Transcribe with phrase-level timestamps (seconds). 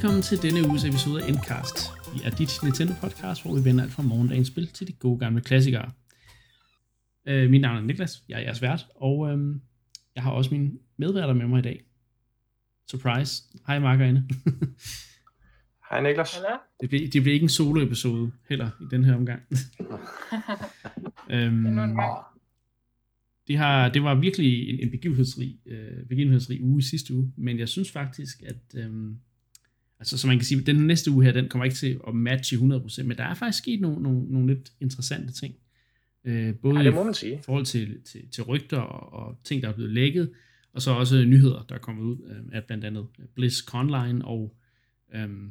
[0.00, 1.76] Velkommen til denne uges episode af Endcast.
[2.14, 5.18] Vi er dit Nintendo podcast, hvor vi vender alt fra morgendagens spil til de gode
[5.18, 5.90] gamle klassikere.
[7.28, 9.56] Øh, mit navn er Niklas, jeg er jeres vært, og øh,
[10.14, 11.84] jeg har også mine medværter med mig i dag.
[12.90, 13.42] Surprise.
[13.66, 14.28] Hej Mark og Anne.
[15.90, 16.34] Hej Niklas.
[16.34, 16.56] Hallo?
[16.80, 19.42] Det bliver, det bliver ikke en solo-episode heller i den her omgang.
[21.34, 22.00] øhm, gang.
[23.48, 27.58] det, har, det var virkelig en, en begivenhedsrig, øh, begivenhedsrig uge i sidste uge, men
[27.58, 29.16] jeg synes faktisk, at øhm,
[30.00, 32.14] altså, så man kan sige, at den næste uge her, den kommer ikke til at
[32.14, 35.54] matche 100%, men der er faktisk sket nogle, nogle, nogle lidt interessante ting.
[36.24, 37.40] Øh, både Ja, i det må man sige.
[37.44, 40.30] forhold til, til, til rygter og, og ting, der er blevet lækket,
[40.72, 44.56] og så også nyheder, der er kommet ud øh, af blandt andet Bliss Conline og
[45.14, 45.50] øhm,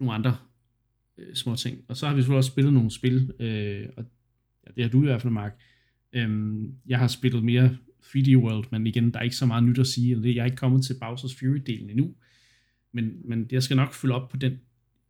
[0.00, 0.36] nogle andre
[1.18, 1.78] øh, små ting.
[1.88, 4.04] Og så har vi selvfølgelig også spillet nogle spil, øh, og
[4.66, 5.60] ja, det har du i hvert fald, Mark.
[6.12, 9.78] Øhm, jeg har spillet mere 3D World, men igen, der er ikke så meget nyt
[9.78, 10.16] at sige.
[10.22, 12.14] Det- Jeg er ikke kommet til Bowser's Fury-delen endnu,
[13.02, 14.60] men, men jeg skal nok følge op på den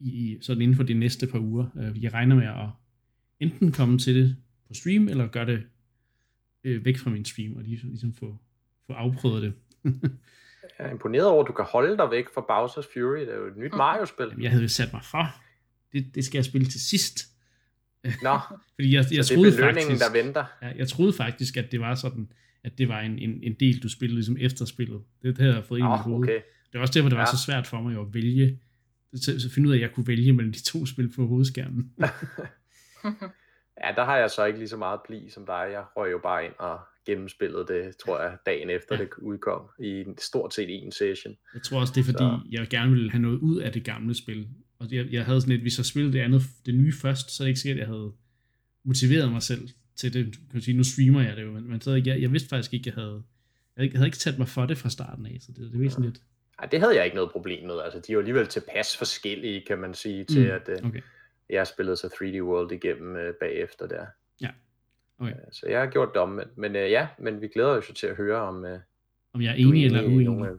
[0.00, 1.66] i, sådan inden for de næste par uger.
[1.76, 2.68] Øh, jeg regner med at
[3.40, 4.36] enten komme til det
[4.66, 5.62] på stream, eller gøre det
[6.64, 8.36] øh, væk fra min stream, og ligesom, ligesom få,
[8.86, 9.52] få afprøvet det.
[10.78, 13.20] Jeg er imponeret over, at du kan holde dig væk fra Bowser's Fury.
[13.20, 14.26] Det er jo et nyt Mario-spil.
[14.26, 15.34] Jamen, jeg havde jo sat mig for.
[15.92, 17.18] Det, det skal jeg spille til sidst.
[18.22, 18.38] Nå,
[18.74, 20.44] Fordi jeg, jeg så det troede er belønningen, faktisk, der venter.
[20.62, 22.32] Ja, jeg troede faktisk, at det var sådan,
[22.64, 25.00] at det var en, en, en del, du spillede ligesom efter spillet.
[25.22, 26.28] Det, det havde jeg fået ind i mit Nå, hoved.
[26.28, 26.40] okay.
[26.72, 27.36] Det var også derfor, det var Ja.
[27.36, 28.58] så svært for mig jo at vælge,
[29.14, 31.92] så, så finde ud af, at jeg kunne vælge mellem de to spil på hovedskærmen.
[33.84, 35.68] Ja, der har jeg så ikke lige så meget pli som dig.
[35.72, 39.00] Jeg røg jo bare ind og gennemspillede det, tror jeg, dagen efter Ja.
[39.02, 39.62] det udkom.
[39.80, 41.34] I en- stort set en session.
[41.54, 43.84] Jeg tror også, det er fordi, Så- jeg gerne ville have noget ud af det
[43.84, 44.48] gamle spil.
[44.78, 47.42] Og jeg, jeg havde sådan lidt, hvis jeg spillede det andet, det nye først, så
[47.42, 48.12] er det ikke sikkert, at jeg havde
[48.84, 50.24] motiveret mig selv til det.
[50.32, 52.74] Kan man sige, nu streamer jeg det jo, men, men så, jeg, jeg vidste faktisk
[52.74, 53.22] ikke, jeg havde, jeg
[53.76, 55.80] havde ikke- jeg havde ikke taget mig for det fra starten af, så det, det
[55.82, 56.20] var sådan lidt,
[56.58, 57.80] Ej, det havde jeg ikke noget problem med.
[57.80, 61.00] Altså, de er jo alligevel tilpas forskellige, kan man sige, til Mm, at uh, okay.
[61.50, 64.06] jeg spillede så 3D World igennem uh, bagefter der.
[64.40, 64.48] Ja.
[65.18, 65.30] Okay.
[65.32, 66.58] Øh, Så jeg har gjort det omvendt.
[66.58, 68.70] Men uh, ja, men vi glæder os jo til at høre om, uh,
[69.32, 70.24] Om jeg er enig eller uenig.
[70.24, 70.54] nogle af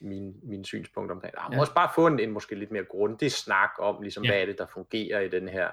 [0.00, 1.38] mine, mine synspunkter omkring det.
[1.42, 1.56] Jeg Ja.
[1.56, 4.30] må også bare få en, en måske lidt mere grundig snak om, ligesom, Ja.
[4.30, 5.68] hvad er det, der fungerer i den her,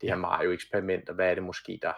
[0.00, 1.92] det her Mario-eksperiment, og hvad er det måske, der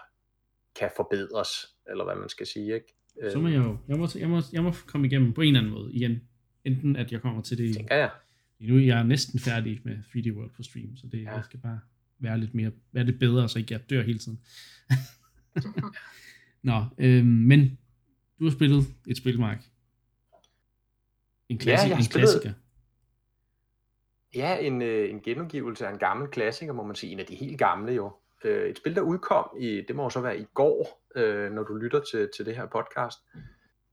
[0.78, 1.48] kan forbedres,
[1.90, 2.94] eller hvad man skal sige, ikke?
[3.22, 5.46] Øh, Så må jeg jo, jeg må, jeg, må, jeg må komme igennem på en
[5.46, 6.28] eller anden måde igen.
[6.66, 8.10] Enten at jeg kommer til det, Tænker jeg.
[8.60, 11.34] nu er jeg næsten færdig med 3D World på stream, så det, Ja.
[11.34, 11.80] jeg skal bare
[12.18, 14.40] være lidt mere, være lidt bedre, så ikke jeg dør hele tiden.
[16.62, 17.78] Nå, øhm, men
[18.38, 19.64] du har spillet et spil, Mark.
[21.48, 22.52] En, klassi- har en spillet- klassiker.
[24.34, 27.12] Ja, en, øh, en genudgivelse af en gammel klassiker, må man sige.
[27.12, 28.12] En af de helt gamle jo.
[28.44, 31.74] Øh, et spil, der udkom i, det må så være i går, øh, når du
[31.74, 33.18] lytter til, til det her podcast.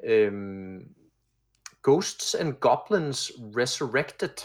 [0.06, 0.95] Øhm,
[1.83, 4.38] Ghosts and Goblins Resurrected.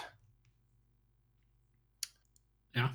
[2.76, 2.86] Ja,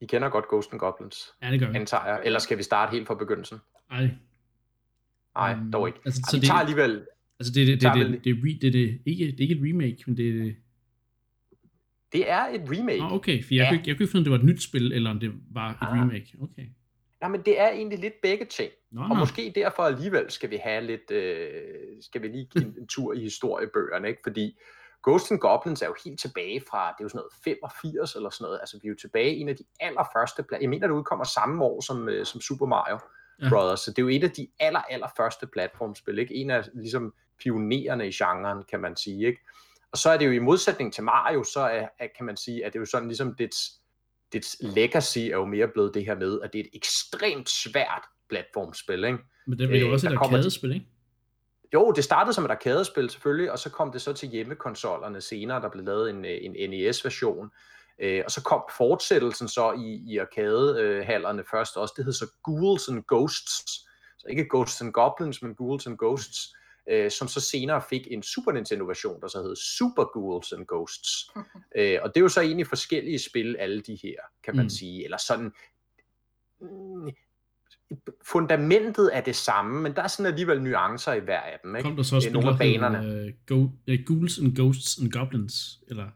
[0.00, 1.76] I kender godt Ghosts and Goblins, ja det gør vi.
[1.76, 2.22] antager jeg.
[2.24, 3.58] Eller skal vi starte helt fra begyndelsen?
[3.90, 4.08] Ej,
[5.34, 5.98] Nej, Øhm, dog ikke.
[6.04, 7.06] altså, Altså, så det- tager alligevel...
[7.40, 9.62] altså det, det, det, det, det, det, det, det, det, ikke, det er ikke et
[9.68, 10.54] remake, men det er...
[12.12, 13.02] Det er et remake.
[13.02, 13.68] Oh, okay, for jeg, Ja.
[13.70, 15.70] kunne, jeg kunne ikke finde, om det var et nyt spil, eller om det var
[15.70, 15.98] et Ah.
[16.00, 16.36] remake.
[16.40, 16.66] Okay.
[17.22, 18.72] Nej, men det er egentlig lidt begge ting.
[18.90, 19.14] Nå, Og nå.
[19.14, 21.52] måske derfor alligevel skal vi have lidt, øh,
[22.00, 24.20] skal vi lige give en, tur i historiebøgerne, ikke?
[24.22, 24.60] Fordi
[25.02, 28.30] Ghosts and Goblins er jo helt tilbage fra, det er jo sådan noget 85 eller
[28.30, 30.86] sådan noget, altså vi er jo tilbage i en af de allerførste, pla- jeg mener
[30.86, 32.98] det udkommer samme år som, øh, som Super Mario
[33.42, 33.48] Ja.
[33.48, 36.34] Brothers, så det er jo et af de aller, allerførste platformspil, ikke?
[36.34, 39.40] En af ligesom pionererne i genren, kan man sige, ikke?
[39.92, 42.64] Og så er det jo i modsætning til Mario, så er, er, kan man sige,
[42.64, 43.80] at det er jo sådan ligesom dets,
[44.32, 48.02] dets legacy er jo mere blevet det her med, at det er et ekstremt svært
[48.28, 49.18] platformspil, ikke?
[49.46, 50.86] Men det er jo øh, også et arkadespil, ikke?
[51.74, 55.62] Jo, det startede som et arkadespil selvfølgelig, og så kom det så til hjemmekonsollerne senere,
[55.62, 57.50] der blev lavet en, øh, en NES-version.
[57.98, 61.94] Øh, og så kom fortsættelsen så i, i arkadehallerne først også.
[61.96, 63.72] Det hed så Ghouls and Ghosts.
[64.18, 66.54] Så ikke Ghosts and Goblins, men Ghouls and Ghosts.
[66.90, 71.30] Øh, som så senere fik en Super Nintendo-version, der så hed Super Ghouls and Ghosts.
[71.78, 74.70] øh, og det er jo så egentlig forskellige spil, alle de her, kan man Mm.
[74.70, 75.04] sige.
[75.04, 75.52] Eller sådan...
[76.60, 77.10] Mm,
[78.26, 81.76] fundamentet er det samme, men der er sådan alligevel nuancer i hver af dem.
[81.76, 81.88] Ikke?
[81.88, 82.98] Kom der så også nogle af banerne.
[83.02, 86.06] hedder, øh, Go, uh, Ghouls and Ghosts and Goblins, eller...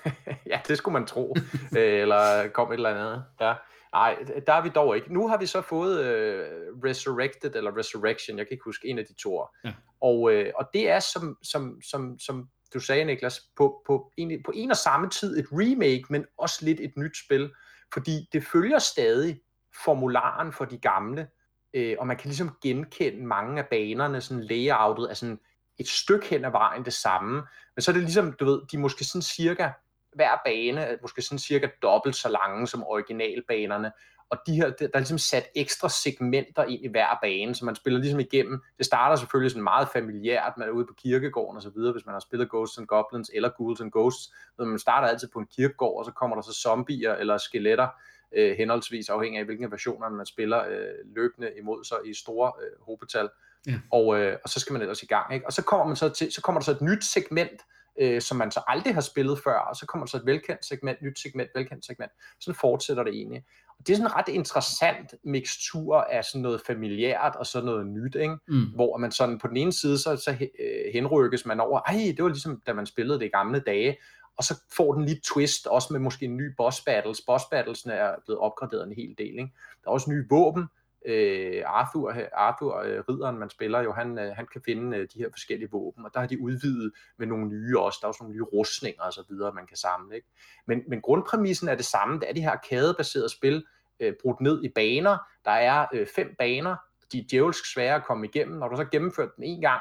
[0.52, 1.36] ja, det skulle man tro.
[1.78, 3.24] Øh, eller kom et eller andet.
[3.40, 3.54] Ja.
[3.94, 5.12] Nej, der er vi dog ikke.
[5.12, 9.04] Nu har vi så fået uh, Resurrected, eller Resurrection, jeg kan ikke huske, en af
[9.04, 9.44] de to.
[9.64, 9.72] Ja.
[10.00, 14.42] Og, uh, og det er, som, som, som, som du sagde, Niklas, på, på, en,
[14.42, 17.52] på en og samme tid et remake, men også lidt et nyt spil.
[17.92, 19.40] Fordi det følger stadig
[19.84, 21.28] formularen for de gamle,
[21.74, 25.40] øh, og man kan ligesom genkende mange af banerne, sådan layoutet er sådan
[25.78, 27.34] et stykke hen ad vejen det samme,
[27.76, 29.70] men så er det ligesom, du ved, de måske sådan cirka
[30.14, 33.92] hver bane er måske sådan cirka dobbelt så lange som originalbanerne,
[34.30, 37.74] og de her, der er ligesom sat ekstra segmenter ind i hver bane, så man
[37.74, 38.62] spiller ligesom igennem.
[38.78, 42.06] Det starter selvfølgelig sådan meget familiært, man er ude på kirkegården og så videre, hvis
[42.06, 44.32] man har spillet Ghosts and Goblins eller Ghouls and Ghosts.
[44.56, 47.88] Så man starter altid på en kirkegård, og så kommer der så zombier eller skeletter,
[48.36, 52.84] øh, henholdsvis afhængig af hvilke versioner man spiller øh, løbende imod sig i store øh,
[52.86, 53.28] hobetal.
[53.66, 53.80] Ja.
[53.92, 55.34] Og, øh, og så skal man ellers i gang.
[55.34, 55.46] Ikke?
[55.46, 57.60] Og så kommer, man så, til, så kommer der så et nyt segment,
[58.00, 60.64] øh, som man så aldrig har spillet før, og så kommer der så et velkendt
[60.64, 62.12] segment, nyt segment, velkendt segment.
[62.40, 63.44] Sådan fortsætter det egentlig.
[63.78, 67.86] Og det er sådan en ret interessant mixtur af sådan noget familiært og sådan noget
[67.86, 68.36] nyt, ikke?
[68.48, 68.64] Mm.
[68.74, 72.22] hvor man sådan på den ene side, så, så øh, henrykkes man over, ej, det
[72.22, 73.96] var ligesom da man spillede det i gamle dage,
[74.36, 77.20] og så får den lige twist, også med måske en ny boss battles.
[77.26, 79.38] Boss battlesene er blevet opgraderet en hel del.
[79.38, 79.52] Ikke?
[79.84, 80.66] Der er også nye våben,
[81.04, 85.18] øh, Arthur, Arthur øh, ridderen, man spiller jo, han, øh, han kan finde øh, de
[85.18, 88.22] her forskellige våben, og der har de udvidet med nogle nye også, der er også
[88.22, 90.14] nogle nye rustninger og så videre, man kan samle.
[90.14, 90.28] Ikke?
[90.66, 93.64] Men, men grundpræmissen er det samme, det er de her kædebaserede spil,
[94.00, 96.76] øh, brudt ned i baner, der er øh, fem baner,
[97.12, 99.80] de er djævelsk svære at komme igennem, når du så gennemført den en gang,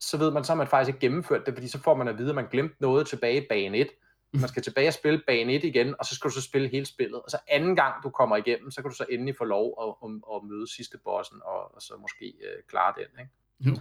[0.00, 2.18] så ved man så, at man faktisk ikke gennemført det, fordi så får man at
[2.18, 3.88] vide, at man glemte noget tilbage i bane 1,
[4.40, 6.86] man skal tilbage og spille bane 1 igen, og så skal du så spille hele
[6.86, 7.22] spillet.
[7.22, 10.08] Og så anden gang, du kommer igennem, så kan du så endelig få lov at,
[10.08, 13.20] at, at møde sidste bossen, og, og så måske øh, klare den.
[13.20, 13.32] Ikke?
[13.60, 13.76] Jo.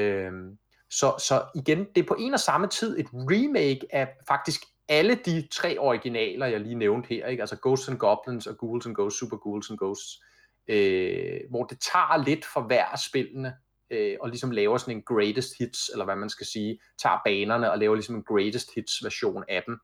[0.00, 0.58] Øhm,
[0.90, 5.14] så, så igen, det er på en og samme tid et remake af faktisk alle
[5.14, 7.40] de tre originaler, jeg lige nævnte her, ikke?
[7.40, 10.22] altså Ghosts and Goblins og Ghouls and Ghosts, Super Ghouls and Ghosts,
[10.68, 13.54] øh, hvor det tager lidt for hver af spillene,
[13.90, 17.70] øh, og ligesom laver sådan en greatest hits, eller hvad man skal sige, tager banerne
[17.70, 19.80] og laver ligesom en greatest hits version af dem.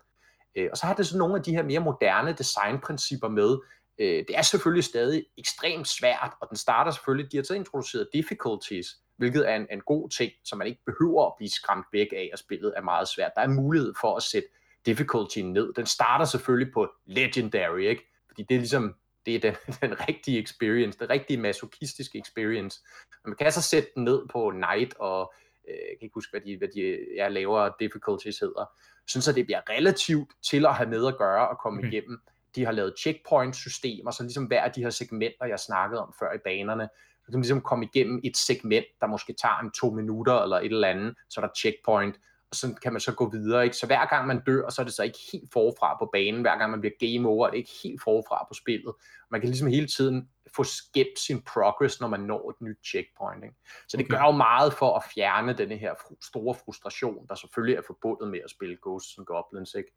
[0.56, 3.58] Øh, og så har det sådan nogle af de her mere moderne designprincipper med.
[3.98, 8.08] Øh, det er selvfølgelig stadig ekstremt svært, og den starter selvfølgelig, de har så introduceret
[8.12, 8.86] difficulties,
[9.16, 12.30] hvilket er en, en god ting, så man ikke behøver at blive skræmt væk af,
[12.32, 13.30] at spillet er meget svært.
[13.36, 14.48] Der er mulighed for at sætte
[14.86, 15.72] difficulty ned.
[15.72, 18.02] Den starter selvfølgelig på legendary, ikke?
[18.28, 18.94] Fordi det er ligesom
[19.26, 19.54] det er den,
[19.90, 22.80] den rigtige experience, den rigtige masochistiske experience.
[23.24, 25.34] Man kan så sætte den ned på night og
[25.68, 28.64] øh, jeg kan ikke huske, hvad de, hvad de ja, lavere difficulties hedder,
[29.08, 31.92] sådan så det bliver relativt til at have med at gøre og komme okay.
[31.92, 32.18] igennem.
[32.56, 36.32] De har lavet checkpoint-systemer, så ligesom hver af de her segmenter, jeg snakkede om før
[36.34, 36.88] i banerne,
[37.24, 40.64] så kan ligesom komme igennem et segment, der måske tager en to minutter eller et
[40.64, 42.16] eller andet, så er der checkpoint,
[42.50, 43.64] og så kan man så gå videre.
[43.64, 43.76] Ikke?
[43.76, 46.40] Så hver gang man dør, så er det så ikke helt forfra på banen.
[46.40, 48.94] Hver gang man bliver game over, er det ikke helt forfra på spillet.
[49.30, 53.44] Man kan ligesom hele tiden få skæbt sin progress, når man når et nyt checkpoint.
[53.44, 53.56] Ikke?
[53.88, 54.16] Så det okay.
[54.16, 58.40] gør jo meget for at fjerne denne her store frustration, der selvfølgelig er forbundet med
[58.44, 59.74] at spille Ghosts and Goblins.
[59.74, 59.92] Ikke?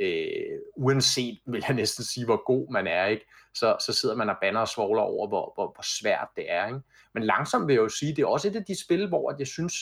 [0.00, 3.26] Øh, uanset, vil jeg næsten sige, hvor god man er, ikke?
[3.54, 6.66] Så, så sidder man og banner og svogler over, hvor, hvor, hvor svært det er.
[6.66, 6.80] Ikke?
[7.14, 9.46] Men langsomt vil jeg jo sige, det er også et af de spil, hvor jeg
[9.46, 9.74] synes,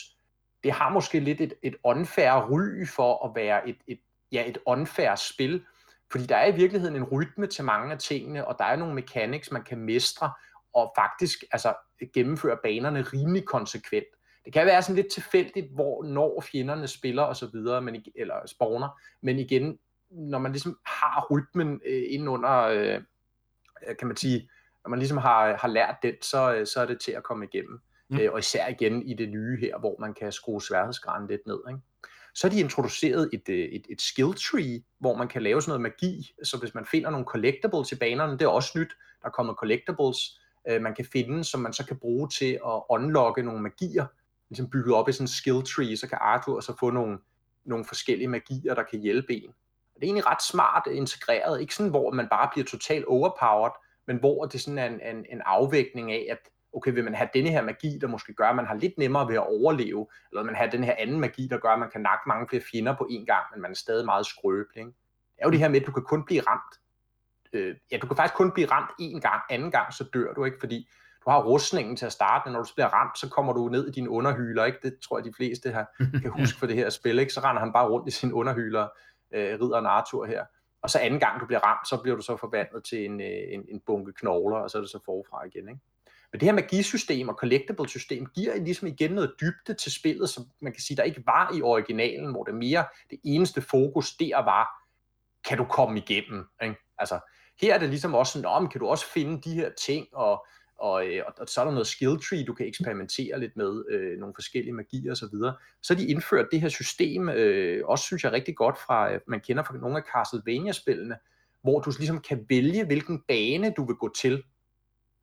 [0.63, 3.99] det har måske lidt et, et unfair ry for at være et, et,
[4.31, 5.65] ja, et unfair spil,
[6.11, 8.95] fordi der er i virkeligheden en rytme til mange af tingene, og der er nogle
[8.95, 10.31] mechanics, man kan mestre,
[10.73, 11.73] og faktisk altså,
[12.13, 14.05] gennemføre banerne rimelig konsekvent.
[14.45, 18.35] Det kan være sådan lidt tilfældigt, hvor når fjenderne spiller og så videre, men, eller
[18.45, 23.01] spawner, men igen, når man ligesom har rytmen øh, inden under, øh,
[23.99, 24.49] kan man sige,
[24.83, 27.45] når man ligesom har, har lært den, så, øh, så er det til at komme
[27.45, 27.81] igennem.
[28.09, 28.19] Mm.
[28.19, 31.59] Øh, og især igen i det nye her, hvor man kan skrue sværhedsgraden lidt ned.
[31.69, 31.79] Ikke?
[32.35, 35.69] Så har de introduceret et, øh, et, et skill tree, hvor man kan lave sådan
[35.69, 36.33] noget magi.
[36.43, 38.89] Så hvis man finder nogle collectibles i banerne, det er også nyt,
[39.21, 42.81] der er kommet collectibles, øh, man kan finde, som man så kan bruge til at
[42.89, 44.05] unlocke nogle magier,
[44.49, 47.17] ligesom bygget op i sådan en skill tree, så kan Arthur så få nogle,
[47.65, 49.49] nogle forskellige magier, der kan hjælpe en.
[49.95, 53.71] Og det er egentlig ret smart integreret, ikke sådan, hvor man bare bliver totalt overpowered,
[54.07, 56.37] men hvor det sådan er en, en, en afvægning af, at
[56.73, 59.27] okay, vil man have denne her magi, der måske gør, at man har lidt nemmere
[59.27, 61.89] ved at overleve, eller vil man have den her anden magi, der gør, at man
[61.91, 64.77] kan nakke mange flere fjender på én gang, men man er stadig meget skrøbelig.
[64.77, 64.91] Ikke?
[65.35, 66.75] Det er jo det her med, at du kan kun blive ramt.
[67.53, 70.45] Øh, ja, du kan faktisk kun blive ramt én gang, anden gang, så dør du
[70.45, 70.89] ikke, fordi
[71.25, 73.87] du har rustningen til at starte, men når du bliver ramt, så kommer du ned
[73.87, 74.79] i dine underhyler, ikke?
[74.83, 75.85] Det tror jeg, de fleste her
[76.21, 77.33] kan huske for det her spil, ikke?
[77.33, 78.87] Så render han bare rundt i sine underhyler,
[79.31, 80.45] øh, ridderen Arthur her.
[80.81, 83.53] Og så anden gang, du bliver ramt, så bliver du så forvandlet til en, øh,
[83.53, 85.81] en, en bunke knogler, og så er det så forfra igen, ikke?
[86.31, 90.43] Men det her magisystem og collectible system giver ligesom igen noget dybde til spillet, som
[90.59, 94.43] man kan sige, der ikke var i originalen, hvor det mere det eneste fokus der
[94.43, 94.67] var,
[95.47, 96.45] kan du komme igennem?
[96.63, 96.75] Ikke?
[96.97, 97.19] Altså,
[97.61, 100.45] her er det ligesom også sådan, om kan du også finde de her ting, og,
[100.77, 103.83] og, øh, og, og så er der noget skill tree, du kan eksperimentere lidt med,
[103.89, 105.15] øh, nogle forskellige magier osv.
[105.15, 105.55] Så, videre.
[105.81, 109.39] så de indført det her system, øh, også synes jeg rigtig godt fra, øh, man
[109.39, 111.17] kender fra nogle af Castlevania-spillene,
[111.61, 114.43] hvor du ligesom kan vælge, hvilken bane du vil gå til.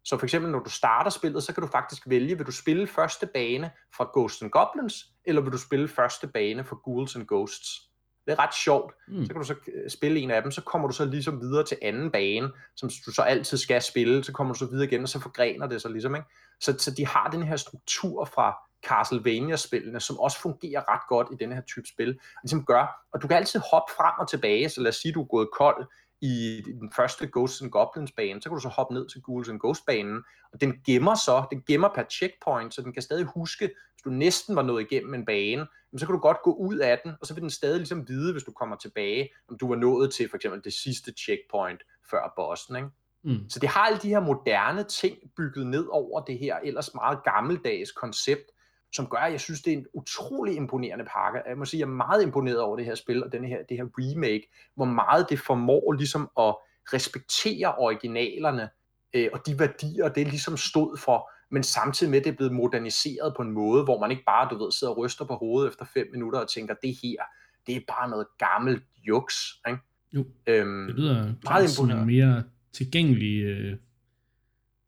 [0.08, 2.86] Så for eksempel, når du starter spillet, så kan du faktisk vælge, vil du spille
[2.86, 7.26] første bane fra Ghosts and Goblins, eller vil du spille første bane fra Ghouls and
[7.26, 7.82] Ghosts.
[8.26, 8.94] Det er ret sjovt.
[9.08, 9.24] Mm.
[9.24, 11.64] Så kan du så øh, spille en af dem, så kommer du så ligesom videre
[11.64, 15.02] til anden bane, som du så altid skal spille, så kommer du så videre igen,
[15.02, 16.28] og så forgrener det sig ligesom, ikke?
[16.60, 21.44] Så, så de har den her struktur fra Castlevania-spillene, som også fungerer ret godt i
[21.44, 24.68] den her type spil, og ligesom gør, og du kan altid hoppe frem og tilbage,
[24.68, 25.86] så lad os sige, du er gået kold
[26.20, 29.48] i den første Ghosts and Goblins bane, så kan du så hoppe ned til Ghouls
[29.48, 33.24] and Ghost banen, og den gemmer så, den gemmer per checkpoint, så den kan stadig
[33.24, 36.76] huske, hvis du næsten var nået igennem en bane, så kan du godt gå ud
[36.76, 39.68] af den, og så vil den stadig ligesom vide, hvis du kommer tilbage, om du
[39.68, 42.88] var nået til for eksempel det sidste checkpoint før bossen, ikke?
[43.22, 43.48] Mm.
[43.48, 47.18] Så det har alle de her moderne ting bygget ned over det her ellers meget
[47.24, 48.50] gammeldags koncept,
[48.92, 51.42] som gør, at jeg synes, det er en utrolig imponerende pakke.
[51.48, 53.76] Jeg må sige, jeg er meget imponeret over det her spil, og denne her, det
[53.76, 56.54] her remake, hvor meget det formår ligesom at
[56.92, 58.68] respektere originalerne,
[59.14, 62.52] øh, og de værdier, det ligesom stod for, men samtidig med, at det er blevet
[62.52, 65.68] moderniseret på en måde, hvor man ikke bare, du ved, sidder og ryster på hovedet
[65.70, 67.22] efter fem minutter og tænker, det her,
[67.66, 69.34] det er bare noget gammelt juks,
[69.68, 69.80] ikke?
[70.12, 72.06] Jo, øhm, det lyder meget imponerende.
[72.06, 73.76] mere tilgængelig, øh,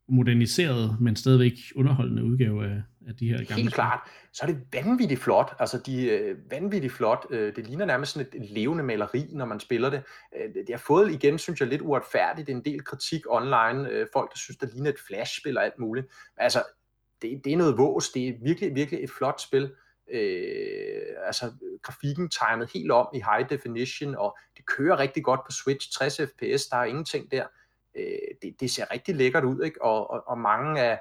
[0.09, 4.01] moderniseret, men stadigvæk underholdende udgave af, af de her gamle Helt klart.
[4.33, 5.57] Så er det vanvittigt flot.
[5.59, 7.27] Altså, de øh, vanvittigt flot.
[7.31, 10.03] Øh, det ligner nærmest sådan et, levende maleri, når man spiller det.
[10.37, 12.47] Øh, det har fået igen, synes jeg, lidt uretfærdigt.
[12.47, 14.07] Det er en del kritik online.
[14.13, 16.07] Folk, der synes, det ligner et flashspil og alt muligt.
[16.37, 16.63] Altså,
[17.23, 18.11] det, det er noget vås.
[18.11, 19.73] Det er virkelig, virkelig et flot spil.
[20.13, 21.53] Øh, altså,
[21.83, 25.93] grafikken tegnet helt om i high definition, og det kører rigtig godt på Switch.
[25.99, 27.47] 60 fps, der er ingenting der.
[27.97, 28.05] Øh,
[28.43, 29.83] det, det ser rigtig lækkert ud, ikke?
[29.83, 31.01] Og, og, og mange af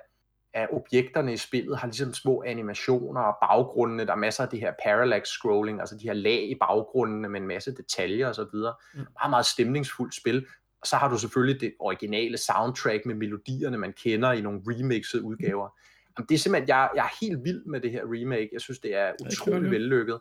[0.53, 4.60] af objekterne i spillet har ligesom små animationer og baggrundene, der er masser af det
[4.60, 8.46] her parallax scrolling, altså de her lag i baggrundene med en masse detaljer og så
[8.53, 8.74] videre.
[8.94, 9.00] Mm.
[9.00, 10.46] Meget, meget stemningsfuldt spil.
[10.82, 15.24] Og så har du selvfølgelig det originale soundtrack med melodierne, man kender i nogle remixede
[15.24, 15.70] udgaver.
[16.18, 18.50] Jamen, det er simpelthen, jeg, jeg er helt vild med det her remake.
[18.53, 20.20] Jeg synes, det er utrolig vellykket.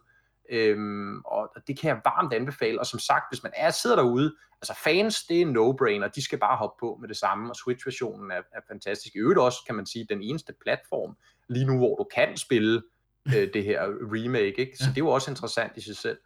[0.50, 4.34] Øhm, og det kan jeg varmt anbefale, og som sagt, hvis man er sidder derude,
[4.62, 7.56] altså fans, det er en no-brainer, de skal bare hoppe på med det samme, og
[7.56, 9.14] Switch-versionen er, er fantastisk.
[9.14, 11.16] I øvrigt også, kan man sige, den eneste platform
[11.48, 12.82] lige nu, hvor du kan spille
[13.36, 13.82] øh, det her
[14.14, 14.76] remake, ikke?
[14.78, 16.18] så det er jo også interessant i sig selv.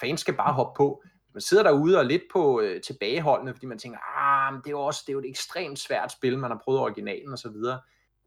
[0.00, 1.02] Fans skal bare hoppe på.
[1.34, 4.66] Man sidder derude og er lidt på øh, tilbageholdende, fordi man tænker, ah, men det
[4.66, 7.38] er jo også det er jo et ekstremt svært spil, man har prøvet originalen og
[7.38, 7.80] så videre.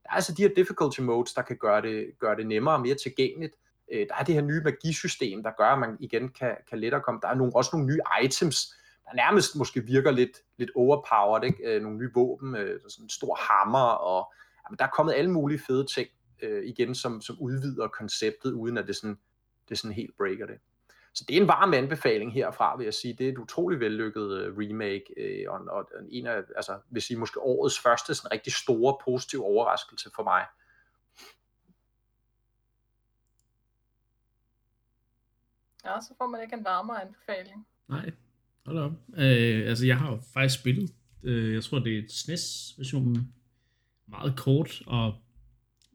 [0.04, 2.82] Der er altså de her difficulty modes, der kan gøre det, gøre det nemmere og
[2.82, 3.54] mere tilgængeligt,
[3.92, 7.02] Øh, der er det her nye magisystem, der gør, at man igen kan, kan lettere
[7.02, 7.20] komme.
[7.22, 8.74] Der er nogle, også nogle nye items,
[9.06, 11.44] der nærmest måske virker lidt, lidt overpowered.
[11.44, 11.76] Ikke?
[11.76, 14.34] Øh, nogle nye våben, øh, sådan en stor hammer, og
[14.68, 16.08] jamen, der er kommet alle mulige fede ting
[16.42, 19.20] øh, igen, som, som udvider konceptet, uden at det sådan,
[19.70, 20.58] det sådan helt breaker det.
[21.14, 23.14] Så det er en varm anbefaling herfra, vil jeg sige.
[23.14, 25.04] Det er et utrolig vellykket øh, remake,
[25.48, 29.44] uh, og, og en af, altså, vil sige, måske årets første sådan rigtig store positive
[29.44, 30.46] overraskelse for mig.
[35.88, 37.68] Ja, så får man ikke en varmere anbefaling.
[37.90, 38.12] Nej,
[38.66, 38.92] hold op.
[39.18, 43.34] Øh, altså, jeg har jo faktisk spillet, øh, jeg tror, det er SNES-versionen,
[44.08, 45.16] meget kort, og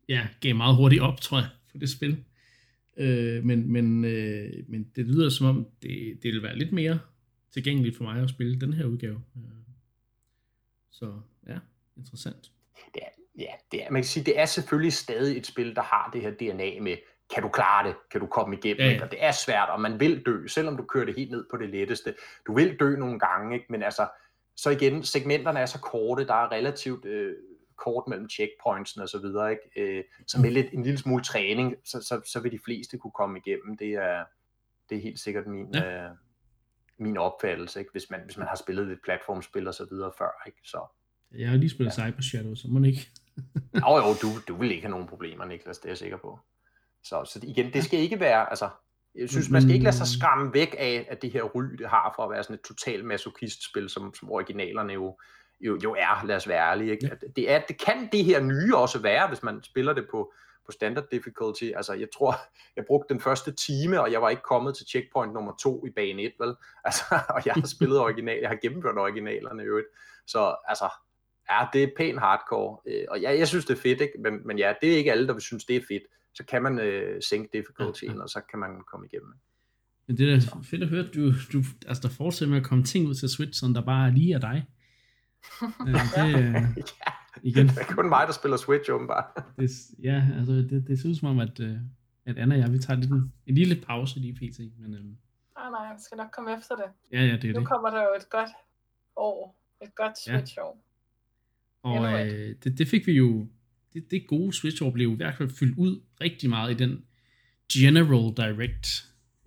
[0.09, 2.25] ja, gav meget hurtigt op, tror jeg, for det spil.
[2.97, 6.99] Øh, men, men, øh, men det lyder som om, det, det vil være lidt mere
[7.53, 9.23] tilgængeligt for mig at spille den her udgave.
[9.37, 9.43] Øh,
[10.91, 11.59] så ja,
[11.97, 12.53] interessant.
[12.95, 13.09] Det er,
[13.39, 16.21] ja, det er, man kan sige, det er selvfølgelig stadig et spil, der har det
[16.21, 16.97] her DNA med,
[17.33, 17.97] kan du klare det?
[18.11, 18.91] Kan du komme igennem?
[18.91, 19.05] Ja.
[19.05, 21.57] Og det er svært, og man vil dø, selvom du kører det helt ned på
[21.57, 22.15] det letteste.
[22.47, 23.67] Du vil dø nogle gange, ikke?
[23.69, 24.09] men altså,
[24.57, 27.37] så igen, segmenterne er så korte, der er relativt øh,
[27.77, 29.99] kort mellem checkpoints og så videre, ikke?
[29.99, 33.11] Øh, så med lidt, en lille smule træning, så, så, så vil de fleste kunne
[33.11, 33.77] komme igennem.
[33.77, 34.25] Det er,
[34.91, 36.05] det er helt sikkert min, ja.
[36.05, 36.11] øh,
[36.99, 37.93] min opfattelse, ikke?
[37.93, 40.43] Hvis, man, hvis man har spillet lidt platformspil og så videre før.
[40.47, 40.59] Ikke?
[40.65, 40.87] Så,
[41.35, 42.05] jeg har lige spillet ja.
[42.05, 43.09] Cyber Shadow, så må ikke.
[43.89, 46.39] jo, jo, du, du vil ikke have nogen problemer, Niklas, det er jeg sikker på.
[47.05, 48.69] Så, så igen, det skal ikke være, altså,
[49.15, 51.89] jeg synes, man skal ikke lade sig skræmme væk af, at det her ry, det
[51.89, 55.19] har for at være sådan et totalt masochist-spil, som, som originalerne jo,
[55.61, 56.91] jo, jo er, lad os være ærlige.
[56.93, 57.11] Ikke?
[57.37, 60.33] Det, er, det kan det her nye også være, hvis man spiller det på,
[60.67, 61.65] på standard difficulty.
[61.77, 62.35] Altså, jeg tror,
[62.77, 65.91] jeg brugte den første time, og jeg var ikke kommet til checkpoint nummer to i
[65.91, 66.55] bane 1, vel?
[66.85, 69.89] Altså, og jeg har spillet original, jeg har gennemført originalerne i øvrigt.
[70.27, 70.89] Så altså,
[71.51, 72.79] ja, det er pænt hardcore.
[72.87, 74.19] Øh, og ja, jeg synes, det er fedt, ikke?
[74.19, 76.03] Men, men ja, det er ikke alle, der vil synes, det er fedt
[76.35, 78.23] så kan man øh, sænke difficultyen, ja, ja.
[78.23, 79.35] og så kan man komme igennem.
[80.07, 82.67] Men det er da fedt at høre, at du, du, altså, der fortsætter med at
[82.67, 84.67] komme ting ud til Switch, som der bare lige er dig.
[85.89, 86.55] øh, det, øh,
[87.03, 87.13] ja,
[87.43, 87.69] igen.
[87.69, 89.25] det er kun mig, der spiller Switch, åbenbart.
[89.59, 89.71] det,
[90.03, 91.77] ja, altså det, det ser ud som om, at, øh,
[92.27, 94.59] at Anna og jeg, vi tager lidt en, en lille pause lige pt.
[94.79, 96.85] Men, øh, nej, nej, jeg skal nok komme efter det.
[97.13, 97.55] Ja, ja, det er nu det.
[97.55, 98.51] Nu kommer der jo et godt
[99.17, 100.85] år, et godt Switch-år.
[101.85, 101.91] Ja.
[101.91, 103.49] Og øh, det, det fik vi jo
[103.95, 107.05] det, det gode Switch-år blev i hvert fald fyldt ud rigtig meget i den
[107.73, 108.87] General Direct,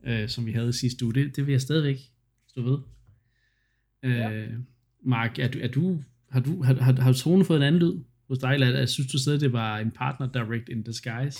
[0.03, 1.13] øh, som vi havde sidste uge.
[1.13, 1.97] Det, det vil jeg stadigvæk
[2.47, 2.77] stå ved.
[4.03, 4.47] Øh, Ja.
[5.01, 8.03] Mark, er du, er du, har du, har, har, har Tone fået en anden lyd
[8.27, 11.39] hos dig, eller jeg synes du stadig, det var en partner direct in disguise?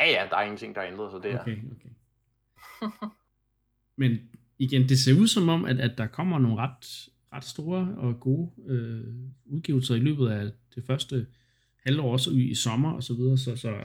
[0.00, 1.40] Ja, ja, der er ingenting, der er ændret sig der.
[1.40, 1.88] Okay, okay.
[3.96, 4.18] Men
[4.58, 8.20] igen, det ser ud som om, at, at der kommer nogle ret, ret store og
[8.20, 11.26] gode øh, udgivelser i løbet af det første
[11.86, 13.84] halvår, også i, i sommer og så videre, så, så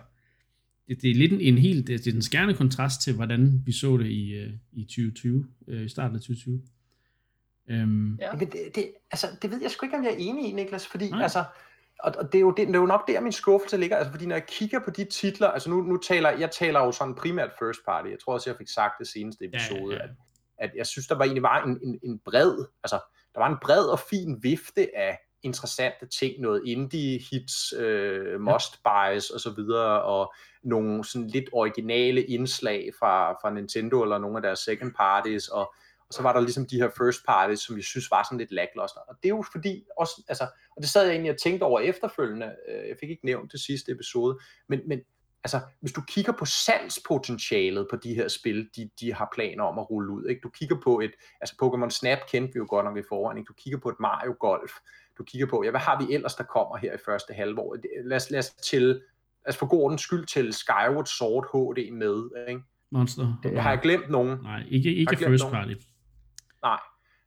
[0.88, 3.62] det, det er lidt en, en helt, det, det er den skærende kontrast til, hvordan
[3.65, 6.62] vi så det i, øh, i 2020, øh, i starten af 2020.
[7.70, 8.31] Øhm, Ja.
[8.31, 10.88] Men det, det, altså, det ved jeg sgu ikke, om jeg er enig i, Niklas,
[10.88, 11.24] fordi Nej.
[11.24, 11.43] altså,
[12.00, 14.12] og, og det, er jo, det, det er jo nok der, min skuffelse ligger, altså,
[14.12, 17.15] fordi når jeg kigger på de titler, altså nu, nu taler, jeg taler jo sådan
[17.15, 20.10] primært first party, jeg tror også, jeg fik sagt det seneste episode, Ja, ja, ja.
[20.58, 23.00] At, at jeg synes, der var egentlig var en, en, en bred, altså,
[23.34, 28.79] der var en bred og fin vifte af interessante ting, noget indie hits, øh, must
[28.83, 30.33] buys og så videre, og
[30.63, 35.74] nogle sådan lidt originale indslag fra, fra Nintendo eller nogle af deres second parties, og,
[36.07, 38.51] og så var der ligesom de her first parties, som jeg synes var sådan lidt
[38.51, 39.00] lackluster.
[39.00, 40.43] Og det er jo fordi, også, altså,
[40.75, 43.60] og det sad jeg egentlig og tænkte over efterfølgende, øh, jeg fik ikke nævnt det
[43.60, 45.00] sidste episode, men, men
[45.43, 49.79] altså, hvis du kigger på salgspotentialet på de her spil, de, de har planer om
[49.79, 50.41] at rulle ud, ikke?
[50.41, 53.48] du kigger på et, altså Pokémon Snap kendte vi jo godt nok i forvejen, ikke?
[53.48, 54.71] du kigger på et Mario Golf,
[55.18, 57.77] du kigger på, ja, hvad har vi ellers, der kommer her i første halvår?
[58.03, 59.01] Lad os, lad os til, lad
[59.48, 62.62] os for god ordens skyld til Skyward Sword HD med, ikke?
[62.91, 63.39] Monster.
[63.44, 64.39] Det, har jeg glemt nogen?
[64.41, 65.56] Nej, ikke, ikke jeg first nogen?
[65.56, 65.74] party.
[66.63, 66.80] Nej,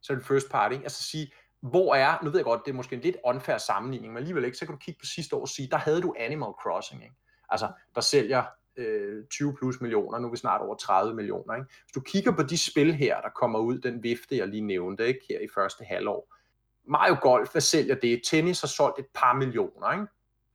[0.02, 0.74] så er det first party.
[0.74, 4.12] Altså sige, hvor er, nu ved jeg godt, det er måske en lidt unfair sammenligning,
[4.12, 6.14] men alligevel ikke, så kan du kigge på sidste år og sige, der havde du
[6.18, 7.14] Animal Crossing, ikke?
[7.48, 8.44] Altså, der sælger
[8.76, 11.66] øh, 20 plus millioner, nu er vi snart over 30 millioner, ikke?
[11.84, 15.06] Hvis du kigger på de spil her, der kommer ud, den vifte, jeg lige nævnte,
[15.06, 15.20] ikke?
[15.28, 16.34] Her i første halvår.
[16.88, 18.22] Mario Golf, hvad sælger det?
[18.24, 20.06] Tennis har solgt et par millioner, ikke?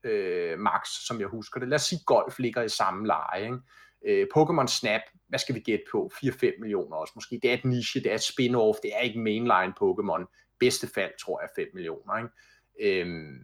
[0.03, 1.69] Øh, max, som jeg husker det.
[1.69, 3.57] Lad os sige, golf ligger i samme leje, ikke?
[4.05, 6.11] Øh, Pokémon Snap, hvad skal vi gætte på?
[6.13, 7.39] 4-5 millioner også måske.
[7.43, 10.55] Det er et niche, det er et spin-off, det er ikke mainline Pokémon.
[10.59, 12.17] Bedste fald, tror jeg, 5 millioner.
[12.17, 13.01] Ikke?
[13.01, 13.37] Øhm,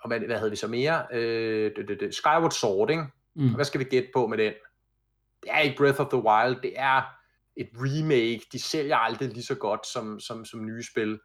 [0.00, 1.06] og hvad, hvad havde vi så mere?
[1.12, 2.14] Øh, det, det, det.
[2.14, 3.04] Skyward Sword, ikke?
[3.34, 3.54] Mm.
[3.54, 4.52] Hvad skal vi gætte på med den?
[5.42, 7.21] Det er ikke Breath of the Wild, det er
[7.56, 8.40] et remake.
[8.52, 11.18] De sælger aldrig lige så godt som, som, som nye spil.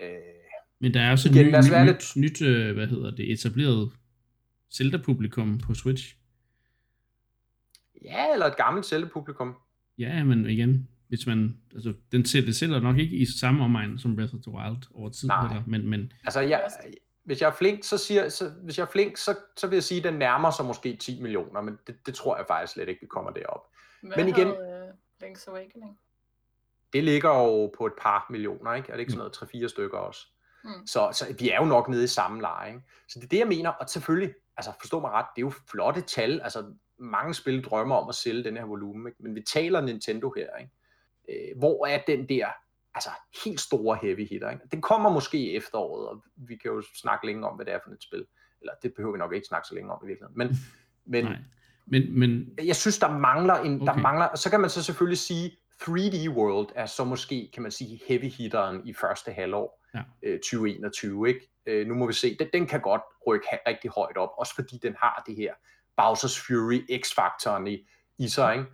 [0.00, 0.08] Øh,
[0.80, 3.32] Men der er også et Igen, nyt, os være nyt, nyt, øh, hvad hedder det,
[3.32, 3.92] etableret
[4.74, 6.16] Zelda-publikum på Switch.
[8.04, 9.54] ja, eller et gammelt Zelda-publikum.
[9.98, 14.16] Ja, men igen, hvis man, altså, den sælger, sælger nok ikke i samme omegn som
[14.16, 15.46] Breath of the Wild over tid, Nej.
[15.48, 16.68] heller, men, men Altså, jeg,
[17.24, 19.82] hvis jeg er flink, så siger, så, hvis jeg er flink, så, så vil jeg
[19.82, 22.88] sige, at den nærmer sig måske 10 millioner, men det, det tror jeg faktisk slet
[22.88, 23.60] ikke, vi kommer derop.
[24.02, 24.75] Hvad Men igen- havde, uh,
[25.22, 25.98] Link's Awakening?
[26.92, 28.88] Det ligger jo på et par millioner, ikke?
[28.88, 30.26] Er det ikke sådan noget 3-4 stykker også?
[30.64, 30.86] Mm.
[30.86, 32.82] Så, så vi er jo nok nede i samme leje, ikke?
[33.08, 35.52] Så det er det, jeg mener, og selvfølgelig, altså forstå mig ret, det er jo
[35.70, 39.22] flotte tal, altså mange spil drømmer om at sælge den her volumen, ikke?
[39.22, 40.72] men vi taler Nintendo her, ikke?
[41.28, 42.48] Øh, hvor er den der,
[42.94, 43.10] altså
[43.44, 44.64] helt store heavy hitter, ikke?
[44.72, 47.78] Den kommer måske i efteråret, og vi kan jo snakke længe om, hvad det er
[47.84, 48.26] for et spil,
[48.60, 50.56] eller det behøver vi nok ikke snakke så længe om i virkeligheden, men,
[51.04, 51.38] men nej.
[51.86, 54.02] Men, men jeg synes, der mangler en, der Okay.
[54.02, 55.50] mangler, og så kan man så selvfølgelig sige,
[55.82, 60.02] 3D World er så måske, kan man sige, heavy hitteren i første halvår Ja.
[60.22, 61.50] øh, 2021, ikke?
[61.66, 64.78] Øh, nu må vi se, den, den kan godt rykke rigtig højt op, også fordi
[64.82, 65.52] den har det her
[66.00, 68.66] Bowser's Fury X-faktoren i, i sig, ikke?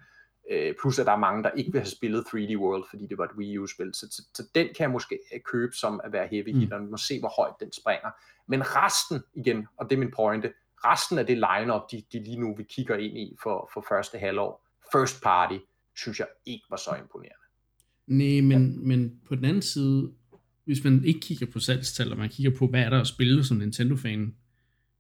[0.69, 3.19] Øh, plus at der er mange, der ikke vil have spillet 3D World, fordi det
[3.19, 3.91] var et Wii U-spil.
[3.95, 6.59] Så, så, så den kan jeg måske øh, købe som at være heavy Mm.
[6.61, 6.85] hitteren.
[6.87, 8.11] Vi må se, hvor højt den springer.
[8.49, 10.53] Men resten, igen, og det er min pointe,
[10.85, 14.19] resten af det line-up, de, de lige nu vi kigger ind i for, for første
[14.19, 15.59] halvår, first party,
[15.97, 17.47] synes jeg ikke var så imponerende.
[18.07, 20.13] Nej, men, men på den anden side,
[20.65, 23.45] hvis man ikke kigger på salgstal, og man kigger på, hvad er der at spille
[23.45, 24.35] som Nintendo-fan,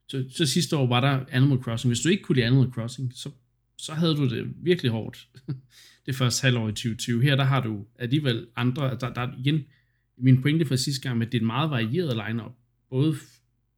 [0.08, 1.90] så, så sidste år var der Animal Crossing.
[1.90, 3.30] Hvis du ikke kunne lide Animal Crossing, så,
[3.78, 5.28] så havde du det virkelig hårdt
[6.06, 7.22] det første halvår i 2020.
[7.22, 9.64] Her der har du alligevel andre, der, der er igen,
[10.16, 12.52] min pointe fra sidste gang, at det er en meget varieret lineup.
[12.90, 13.16] Både,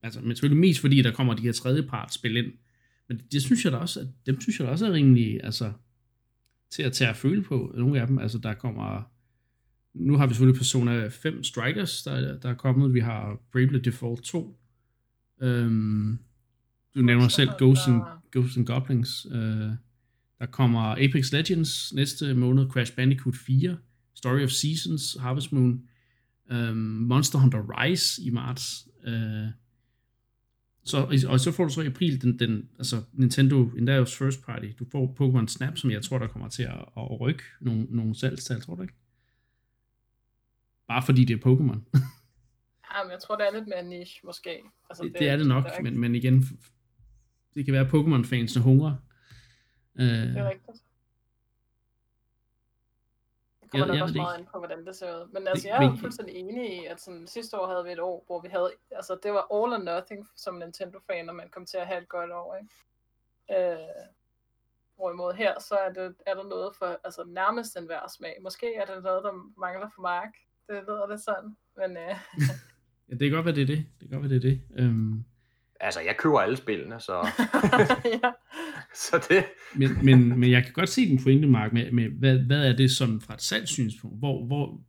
[0.05, 2.53] altså, men selvfølgelig mest fordi, der kommer de her tredjepart spil ind.
[3.09, 5.73] Men det synes jeg da også, at, dem synes jeg da også er rimelig, altså,
[6.71, 8.19] til at tage at føle på, nogle af dem.
[8.19, 9.03] Altså, der kommer,
[9.95, 12.95] nu har vi selvfølgelig Persona 5 Strikers, der, der er kommet.
[12.95, 14.61] Vi har Bravely Default 2.
[15.43, 16.19] Øhm,
[16.95, 19.27] du nævner selv Ghosts and, Ghosts and Goblins.
[19.33, 19.71] Øh,
[20.39, 23.77] der kommer Apex Legends næste måned, Crash Bandicoot 4,
[24.15, 25.83] Story of Seasons, Harvest Moon,
[26.51, 28.89] øhm, Monster Hunter Rise i marts.
[29.07, 29.47] Øh,
[30.85, 34.67] så, og så får du så i april den, den altså Nintendo, endda First Party,
[34.79, 38.15] du får Pokémon Snap, som jeg tror, der kommer til at, at rykke nogle, nogle
[38.15, 38.95] salgstal, tror du ikke?
[40.89, 41.81] Bare fordi det er Pokémon.
[42.99, 44.51] Ja, men jeg tror, det er lidt mere niche, måske.
[44.91, 46.45] Altså, det, det er det nok, er men, men igen,
[47.55, 48.95] det kan være, at Pokémon-fansene hungrer.
[49.99, 50.84] Øh, Det er rigtigt.
[53.81, 55.29] Kommer Jeg- nok jeg også meget ind på, hvordan det ser ud.
[55.33, 58.01] Men altså, jeg er men- fuldstændig enig i, at sådan, sidste år havde vi et
[58.01, 61.67] år, hvor vi havde, altså det var all or nothing som Nintendo-fan, og man kom
[61.67, 63.73] til at have et godt år, ikke?
[63.73, 63.79] Øh,
[64.97, 68.37] hvorimod her, så er, det, er der noget for, altså nærmest en hver smag.
[68.43, 70.33] Måske er det noget, der mangler for Mark.
[70.69, 72.15] Det lyder det sådan, men øh,
[73.09, 73.87] Ja, det kan godt være, det er det.
[74.01, 74.61] Det kan godt være, det er det.
[74.79, 75.25] Øhm,
[75.81, 77.13] Altså, jeg køber alle spillene, så,
[78.23, 78.31] ja.
[79.05, 79.45] så det...
[79.75, 82.77] men, men, men jeg kan godt se den pointe, Mark, med, med hvad, hvad er
[82.77, 84.19] det sådan fra et salgssynspunkt?
[84.19, 84.81] Hvor, hvor,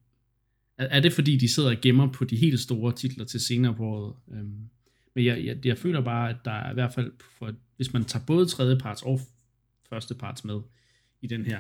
[0.78, 3.84] er, det fordi, de sidder og gemmer på de helt store titler til senere på
[3.84, 4.15] året?
[4.32, 4.69] Øhm,
[5.15, 8.04] men jeg, jeg, jeg føler bare, at der er i hvert fald, for, hvis man
[8.04, 9.19] tager både tredjeparts og
[9.89, 10.62] førsteparts med
[11.21, 11.60] i den her,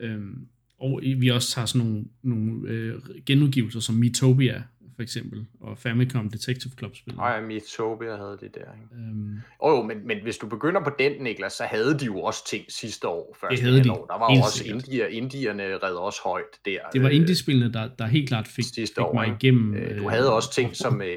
[0.00, 0.48] øhm,
[0.78, 4.62] og vi også har sådan nogle, nogle øh, genudgivelser som Metopia
[5.02, 7.14] for eksempel, og Famicom Detective Club spil.
[7.16, 8.94] Nej, Metopia havde det der, ikke?
[8.94, 12.20] Øhm, Oh, jo, men, men hvis du begynder på den, Niklas, så havde de jo
[12.22, 13.36] også ting sidste år.
[13.40, 13.80] Første havde de.
[13.80, 14.06] halvår.
[14.06, 16.78] Der var Helt også indier, indierne red også højt der.
[16.92, 19.74] det var øh, indiespillene, der, der helt klart fik, sidste fik år, mig igennem.
[19.74, 21.02] Øh, Du øh, havde også ting som...
[21.02, 21.16] Øh,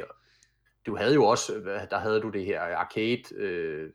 [0.86, 1.54] du havde jo også,
[1.91, 3.89] der havde du det her arcade, øh,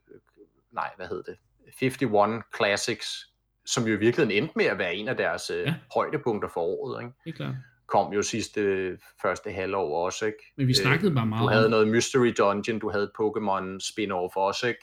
[0.72, 1.37] nej, hvad hed det?
[1.83, 3.26] 51 Classics,
[3.66, 5.74] som jo i virkeligheden endte med at være en af deres øh, Ja.
[5.94, 7.03] højdepunkter for året.
[7.03, 7.12] Ikke?
[7.24, 7.55] Helt klart.
[7.90, 10.38] Kom jo sidste øh, første halvår også, ikke?
[10.57, 14.35] Men vi snakkede bare Du meget havde om, noget Mystery Dungeon, du havde Pokémon spin-off
[14.37, 14.81] også, ikke?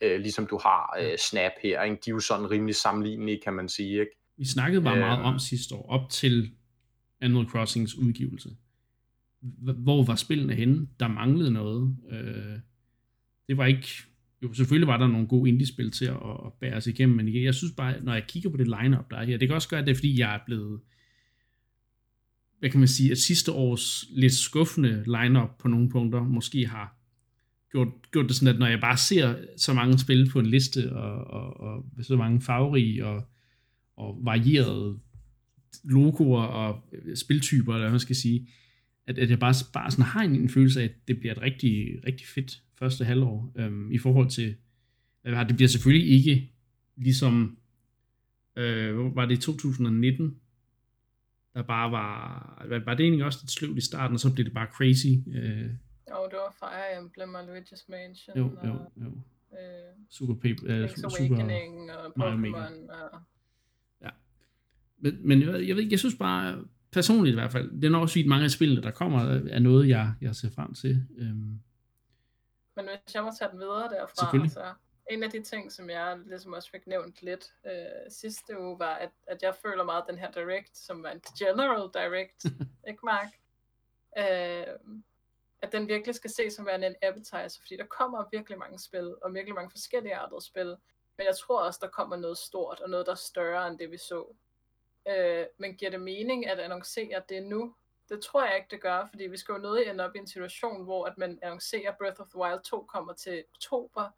[0.00, 1.96] Øh, ligesom du har øh, Snap her, ikke?
[2.04, 4.12] De er jo sådan rimelig sammenlignelige, kan man sige, ikke?
[4.38, 5.26] vi snakkede bare meget Øhm.
[5.28, 6.50] om sidste år, op til
[7.20, 8.48] Animal Crossings udgivelse.
[9.62, 10.88] Hvor var spillene henne?
[11.00, 11.96] Der manglede noget.
[12.10, 12.58] Øh,
[13.48, 13.88] det var ikke...
[14.42, 17.54] Jo, selvfølgelig var der nogle gode indie-spil til at, at bære os igennem, men jeg
[17.54, 19.80] synes bare, når jeg kigger på det lineup der er her, det kan også gøre,
[19.80, 20.80] at det er, fordi jeg er blevet
[22.58, 26.98] hvad kan man sige, at sidste års lidt skuffende lineup på nogle punkter måske har
[27.70, 30.92] gjort, gjort det sådan, at når jeg bare ser så mange spil på en liste,
[30.92, 33.28] og, og, og så mange farverige og,
[33.96, 34.98] og varierede
[35.84, 38.48] logoer og spiltyper, eller hvad man skal sige,
[39.06, 41.42] at, at jeg bare, bare sådan har en, en følelse af, at det bliver et
[41.42, 44.54] rigtig, rigtig fedt første halvår, øhm, i forhold til,
[45.22, 45.56] hvad det?
[45.56, 46.52] Bliver selvfølgelig ikke
[46.96, 47.58] ligesom,
[48.56, 50.36] øh, var det i 2019,
[51.58, 54.54] der bare var, var det egentlig også lidt sløvt i starten, og så blev det
[54.54, 55.12] bare crazy.
[55.36, 55.70] Øh,
[56.10, 59.06] Jo, det var Fire Emblem og Luigi's Mansion jo, og jo, jo.
[59.52, 62.06] øh, Super Paper, øh, super, Awakening og.
[62.06, 63.20] Pokémon og
[64.98, 68.08] Men, men jeg, jeg, ved jeg synes bare, personligt i hvert fald, det er nok
[68.08, 71.06] fordi mange af spillene, der kommer, er noget, jeg, jeg ser frem til.
[71.18, 71.60] Øhm,
[72.76, 74.64] Men hvis jeg må tage den videre derfra, så
[75.10, 78.94] en af de ting, som jeg ligesom også fik nævnt lidt øh, sidste uge, var,
[78.94, 82.44] at, at jeg føler meget den her Direct, som var en General Direct,
[82.88, 83.28] ikke Mark?
[84.18, 84.96] Øh,
[85.62, 89.14] at den virkelig skal ses som værende en appetizer, fordi der kommer virkelig mange spil,
[89.22, 90.76] og virkelig mange forskellige artede spil,
[91.18, 93.90] men jeg tror også, der kommer noget stort, og noget, der er større end det,
[93.90, 94.34] vi så.
[95.08, 97.74] Øh, men giver det mening at annoncere det nu?
[98.08, 100.26] Det tror jeg ikke, det gør, fordi vi skal jo nødig ende op i en
[100.26, 104.10] situation, hvor at man annoncerer Breath of the Wild 2 kommer til oktober,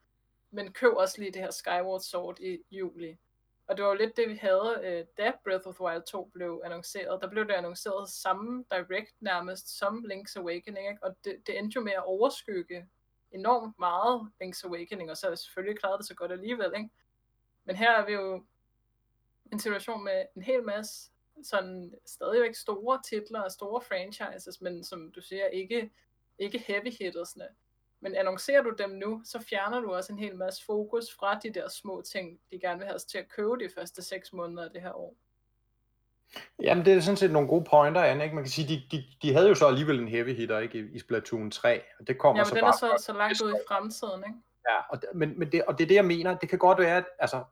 [0.50, 3.18] men køb også lige det her Skyward Sword i juli.
[3.66, 6.24] Og det var jo lidt det, vi havde, øh, da Breath of the Wild 2
[6.24, 7.22] blev annonceret.
[7.22, 11.04] Der blev det annonceret samme direct nærmest som Link's Awakening, ikke?
[11.04, 12.86] og det, det endte jo med at overskygge
[13.32, 16.72] enormt meget Link's Awakening, og så har selvfølgelig klaret det så godt alligevel.
[16.76, 16.90] Ikke?
[17.64, 18.44] Men her er vi jo
[19.52, 21.10] en situation med en hel masse
[21.42, 25.90] sådan stadigvæk store titler og store franchises, men som du siger, ikke,
[26.38, 27.48] ikke heavy hittersne.
[28.00, 31.50] Men annoncerer du dem nu, så fjerner du også en hel masse fokus fra de
[31.50, 34.64] der små ting, de gerne vil have os til at købe de første seks måneder
[34.64, 35.16] af det her år.
[36.62, 38.24] Jamen, det er sådan set nogle gode pointer, Anne.
[38.24, 38.34] Ikke?
[38.34, 40.78] Man kan sige, de, de, de havde jo så alligevel en heavy hitter ikke?
[40.78, 42.90] I, i Splatoon 3, og det kommer Ja, så den bare...
[42.90, 44.38] er så, så langt ud i fremtiden, ikke?
[44.68, 46.38] Ja, og, men, men det, og det er det, jeg mener.
[46.38, 47.44] Det kan godt være, at altså,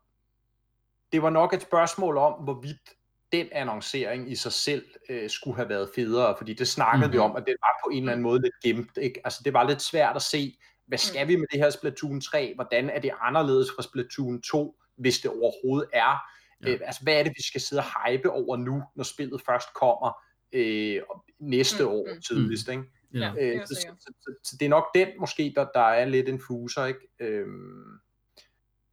[1.12, 2.94] det var nok et spørgsmål om, hvorvidt
[3.32, 7.12] den annoncering i sig selv øh, skulle have været federe, fordi det snakkede mm.
[7.12, 7.24] vi Mhm.
[7.24, 8.96] om, at det var på en eller anden måde lidt gemt.
[8.96, 9.20] Ikke?
[9.24, 12.52] Altså, det var lidt svært at se, hvad skal vi med det her Splatoon 3?
[12.54, 16.18] Hvordan er det anderledes fra Splatoon 2, hvis det overhovedet er?
[16.64, 16.70] Ja.
[16.70, 19.68] Øh, altså, hvad er det, vi skal sidde og hype over nu, når spillet først
[19.74, 20.12] kommer
[20.52, 21.02] øh,
[21.40, 22.20] næste Mm, år mm.
[22.20, 22.82] tidligst, ikke?
[23.14, 23.32] ja.
[23.40, 26.40] Øh, så, så, så, så, det er nok den måske, der, der er lidt en
[26.46, 27.00] fuser, ikke?
[27.20, 27.98] Øhm,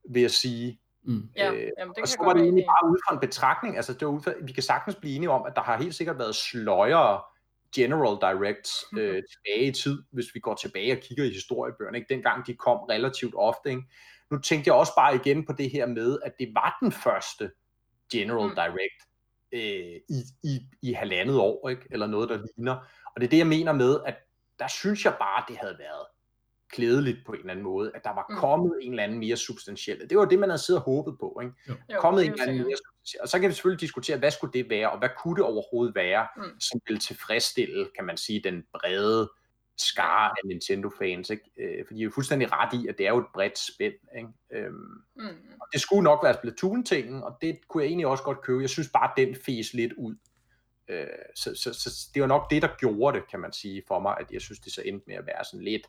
[0.10, 0.80] vil jeg sige.
[1.06, 1.30] Mm.
[1.36, 3.20] Ja, Øh, jamen, det og kan så jeg var det egentlig bare ud fra en
[3.20, 5.78] betragtning, altså det var ud fra, vi kan sagtens blive enige om, at der har
[5.78, 7.22] helt sikkert været sløjere
[7.76, 12.14] General Directs øh, tilbage i tid, hvis vi går tilbage og kigger i historiebøgerne, ikke?
[12.14, 13.70] dengang de kom relativt ofte.
[13.70, 13.82] Ikke?
[14.32, 17.52] Nu tænkte jeg også bare igen på det her med, at det var den første
[18.12, 18.56] General Mm.
[18.56, 19.00] Direct
[19.52, 21.88] øh, i, i, i halvandet år, ikke?
[21.92, 22.76] eller noget, der ligner.
[23.16, 24.16] Og det er det, jeg mener med, at
[24.60, 26.06] der synes jeg bare, det havde været
[26.76, 28.36] klædeligt på en eller anden måde, at der var Mm.
[28.36, 30.10] kommet en eller anden mere substantiel.
[30.10, 31.40] Det var det, man havde siddet og håbet på.
[31.44, 31.54] Ikke?
[31.94, 34.32] Jo, kommet det en er eller anden mere Og så kan vi selvfølgelig diskutere, hvad
[34.32, 36.60] skulle det være, og hvad kunne det overhovedet være, Mm.
[36.60, 39.32] som ville tilfredsstille, kan man sige, den brede
[39.78, 41.30] skare af Nintendo-fans.
[41.30, 41.44] Ikke?
[41.58, 43.94] Øh, fordi jeg er fuldstændig ret i, at det er jo et bredt spænd.
[44.18, 44.30] Ikke?
[44.52, 44.74] Øhm,
[45.16, 45.28] Mm.
[45.62, 48.62] og det skulle nok være Splatoon-tingen, og det kunne jeg egentlig også godt købe.
[48.62, 50.16] Jeg synes bare, at den fes lidt ud.
[50.88, 54.00] Øh, så, så, så det var nok det, der gjorde det, kan man sige, for
[54.00, 55.88] mig, at jeg synes, det så endte med at være sådan lidt,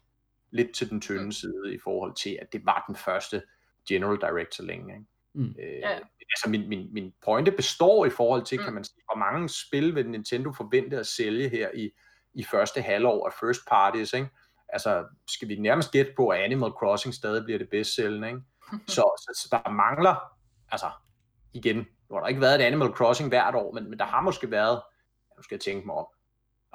[0.57, 1.33] lidt til den tynde Mm.
[1.33, 3.43] side i forhold til, at det var den første
[3.89, 4.95] General Direct så længe.
[4.95, 5.07] Ikke?
[5.35, 5.55] Mm.
[5.59, 5.99] Øh, Ja.
[6.31, 8.65] Altså min, min, min pointe består i forhold til, Mm.
[8.65, 11.91] kan man sige, hvor mange spil vil Nintendo forvente at sælge her i,
[12.35, 14.29] i første halvår af first parties, ikke?
[14.69, 18.41] Altså, skal vi nærmest gætte på, at Animal Crossing stadig bliver det bedst sælgende, ikke?
[18.87, 20.15] Så, så, så der mangler,
[20.73, 20.91] altså,
[21.55, 24.21] igen, nu har der ikke været et Animal Crossing hvert år, men, men der har
[24.21, 24.83] måske været,
[25.37, 26.07] nu skal jeg tænke mig om,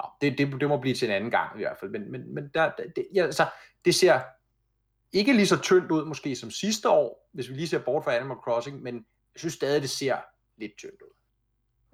[0.02, 2.34] Nå, det, det, det må blive til en anden gang i hvert fald, men, men,
[2.34, 3.46] men der, der- det, ja, altså,
[3.84, 4.20] det ser
[5.12, 8.14] ikke lige så tyndt ud måske som sidste år, hvis vi lige ser bort fra
[8.16, 8.94] Animal Crossing, men
[9.34, 10.16] jeg synes stadig, det ser
[10.56, 11.14] lidt tyndt ud.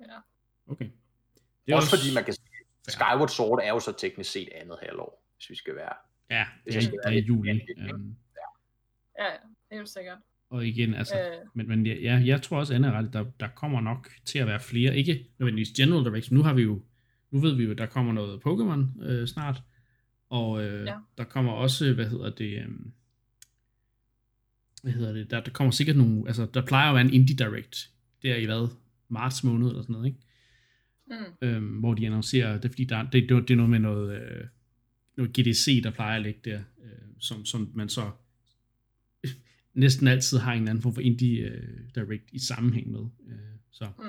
[0.00, 0.04] Ja.
[0.72, 0.84] Okay.
[1.66, 2.44] Det er også, også fordi man kan sige,
[2.86, 2.92] Ja.
[2.92, 5.92] Skyward Sword er jo så teknisk set andet halvår, hvis vi skal være.
[6.30, 7.50] Ja, Hvis det jeg er, skal der være er juli.
[7.94, 8.16] Um,
[9.18, 9.30] Ja, ja,
[9.76, 10.18] helt sikkert.
[10.50, 13.48] og igen, altså, Øh, Men, men ja, jeg tror også, Anna er ret, der, der
[13.48, 16.80] kommer nok til at være flere, ikke nødvendigvis General Direction, nu har vi jo,
[17.30, 19.62] nu ved vi jo, at der kommer noget Pokémon øh, snart,
[20.30, 20.94] og øh, Ja.
[21.18, 22.68] der kommer også, hvad hedder det, øh,
[24.82, 27.36] hvad hedder det, der, der kommer sikkert nogle, altså der plejer at være en Indie
[27.36, 27.90] Direct,
[28.22, 28.68] det er i hvad,
[29.08, 30.18] marts måned eller sådan noget, ikke?
[31.06, 33.78] mm, Øhm, hvor de annoncerer, det er fordi, der, det, det, det er noget med
[33.78, 34.44] noget, øh,
[35.16, 38.10] noget GDC, der plejer at ligge der, øh, som, som man så
[39.74, 43.00] næsten altid har en eller anden form for indie øh, direct i sammenhæng med.
[43.28, 43.38] Øh,
[43.70, 44.04] så, Mm.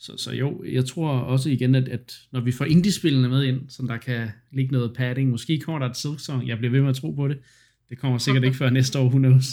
[0.00, 3.68] Så, så jo, jeg tror også igen, at, at når vi får indie-spillene med ind,
[3.68, 6.80] så der kan ligge noget padding, måske kommer der et Silk Song, jeg bliver ved
[6.80, 7.38] med at tro på det,
[7.88, 9.46] det kommer sikkert ikke før næste år, who knows.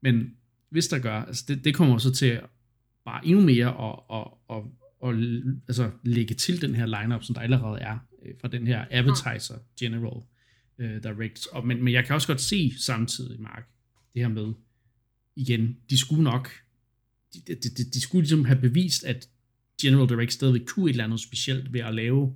[0.00, 0.34] Men
[0.70, 2.40] hvis der gør, altså det, det kommer så til
[3.04, 4.62] bare endnu mere at, at, at,
[5.08, 8.84] at, altså lægge til den her lineup, som der allerede er øh, fra den her
[8.90, 10.22] Advertiser General
[10.78, 11.46] øh, Direct.
[11.52, 13.68] Og, men, men jeg kan også godt se samtidig, Mark,
[14.14, 14.52] det her med,
[15.36, 16.50] igen, de skulle nok,
[17.34, 19.28] de, de, de, de skulle ligesom have bevist, at
[19.82, 22.34] General Direct stadigvæk kunne et eller andet specielt ved at lave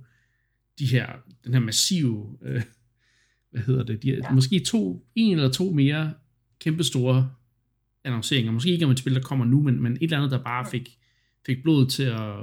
[0.79, 1.07] de her,
[1.45, 2.61] den her massive, øh,
[3.51, 4.15] hvad hedder det, de, Ja.
[4.23, 4.31] ja.
[4.31, 6.13] måske to, en eller to mere
[6.59, 7.31] kæmpestore
[8.03, 8.51] annonceringer.
[8.51, 10.65] Måske ikke om et spil, der kommer nu, men, men et eller andet, der bare
[10.65, 10.89] fik,
[11.45, 12.35] fik blodet til at,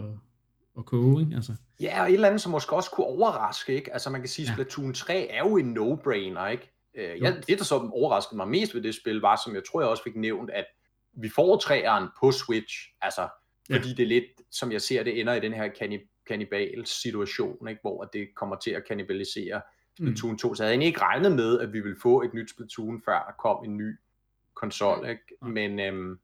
[0.79, 1.37] at koge, ikke?
[1.37, 3.93] Altså, Ja, og et eller andet, som måske også kunne overraske, ikke?
[3.93, 4.53] Altså man kan sige, Ja.
[4.53, 6.73] Splatoon 3 er jo en no-brainer, ikke?
[6.99, 7.27] Øh, Jo.
[7.49, 10.03] det, der så overraskede mig mest ved det spil, var, som jeg tror, jeg også
[10.03, 10.65] fik nævnt, at
[11.23, 13.29] vi får træeren på Switch, altså,
[13.69, 13.77] Ja.
[13.77, 17.69] fordi det er lidt, som jeg ser det, ender i den her kanni- kannibal situation,
[17.69, 17.81] ikke?
[17.81, 19.63] hvor det kommer til at kannibalisere
[19.97, 20.55] Splatoon 2.
[20.55, 23.25] Så jeg havde egentlig ikke regnet med, at vi ville få et nyt Splatoon, før
[23.25, 23.99] der kom en ny
[24.55, 25.09] konsol, Mm.
[25.11, 25.23] ikke?
[25.43, 26.21] Men øhm,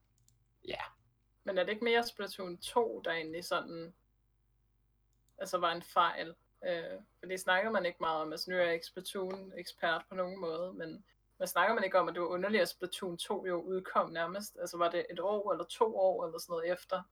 [1.47, 3.95] men er det ikke mere Splatoon 2, der egentlig sådan,
[5.39, 6.35] altså var en fejl?
[6.69, 8.33] Øh, for det snakker man ikke meget om.
[8.33, 11.05] Altså nu er jeg ikke Splatoon-ekspert på nogen måde, men
[11.39, 14.57] man snakker man ikke om, at det var underligt, at Splatoon 2 jo udkom nærmest.
[14.61, 17.03] Altså var det et år eller to år eller sådan noget efter?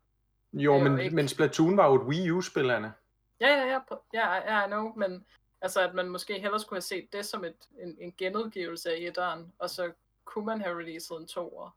[0.52, 2.92] Jo, men, ikke- men Splatoon var jo et Wii U-spil, Anne.
[3.40, 5.24] Ja, ja, ja, på- ja, ja, I know, men
[5.62, 8.96] altså at man måske hellere skulle have set det som et, en, en genudgivelse af
[9.00, 9.92] etteren, og så
[10.24, 11.76] kunne man have releaset en toer.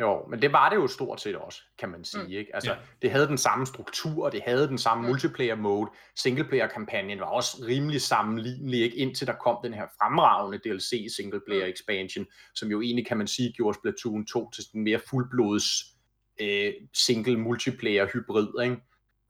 [0.00, 2.22] Jo, men det var det jo stort set også, kan man sige.
[2.24, 2.30] Mm.
[2.30, 2.54] Ikke?
[2.54, 2.76] Altså, Ja.
[3.02, 5.08] Det havde den samme struktur, det havde den samme Mm.
[5.08, 5.90] multiplayer mode.
[6.16, 8.96] Singleplayer-kampagnen var også rimelig sammenlignelig, ikke?
[8.96, 11.70] indtil der kom den her fremragende DLC singleplayer Mm.
[11.70, 15.64] expansion, som jo egentlig, kan man sige, gjorde Splatoon 2 til sådan en mere fuldblods
[16.40, 18.48] øh, single multiplayer hybrid.
[18.62, 18.76] Ikke?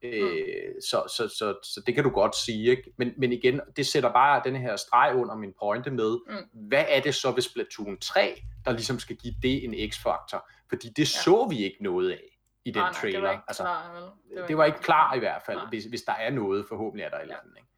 [0.03, 2.71] Øh, så, så, så, så det kan du godt sige.
[2.71, 2.93] Ikke?
[2.97, 6.69] Men, men igen, det sætter bare den her streg under min pointe med, Mm.
[6.69, 10.51] hvad er det så ved Splatoon 3, der ligesom skal give det en x-faktor?
[10.69, 11.05] Fordi det Ja.
[11.25, 13.19] så vi ikke noget af i den Nej, nej, trailer.
[13.19, 14.39] det var ikke altså, klar, vel?
[14.41, 15.69] det, det var ikke klar i hvert fald, Nej.
[15.69, 17.55] hvis, hvis der er noget, forhåbentlig er der et eller andet.
[17.57, 17.69] Ikke?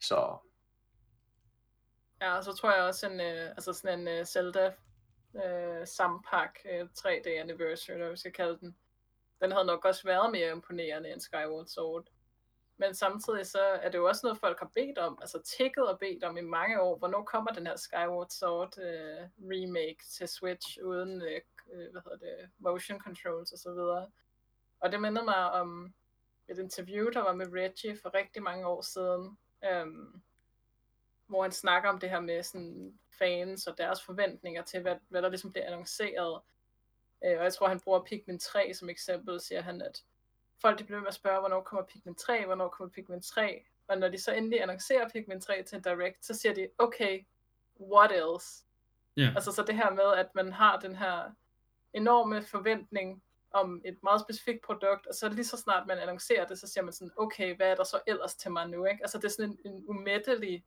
[0.00, 0.36] Så
[2.20, 4.72] Ja, og så tror jeg også en, øh, altså sådan en øh, Zelda
[5.44, 8.76] øh, sampak øh, 3D anniversary, eller hvad vi skal kalde den.
[9.40, 12.06] Den havde nok også været mere imponerende end Skyward Sword.
[12.76, 15.98] Men samtidig så er det jo også noget, folk har bedt om, altså tækket og
[15.98, 16.98] bedt om i mange år.
[16.98, 21.40] Hvornår kommer den her Skyward Sword øh, remake til Switch uden øh,
[21.72, 24.10] øh hvad hedder det, motion controls og så videre.
[24.80, 25.94] Og det minder mig om
[26.48, 30.22] et interview, der var med Reggie for rigtig mange år siden, øhm,
[31.26, 35.22] hvor han snakker om det her med sådan fans og deres forventninger til, hvad, hvad
[35.22, 36.40] der ligesom bliver annonceret.
[37.24, 40.04] Øh, og jeg tror, han bruger Pikmin 3 som eksempel, siger han, at
[40.60, 43.98] folk de bliver med at spørge, hvornår kommer Pikmin 3, hvornår kommer Pikmin 3, og
[43.98, 47.24] når de så endelig annoncerer Pikmin 3 til en direct, så siger de, okay,
[47.80, 48.64] what else?
[49.16, 49.32] ja.
[49.34, 51.30] Altså så det her med, at man har den her
[51.92, 56.58] enorme forventning om et meget specifikt produkt, og så lige så snart man annoncerer det,
[56.58, 58.84] så siger man sådan, okay, hvad er der så ellers til mig nu?
[58.84, 59.02] Ikke?
[59.02, 60.64] Altså det er sådan en, en umættelig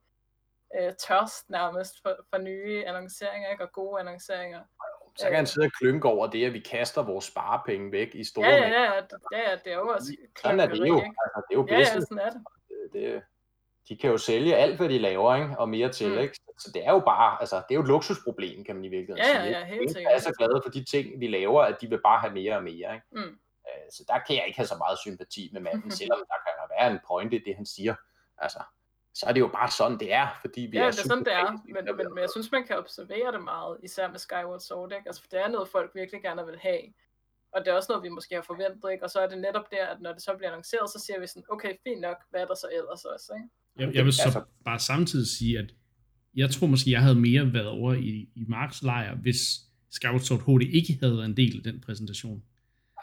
[0.76, 3.64] øh, tørst nærmest for, for nye annonceringer, ikke?
[3.64, 4.60] og gode annonceringer.
[5.16, 8.24] Så kan han sidde og klynke over det, at vi kaster vores sparepenge væk i
[8.24, 8.94] store Ja, ja, ja,
[9.32, 10.96] ja, ja det er jo også Sådan er det jo.
[11.00, 12.42] Altså, det er jo Ja, ja, sådan er det.
[12.92, 13.22] det,
[13.88, 15.58] de kan jo sælge alt, hvad de laver, ikke?
[15.58, 16.12] og mere til.
[16.12, 16.18] Mm.
[16.18, 16.34] Ikke?
[16.58, 19.32] Så det er jo bare, altså, det er jo et luksusproblem, kan man i virkeligheden
[19.34, 19.58] Ja, ja, sige.
[19.58, 19.78] ja, ikke?
[19.78, 20.14] helt sikkert.
[20.14, 22.62] er så glade for de ting, vi laver, at de vil bare have mere og
[22.62, 22.94] mere.
[22.94, 23.06] Ikke?
[23.12, 23.20] Mm.
[23.68, 26.76] Øh, Så der kan jeg ikke have så meget sympati med manden, selvom der kan
[26.78, 27.94] være en pointe i det, han siger.
[28.38, 28.58] Altså,
[29.18, 31.24] så er det jo bare sådan, det er, fordi vi Ja, er det er sådan,
[31.28, 31.50] det er.
[31.74, 35.08] Men, men, men jeg synes, man kan observere det meget, især med Skyward Sword, ikke?
[35.08, 36.82] Altså, for det er noget, folk virkelig gerne vil have.
[37.54, 39.04] Og det er også noget, vi måske har forventet, ikke?
[39.06, 41.26] Og så er det netop der, at når det så bliver annonceret, så siger vi
[41.26, 43.48] sådan, okay, fint nok, hvad er der så ellers også, ikke?
[43.80, 45.68] Jeg, jeg vil så Altså- bare samtidig sige, at
[46.42, 49.38] jeg tror måske, jeg havde mere været over i, i Marks lejr, hvis
[49.90, 52.42] Skyward Sword HD ikke havde været en del af den præsentation.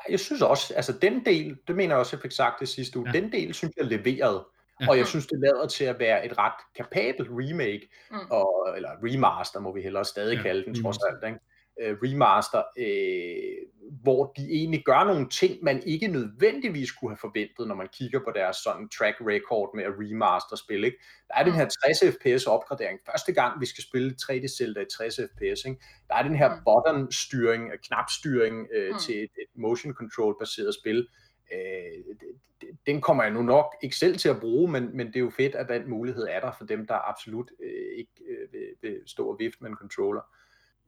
[0.10, 3.00] Jeg synes også, altså den del, det mener jeg også, jeg fik sagt det sidste
[3.00, 3.18] uge, Ja.
[3.18, 3.22] ja.
[3.22, 4.46] den del synes jeg leverede.
[4.82, 4.86] Ja.
[4.90, 8.18] Og jeg synes, det lader til at være et ret kapabelt remake, Mm.
[8.32, 11.28] og, eller remaster, må vi hellere stadig Ja, kalde den, trods remaster.
[11.28, 11.34] alt.
[11.34, 11.40] Ikke?
[11.84, 13.68] Uh, remaster, øh,
[14.04, 18.20] hvor de egentlig gør nogle ting, man ikke nødvendigvis kunne have forventet, når man kigger
[18.20, 20.84] på deres sådan track record med at remaster spil.
[20.84, 20.98] Ikke?
[21.28, 21.68] Der er den her
[22.00, 23.00] 60 fps opgradering.
[23.12, 25.66] Første gang, vi skal spille 3D Zelda i 60 fps.
[25.66, 25.80] Ikke?
[26.10, 26.62] Der er den her Mm.
[26.68, 29.00] button styring, knapstyring øh, Mm.
[29.00, 30.98] til et, et motion control baseret spil.
[31.00, 31.06] Øh,
[31.52, 35.20] det- den kommer jeg nu nok ikke selv til at bruge, men, men det er
[35.20, 38.68] jo fedt, at den mulighed er der for dem, der absolut øh, ikke øh, vil,
[38.82, 40.22] vil stå og vifte med en controller.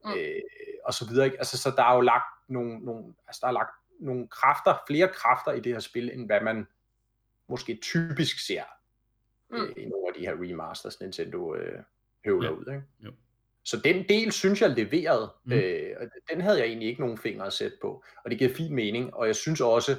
[0.06, 0.12] Mm.
[0.18, 0.42] Øh,
[0.84, 1.26] og så videre.
[1.26, 1.38] Ikke?
[1.38, 5.08] Altså, så der er jo lagt nogle, nogle, altså, der er lagt nogle kræfter, flere
[5.08, 6.68] kræfter i det her spil, end hvad man
[7.48, 8.64] måske typisk ser
[9.50, 9.56] Mm.
[9.58, 11.80] øh, i nogle af de her remasters, Nintendo øh,
[12.26, 12.56] høvler Ja.
[12.56, 12.66] ud.
[12.68, 12.84] Ikke?
[13.06, 13.12] Jo.
[13.64, 15.52] Så den del synes jeg leverede, Mm.
[15.54, 15.58] mm.
[15.60, 18.54] øh, og den havde jeg egentlig ikke nogen fingre at sætte på, og det giver
[18.54, 19.96] fin mening, og jeg synes også,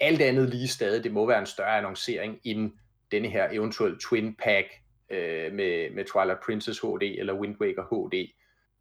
[0.00, 2.72] alt andet lige stadig, det må være en større annoncering end
[3.12, 4.66] denne her eventuelle twin pack
[5.10, 8.30] øh, med, med Twilight Princess HD eller Wind Waker HD,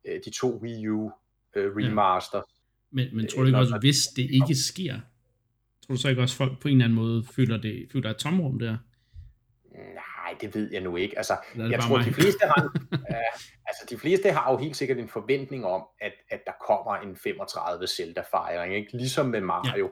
[0.08, 1.12] øh, de to Wii U
[1.55, 2.41] øh, remaster.
[2.91, 4.99] Men, men Øh, tror du ikke også, hvis det ikke sker,
[5.86, 8.17] tror du så ikke også, folk på en eller anden måde føler, det, føler et
[8.17, 8.77] tomrum der?
[10.29, 11.17] Nej, det ved jeg nu ikke.
[11.17, 12.05] Altså, jeg tror, mig?
[12.05, 12.62] de fleste har,
[13.10, 13.21] ja,
[13.65, 17.15] altså, de fleste har jo helt sikkert en forventning om, at, at der kommer en
[17.15, 18.97] 35 Zelda-fejring, ikke?
[18.97, 19.86] ligesom med Mario.
[19.86, 19.91] Ja.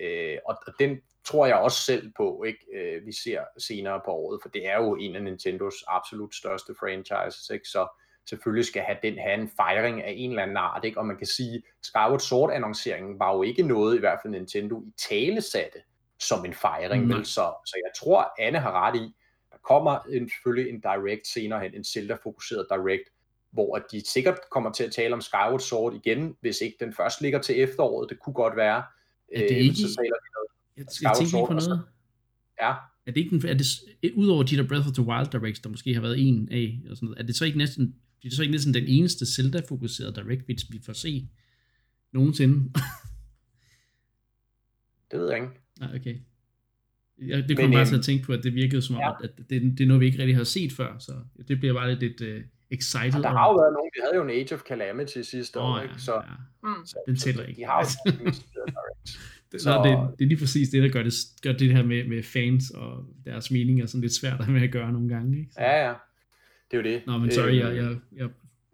[0.00, 2.66] Øh, og, den tror jeg også selv på, ikke?
[2.74, 6.74] Øh, vi ser senere på året, for det er jo en af Nintendos absolut største
[6.80, 7.68] franchises, ikke?
[7.68, 10.98] så selvfølgelig skal have den have en fejring af en eller anden art, ikke?
[10.98, 14.92] og man kan sige, Skyward Sword-annonceringen var jo ikke noget, i hvert fald Nintendo i
[15.08, 15.78] tale satte
[16.20, 17.16] som en fejring, Nej.
[17.16, 17.26] vel?
[17.26, 19.14] Så, så jeg tror, Anne har ret i,
[19.52, 23.10] der kommer en, selvfølgelig en direct senere hen, en Zelda-fokuseret direct,
[23.50, 27.20] hvor de sikkert kommer til at tale om Skyward Sword igen, hvis ikke den først
[27.20, 28.82] ligger til efteråret, det kunne godt være.
[29.34, 30.48] Er det Øh, ikke- Så taler vi noget.
[30.76, 31.82] Jeg, jeg tænker lige på og så- noget.
[32.62, 32.70] Ja,
[33.06, 33.66] Er det ikke den, er det,
[34.14, 36.96] udover de der Breath of the Wild directs, der måske har været en af, og
[36.96, 40.14] sådan noget, er det så ikke næsten, det er så ikke næsten den eneste Zelda-fokuserede
[40.14, 41.28] direct, vi, vi får se
[42.12, 42.54] nogensinde?
[45.10, 45.48] det ved jeg ikke.
[45.80, 46.16] Nej, okay.
[47.28, 49.12] Ja, det kom bare øhm, til at tænke på, at det virkede som om, ja.
[49.24, 51.12] at, at det, det er noget, vi ikke rigtig har set før, så
[51.48, 53.12] det bliver bare lidt, lidt uh, excited.
[53.12, 53.28] Der over.
[53.38, 55.82] har jo været nogen, vi havde jo en Age of Calamity sidste Åh, år, ja,
[55.82, 56.02] ikke?
[56.02, 56.20] Så, ja.
[56.68, 56.86] Mm.
[56.86, 57.60] så, Den så tæller ikke.
[57.60, 58.12] De har jo.
[59.52, 59.82] Det, Så- så...
[59.84, 62.70] det, det er lige præcis det, der gør det, gør det her med, med fans
[62.70, 65.38] og deres meninger sådan lidt svært med at gøre nogle gange.
[65.38, 65.50] Ikke?
[65.52, 65.94] Så- Ja, ja.
[66.70, 67.02] Det er jo det.
[67.06, 68.28] Nå, men sorry, Øh, jeg, jeg, jeg,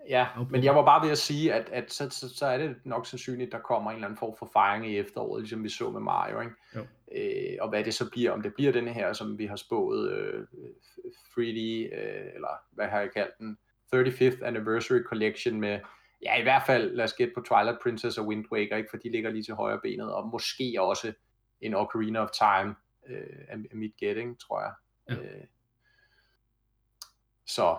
[0.08, 2.76] Ja, men jeg var bare ved at sige, at, at så, så, så er det
[2.84, 5.68] nok sandsynligt, at der kommer en eller anden form for fejring i efteråret, ligesom vi
[5.68, 6.40] så med Mario.
[6.40, 6.52] Ikke?
[6.76, 6.80] Jo.
[7.16, 10.12] Øh, og hvad det så bliver, om det bliver denne her, som vi har spået
[10.12, 10.40] øh,
[11.04, 13.56] 3D, øh, eller hvad har jeg kaldt den,
[13.94, 15.78] 35th Anniversary Collection med,
[16.22, 18.88] ja i hvert fald, lad os gætte på Twilight Princess og Wind Waker, ikke?
[18.90, 21.12] for de ligger lige til højre benet, og måske også
[21.60, 22.74] en Ocarina of Time,
[23.06, 24.72] øh, er, er mit gætting, tror jeg.
[25.10, 25.14] Ja.
[25.14, 25.44] Øh,
[27.46, 27.78] så,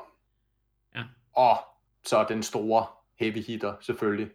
[0.96, 1.04] Ja.
[1.34, 1.58] og
[2.06, 2.86] så den store
[3.16, 4.32] heavy hitter selvfølgelig,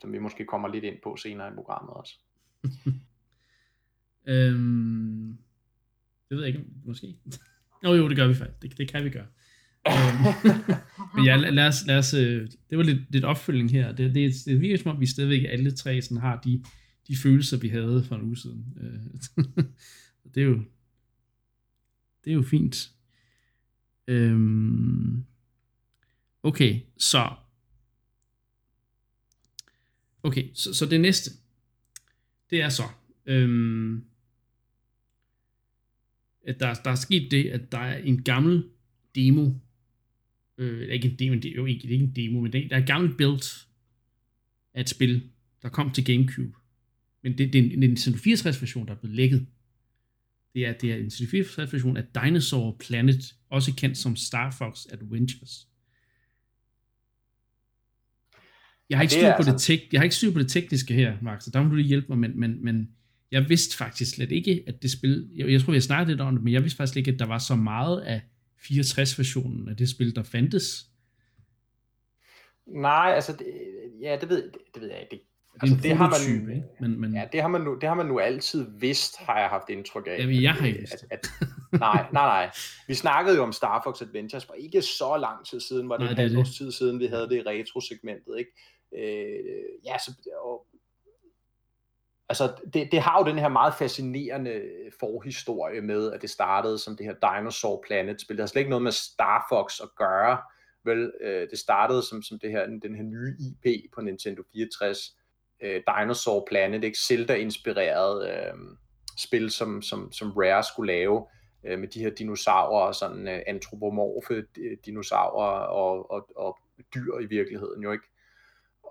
[0.00, 2.18] som vi måske kommer lidt ind på senere i programmet også.
[4.32, 5.38] øhm,
[6.28, 7.18] det ved jeg ikke, måske.
[7.82, 8.62] Nå jo, det gør vi faktisk.
[8.62, 9.26] Det, det kan vi gøre
[11.14, 13.92] men ja, lad, os, lad os, øh, det var lidt, lidt opfølging her.
[13.92, 16.64] Det, det, det virker som om, vi stadigvæk alle tre sådan har de,
[17.08, 18.64] de følelser, vi havde for en uge siden.
[18.80, 19.44] Øh,
[20.34, 20.62] det er jo
[22.24, 22.90] det er jo fint.
[24.06, 25.24] Øhm,
[26.42, 27.30] okay, så
[30.22, 31.30] okay, så, så det næste
[32.50, 32.82] det er så
[33.26, 34.04] øhm,
[36.46, 38.68] at der, der er sket det, at der er en gammel
[39.14, 39.50] demo
[40.58, 42.70] øh, ikke en demo, det er jo ikke, det er ikke en demo, men det,
[42.70, 43.66] der er et gammelt build
[44.74, 45.30] af et spil,
[45.62, 46.52] der kom til Gamecube
[47.22, 49.46] Men det, det er en Nintendo 64 version, der er blevet lækket.
[50.54, 54.50] Det er, det er en Nintendo 64 version af Dinosaur Planet, også kendt som Star
[54.50, 55.68] Fox Adventures.
[58.90, 59.52] Jeg har, ikke styr på altså...
[59.52, 61.74] det tek- jeg har ikke styr på det tekniske her, Mark, så der må du
[61.74, 62.88] lige hjælpe mig, men, men, men
[63.30, 66.20] jeg vidste faktisk slet ikke, at det spil, jeg, jeg tror, vi har snakket lidt
[66.20, 68.22] om det, men jeg vidste faktisk ikke, at der var så meget af
[68.58, 70.86] 64-versionen af det spil, der fandtes.
[72.66, 73.46] Nej, altså, det,
[74.00, 75.24] ja, det ved, det, det ved jeg ikke.
[75.54, 76.64] Det, altså, det, har man, ikke?
[76.80, 77.14] Men, men...
[77.14, 80.06] Ja, det har, man nu, det har man nu altid vidst, har jeg haft indtryk
[80.06, 80.18] af.
[80.18, 81.26] Jamen, jeg har ikke at, at,
[81.72, 82.50] nej, nej, nej.
[82.88, 86.06] Vi snakkede jo om Star Fox Adventures for ikke så lang tid siden, var det
[86.06, 88.50] nej, det et års tid siden, vi havde det i retro-segmentet, ikke?
[88.96, 90.12] Øh, ja, så,
[90.44, 90.66] og,
[92.28, 94.62] altså, det, det har jo den her meget fascinerende
[95.00, 98.36] forhistorie med, at det startede som det her Dinosaur Planet-spil.
[98.36, 100.38] Det har slet ikke noget med Star Fox at gøre,
[100.84, 101.12] vel?
[101.20, 104.98] Øh, det startede som, som det her, den her nye IP på Nintendo 64,
[105.62, 106.98] øh, Dinosaur Planet, ikke?
[106.98, 108.54] Zelda-inspireret øh,
[109.18, 111.26] spil, som, som, som Rare skulle lave
[111.66, 116.58] øh, med de her dinosaurer, sådan øh, antropomorfe øh, dinosaurer og, og, og
[116.94, 118.04] dyr i virkeligheden jo ikke.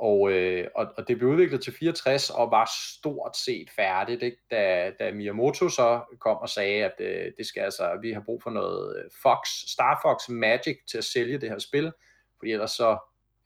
[0.04, 4.38] Og, øh, og, og det blev udviklet til 64 og var stort set færdigt, ikke?
[4.52, 8.44] Da, da Miyamoto så kom og sagde, at øh, det skal altså, vi har brug
[8.44, 11.92] for noget øh, Fox, Star Fox Magic til at sælge det her spil,
[12.40, 12.98] fordi ellers så,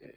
[0.02, 0.10] øh,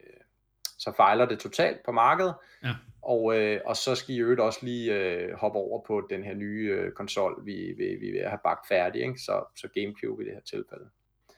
[0.78, 2.34] så fejler det totalt på markedet.
[2.64, 2.74] Ja.
[3.03, 6.34] Og, øh, og så skal I øvrigt også lige øh, hoppe over på den her
[6.34, 9.18] nye øh, konsol, vi, vi, vi vil have bagt færdig, ikke?
[9.18, 10.88] Så, så Gamecube i det her tilfælde.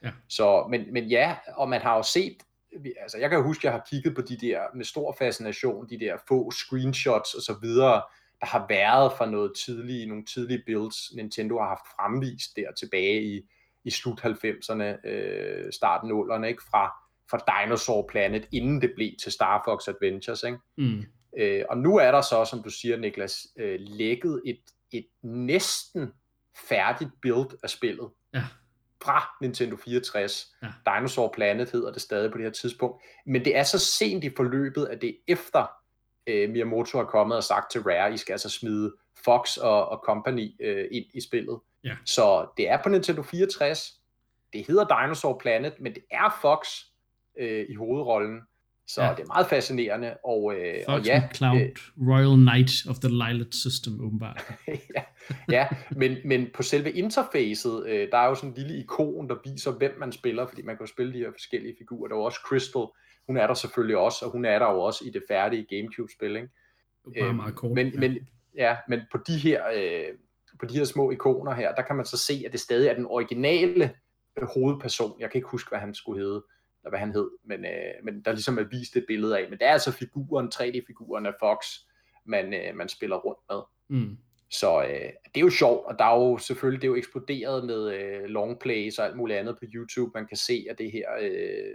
[0.03, 0.11] Ja.
[0.29, 2.37] Så, men, men ja, og man har jo set
[3.01, 5.89] altså jeg kan jo huske, at jeg har kigget på de der med stor fascination,
[5.89, 8.01] de der få screenshots og så videre,
[8.39, 13.23] der har været fra noget tidlige, nogle tidlige builds, Nintendo har haft fremvist der tilbage
[13.23, 13.41] i,
[13.83, 16.63] i slut 90'erne, øh, starten 0'erne, ikke?
[16.71, 16.93] Fra,
[17.29, 20.43] fra Dinosaur Planet, inden det blev til Star Fox Adventures.
[20.43, 20.57] Ikke?
[20.77, 21.03] Mm.
[21.37, 24.61] Øh, og nu er der så, som du siger, Niklas, øh, lækket et,
[24.91, 26.11] et næsten
[26.69, 28.09] færdigt build af spillet.
[28.33, 28.43] Ja
[29.03, 30.47] fra Nintendo 64.
[30.61, 30.67] Ja.
[30.95, 33.03] Dinosaur Planet hedder det stadig på det her tidspunkt.
[33.25, 35.65] Men det er så sent i forløbet, at det er efter
[36.27, 38.93] øh, Miyamoto har kommet og sagt til Rare, I skal altså smide
[39.25, 41.59] Fox og, og Company øh, ind i spillet.
[41.83, 41.95] Ja.
[42.05, 43.93] Så det er på Nintendo 64.
[44.53, 46.67] Det hedder Dinosaur Planet, men det er Fox
[47.39, 48.41] øh, i hovedrollen.
[48.87, 49.11] Så ja.
[49.11, 50.17] det er meget fascinerende.
[50.25, 51.69] Og, øh, Fox og ja, Cloud, øh,
[52.09, 54.43] Royal Knight of the Lilith System, åbenbart.
[54.95, 55.02] ja,
[55.49, 59.35] ja men, men på selve interfacet, øh, der er jo sådan en lille ikon, der
[59.43, 62.07] viser, hvem man spiller, fordi man kan jo spille de her forskellige figurer.
[62.07, 62.85] Der er jo også Crystal,
[63.27, 66.35] hun er der selvfølgelig også, og hun er der jo også i det færdige Gamecube-spil.
[66.35, 66.49] Ikke?
[67.05, 67.71] Det er bare meget kort.
[67.71, 67.99] Men, ja.
[67.99, 68.17] men,
[68.55, 69.63] ja, men på de her...
[69.75, 70.15] Øh,
[70.59, 72.93] på de her små ikoner her, der kan man så se, at det stadig er
[72.93, 73.93] den originale
[74.37, 75.19] øh, hovedperson.
[75.19, 76.43] Jeg kan ikke huske, hvad han skulle hedde
[76.83, 79.49] eller hvad han hed, men, øh, men der ligesom er vist et billede af.
[79.49, 81.57] Men det er altså figuren, 3D-figuren af Fox,
[82.25, 83.61] man, øh, man spiller rundt med.
[83.99, 84.17] Mm.
[84.53, 87.65] Så øh, det er jo sjovt, og der er jo selvfølgelig, det er jo eksploderet
[87.65, 90.11] med øh, longplays og alt muligt andet på YouTube.
[90.13, 91.73] Man kan se, at det her øh,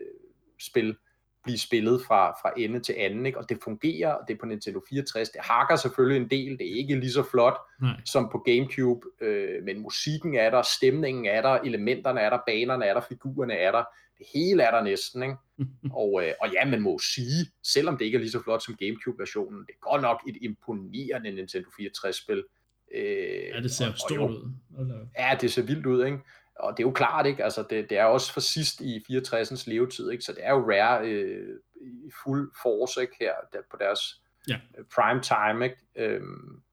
[0.60, 0.96] spil
[1.42, 3.38] blive spillet fra, fra ende til anden, ikke?
[3.38, 5.28] og det fungerer, og det er på Nintendo 64.
[5.28, 8.00] Det hakker selvfølgelig en del, det er ikke lige så flot Nej.
[8.04, 12.84] som på Gamecube, øh, men musikken er der, stemningen er der, elementerne er der, banerne
[12.84, 13.84] er der, figurerne er der,
[14.18, 15.36] det hele er der næsten, ikke?
[16.00, 18.76] og, øh, og ja, man må sige, selvom det ikke er lige så flot som
[18.76, 22.44] Gamecube-versionen, det er godt nok et imponerende Nintendo 64-spil.
[22.94, 24.32] Øh, ja, det ser og, stort og jo,
[24.78, 25.06] ud.
[25.18, 26.18] Ja, det ser vildt ud, ikke?
[26.58, 27.44] Og det er jo klart, ikke?
[27.44, 30.24] Altså, det, det er også for sidst i 64'ens levetid, ikke?
[30.24, 33.16] Så det er jo Rare øh, i fuld force, ikke?
[33.20, 34.00] Her der, på deres
[34.48, 34.56] ja.
[34.94, 35.76] prime time, ikke?
[35.96, 36.22] Øh,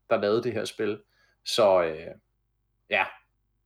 [0.09, 0.99] der lavede det her spil.
[1.45, 2.15] Så øh,
[2.89, 3.05] ja,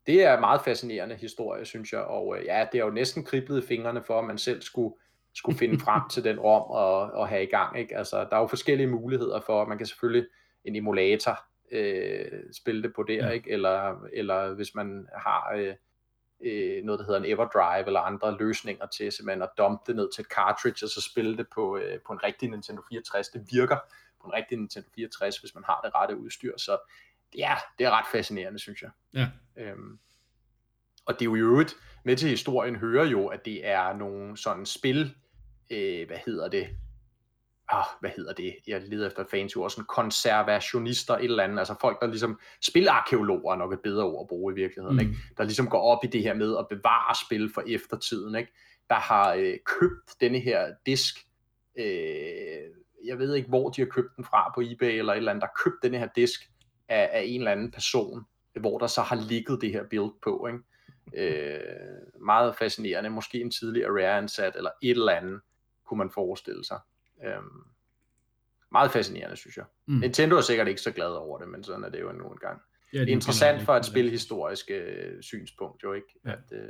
[0.08, 3.26] det er en meget fascinerende historie, synes jeg, og øh, ja, det er jo næsten
[3.26, 4.96] kriblet i fingrene for, at man selv skulle,
[5.34, 7.98] skulle finde frem til den rom og, og have i gang, ikke?
[7.98, 10.28] Altså, der er jo forskellige muligheder for, man kan selvfølgelig
[10.66, 13.30] en emulator øh, spille det på der, ja.
[13.30, 13.52] ikke?
[13.52, 15.76] Eller, eller hvis man har øh,
[16.42, 20.10] øh, noget, der hedder en Everdrive eller andre løsninger til simpelthen at dumpe det ned
[20.16, 23.30] til et cartridge og så spille det på, øh, på en rigtig Nintendo 64.
[23.30, 23.78] Det virker
[24.22, 26.78] på en rigtig Nintendo 64, hvis man har det rette udstyr, så
[27.38, 28.90] ja, det er ret fascinerende, synes jeg.
[29.14, 29.28] Ja.
[29.58, 30.00] Øhm,
[31.06, 34.38] og det er jo i øvrigt, med til historien hører jo, at det er nogle
[34.38, 35.16] sådan spil,
[35.70, 36.70] øh, hvad hedder det,
[37.72, 41.76] ah, hvad hedder det, jeg leder efter fancy ord, sådan konservationister, et eller andet, altså
[41.82, 45.00] folk, der ligesom, spilarkeologer er nok et bedre ord at bruge i virkeligheden, mm.
[45.00, 45.16] ikke?
[45.38, 48.54] der ligesom går op i det her med at bevare spil for eftertiden, ikke?
[48.90, 51.16] der har øh, købt denne her disk,
[51.78, 51.86] øh,
[53.06, 55.42] jeg ved ikke, hvor de har købt den fra på eBay eller et eller andet,
[55.42, 56.50] der har købt denne her disk,
[56.90, 58.26] af, af en eller anden person,
[58.60, 60.48] hvor der så har ligget det her build på.
[60.48, 60.60] Ikke?
[61.14, 63.10] Øh, meget fascinerende.
[63.10, 65.42] Måske en tidlig Rare ansat eller et eller andet,
[65.86, 66.80] kunne man forestille sig.
[67.26, 67.34] Øh,
[68.72, 69.66] meget fascinerende, synes jeg.
[69.86, 69.94] Mm.
[69.96, 72.62] Nintendo er sikkert ikke så glad over det, men sådan er det jo nu engang.
[72.94, 76.08] Ja, Det er er interessant for et spilhistorisk øh, synspunkt, jo ikke?
[76.26, 76.32] Ja.
[76.32, 76.70] At, øh,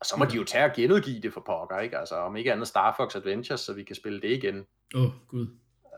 [0.00, 1.98] og så må de jo tage og genudgive det for pokker, ikke?
[1.98, 5.10] Altså, om ikke andet Star Fox Adventures, så vi kan spille det igen Åh, oh,
[5.28, 5.46] gud.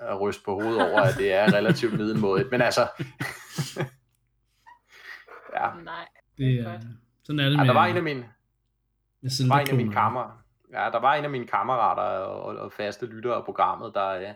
[0.01, 2.51] og ryste på hovedet over, at det er relativt middelmådigt.
[2.51, 2.81] Men altså...
[5.57, 5.71] ja.
[5.85, 6.07] Nej.
[6.39, 6.81] Det er,
[7.23, 8.21] sådan er det ja, med, der var en af mine,
[9.21, 10.45] med der var en af mine Zelda-kloner.
[10.73, 14.09] Ja, der var en af mine kammerater og, og, og faste lyttere af programmet, der,
[14.09, 14.35] øh,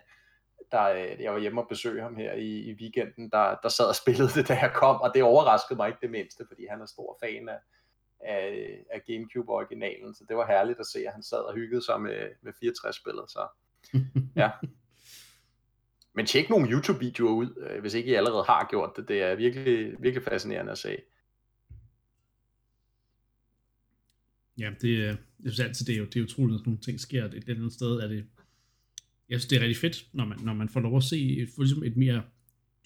[0.72, 3.86] der, øh, jeg var hjemme og besøge ham her i, i weekenden, der, der sad
[3.86, 6.80] og spillede det, da jeg kom, og det overraskede mig ikke det mindste, fordi han
[6.80, 7.58] er stor fan af,
[8.20, 12.00] af, af Gamecube-originalen, så det var herligt at se, at han sad og hyggede sig
[12.00, 13.46] med, med 64-spillet, så
[14.42, 14.50] ja.
[16.14, 19.08] Men tjek nogle YouTube-videoer ud, øh, hvis ikke I allerede har gjort det.
[19.08, 20.96] Det er virkelig, virkelig fascinerende at se.
[24.58, 27.00] Ja, det er, jeg synes altid, det er jo det er utroligt, at nogle ting
[27.00, 27.28] sker.
[27.28, 28.24] Det, et eller andet sted er det,
[29.28, 31.48] jeg synes, det er rigtig fedt, når man, når man får lov at se et,
[31.58, 32.22] ligesom et mere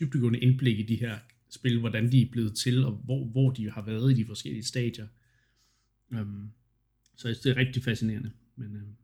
[0.00, 1.18] dybdegående indblik i de her
[1.50, 4.64] spil, hvordan de er blevet til, og hvor, hvor de har været i de forskellige
[4.64, 5.06] stadier.
[6.10, 6.52] Um,
[7.16, 8.32] så jeg synes, det er rigtig fascinerende.
[8.56, 8.96] Men, um,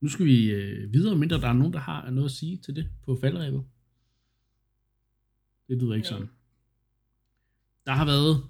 [0.00, 2.76] nu skal vi øh, videre, mindre der er nogen, der har noget at sige til
[2.76, 3.64] det på faldrebet.
[5.68, 6.12] Det lyder ikke Ja.
[6.12, 6.28] sådan.
[7.86, 8.44] Der har været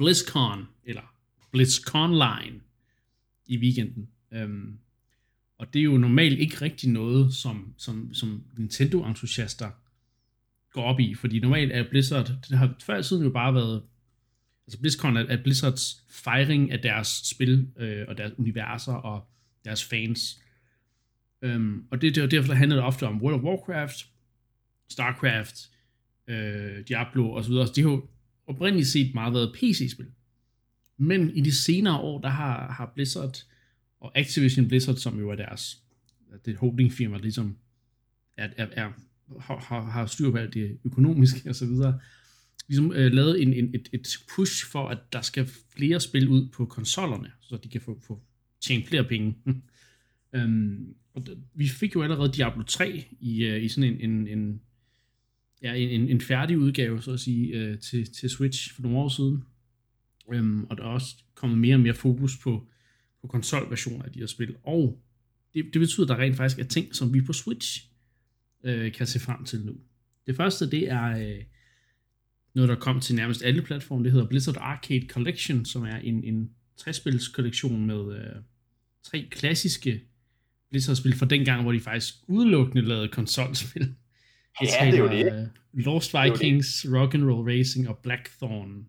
[0.00, 1.14] BlizzCon, eller
[1.52, 2.60] BlizzCon Line
[3.46, 4.08] i weekenden.
[4.32, 4.78] Øhm,
[5.58, 9.70] og det er jo normalt ikke rigtig noget, som, som, som Nintendo-entusiaster
[10.72, 13.82] går op i, fordi normalt er Blizzard, det har før i tiden jo bare været,
[14.66, 19.28] altså BlizzCon er, er Blizzards fejring af deres spil, øh, og deres universer, og
[19.64, 20.40] deres fans.
[21.42, 24.06] Øhm, og det, det er derfor, der handler det ofte om World of Warcraft,
[24.88, 25.70] Starcraft,
[26.26, 27.52] øh, Diablo osv.
[27.52, 28.08] Så er jo
[28.50, 30.06] oprindeligt set meget været PC-spil.
[30.96, 33.44] Men i de senere år, der har, har Blizzard
[34.00, 35.82] og Activision Blizzard, som jo er deres
[36.44, 37.56] det holdingfirma, ligesom
[38.36, 38.92] er, er, er,
[39.40, 42.00] har, har, styr på alt det økonomiske og så videre,
[42.68, 46.48] ligesom øh, lavet en, en, et, et push for, at der skal flere spil ud
[46.48, 48.20] på konsollerne, så de kan få, få
[48.60, 49.36] tjene flere penge.
[50.34, 54.28] øhm, og d- vi fik jo allerede Diablo 3 i, øh, i sådan en, en,
[54.38, 54.60] en
[55.62, 59.08] ja, en, en, færdig udgave, så at sige, øh, til, til Switch for nogle år
[59.08, 59.44] siden.
[60.32, 62.68] Øhm, og der er også kommet mere og mere fokus på,
[63.20, 64.56] på konsolversioner af de her spil.
[64.62, 65.02] Og
[65.54, 67.88] det, det betyder, at der rent faktisk er ting, som vi på Switch
[68.64, 69.76] øh, kan se frem til nu.
[70.26, 71.44] Det første, det er øh,
[72.54, 74.04] noget, der kom til nærmest alle platforme.
[74.04, 78.42] Det hedder Blizzard Arcade Collection, som er en, en træspils kollektion med øh,
[79.02, 80.00] tre klassiske
[80.70, 83.94] Blizzard-spil fra dengang, hvor de faktisk udelukkende lavede konsolspil.
[84.62, 85.50] Ja, det er jo det.
[85.72, 86.40] Lost er jo det.
[86.40, 88.86] Vikings, Rock'n'Roll Racing og Blackthorn.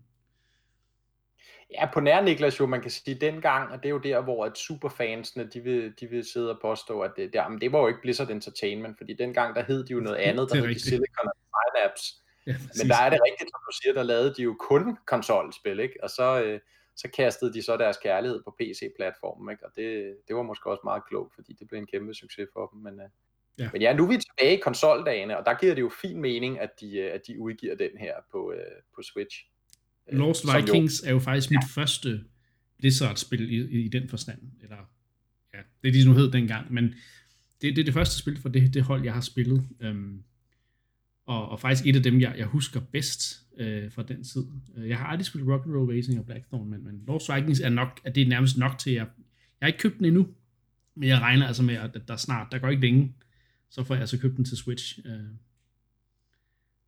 [1.71, 4.45] Ja, på nær Niklas jo, man kan sige dengang, og det er jo der, hvor
[4.45, 7.79] at superfansene, de vil, de vil sidde og påstå, at det, der, men det var
[7.79, 10.67] jo ikke Blizzard Entertainment, fordi dengang, der hed de jo noget andet, Det er der
[10.67, 10.79] hed de.
[10.79, 12.15] Silicon Synapse.
[12.47, 15.79] Ja, Men der er det rigtigt, som du siger, der lavede de jo kun konsolspil,
[15.79, 16.03] ikke?
[16.03, 16.59] Og så, øh,
[16.95, 19.65] så kastede de så deres kærlighed på PC-platformen, ikke?
[19.65, 22.67] Og det, det var måske også meget klogt, fordi det blev en kæmpe succes for
[22.67, 22.81] dem.
[22.81, 23.09] Men, øh,
[23.59, 23.63] Ja.
[23.63, 23.69] ja.
[23.73, 26.59] men ja, nu er vi tilbage i konsoldagene, og der giver det jo fin mening,
[26.59, 29.37] at de, øh, at de udgiver den her på, øh, på Switch.
[30.11, 32.23] Øh, Lost som jo- Vikings er jo faktisk mit første
[32.79, 34.39] Blizzard-spil i, i den forstand.
[34.63, 34.77] Eller,
[35.53, 36.83] ja, det er de nu hed dengang, men
[37.61, 39.67] det, det er det første spil for det, det hold, jeg har spillet.
[39.79, 40.23] Øhm,
[41.25, 44.45] og, og faktisk et af dem, jeg, jeg husker bedst øh, fra den tid.
[44.77, 48.15] Jeg har aldrig spillet Rock'n'Roll Racing og Blackthorn, men, men Lost Vikings er nok, at
[48.15, 49.07] det er nærmest nok til, at jeg,
[49.61, 50.27] jeg har ikke købt den endnu,
[50.95, 53.13] men jeg regner altså med, at der snart, der går ikke længe,
[53.71, 54.99] så får jeg altså købt den til Switch.
[55.05, 55.37] Øh, den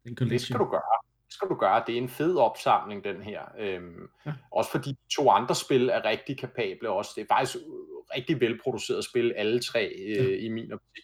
[0.05, 0.45] Det collection.
[0.55, 0.81] skal du gøre.
[1.25, 1.83] Det skal du gøre.
[1.87, 3.41] Det er en fed opsamling, den her.
[3.59, 4.33] Øhm, Ja.
[4.51, 7.11] Også fordi de to andre spil er rigtig kapable også.
[7.15, 10.37] Det er faktisk øh, rigtig velproduceret spil, alle tre øh, ja.
[10.45, 11.03] i min optik.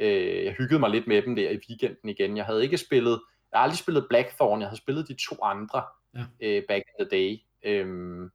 [0.00, 2.36] Øh, jeg hyggede mig lidt med dem der i weekenden igen.
[2.36, 3.20] Jeg havde ikke spillet,
[3.52, 6.24] jeg har aldrig spillet Blackthorn, jeg havde spillet de to andre Ja.
[6.40, 7.38] øh, back in the day.
[7.62, 8.30] Øhm,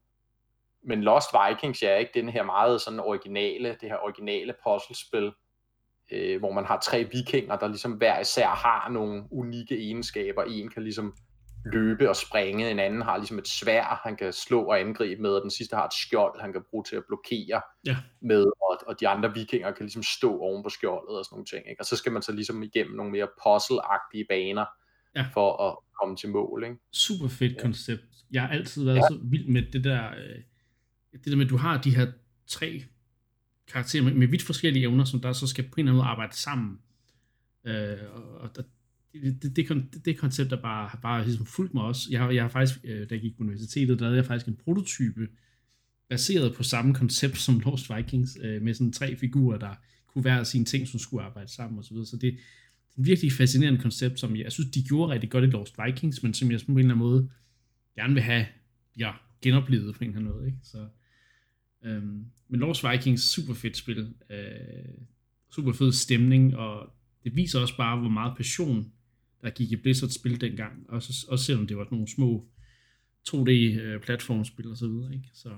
[0.83, 5.31] men Lost Vikings, ja, ikke den her meget sådan originale, det her originale puzzlespil,
[6.11, 10.43] øh, hvor man har tre vikinger, der ligesom hver især har nogle unikke egenskaber.
[10.43, 11.13] En kan ligesom
[11.65, 15.29] løbe og springe, en anden har ligesom et svær, han kan slå og angribe med,
[15.29, 17.97] og den sidste har et skjold, han kan bruge til at blokere Ja.
[18.21, 21.45] med, og, og de andre vikinger kan ligesom stå oven på skjoldet og sådan nogle
[21.45, 21.69] ting.
[21.69, 21.81] Ikke?
[21.81, 24.65] Og så skal man så ligesom igennem nogle mere puzzle-agtige baner,
[25.15, 25.25] Ja.
[25.33, 26.63] for at komme til mål.
[26.63, 26.75] Ikke?
[26.93, 27.61] super fedt Ja.
[27.61, 28.01] koncept.
[28.31, 29.01] Jeg har altid været ja.
[29.01, 30.39] så vild med det der, øh,
[31.13, 32.07] det der med, at du har de her
[32.47, 32.83] tre
[33.71, 36.07] karakterer med, med vidt forskellige evner, som der så skal på en eller anden måde
[36.07, 36.79] arbejde sammen.
[37.65, 38.61] Øh, og og der,
[39.13, 42.07] det, det, det, det, koncept er bare, bare ligesom fulgt mig også.
[42.11, 44.59] Jeg jeg har faktisk, øh, da jeg gik på universitetet, der lavede jeg faktisk en
[44.63, 45.27] prototype,
[46.09, 49.75] baseret på samme koncept som Lost Vikings, øh, med sådan tre figurer, der
[50.07, 52.05] kunne være sine ting, som skulle arbejde sammen og så videre.
[52.05, 55.29] Så det, det er et virkelig fascinerende koncept, som jeg, jeg synes, de gjorde rigtig
[55.29, 57.29] godt i Lost Vikings, men som jeg på en eller anden måde
[57.95, 58.45] gerne vil have
[58.97, 59.11] ja,
[59.41, 60.47] genoplevet på en eller anden måde.
[60.47, 60.57] Ikke?
[60.63, 60.87] Så,
[61.85, 64.13] øhm, men Lost Vikings, super fedt spil.
[64.29, 64.93] Øh,
[65.51, 66.93] super fed stemning, og
[67.23, 68.93] det viser også bare, hvor meget passion,
[69.41, 70.89] der gik i Blizzard spil dengang.
[70.89, 72.47] Også, også selvom det var nogle små
[73.29, 75.13] 2D-platformspil øh, og så videre.
[75.13, 75.29] Ikke?
[75.33, 75.49] Så,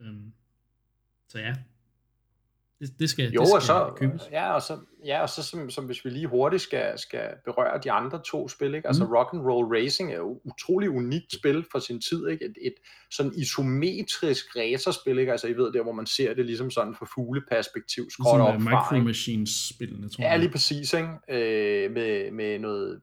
[0.00, 0.32] øhm,
[1.28, 1.54] så ja,
[2.80, 4.22] det, det skal, jo, det skal og så, købes.
[4.32, 7.80] Ja, og så, ja, og så som, som hvis vi lige hurtigt skal, skal berøre
[7.84, 8.88] de andre to spil, ikke?
[8.88, 9.10] altså mm.
[9.10, 12.44] Rock and Roll Racing er jo utrolig unikt spil for sin tid, ikke?
[12.44, 12.74] Et, et
[13.10, 15.32] sådan isometrisk racerspil, ikke?
[15.32, 18.62] altså I ved der, hvor man ser det ligesom sådan fra fugleperspektiv, skråt ligesom op
[18.62, 20.30] fra, Micro Machines spillene, tror jeg.
[20.30, 21.08] Ja, lige præcis, ikke?
[21.28, 23.00] Øh, med, med noget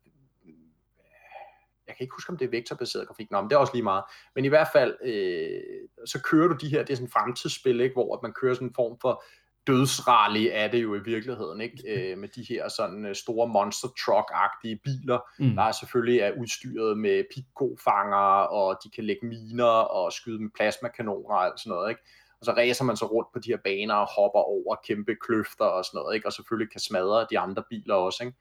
[1.92, 3.84] jeg kan ikke huske, om det er vektorbaseret grafik, Nå, men det er også lige
[3.84, 4.04] meget.
[4.36, 5.62] Men i hvert fald, øh,
[6.06, 8.74] så kører du de her, det er sådan fremtidsspil, ikke, hvor man kører sådan en
[8.74, 9.24] form for
[9.68, 12.12] dødsrally er det jo i virkeligheden, ikke?
[12.12, 15.56] Øh, med de her sådan øh, store monster truck-agtige biler, mm.
[15.56, 20.50] der er selvfølgelig er udstyret med pikko-fanger, og de kan lægge miner og skyde med
[20.56, 22.02] plasmakanoner og alt sådan noget, ikke?
[22.40, 25.66] Og så racer man så rundt på de her baner og hopper over kæmpe kløfter
[25.66, 26.28] og sådan noget, ikke?
[26.28, 28.38] Og selvfølgelig kan smadre de andre biler også, ikke?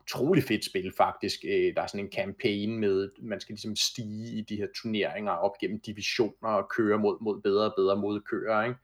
[0.00, 1.40] Utrolig fedt spil faktisk.
[1.44, 5.32] Øh, der er sådan en campaign med, man skal ligesom stige i de her turneringer
[5.32, 8.78] op gennem divisioner og køre mod, mod bedre og bedre modkører, ikke?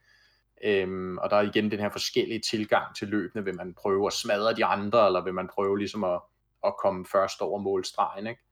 [0.64, 3.44] Øhm, og der er igen den her forskellige tilgang til løbende.
[3.44, 6.20] Vil man prøve at smadre de andre, eller vil man prøve ligesom at,
[6.66, 8.42] at komme først over målstregen, ikke?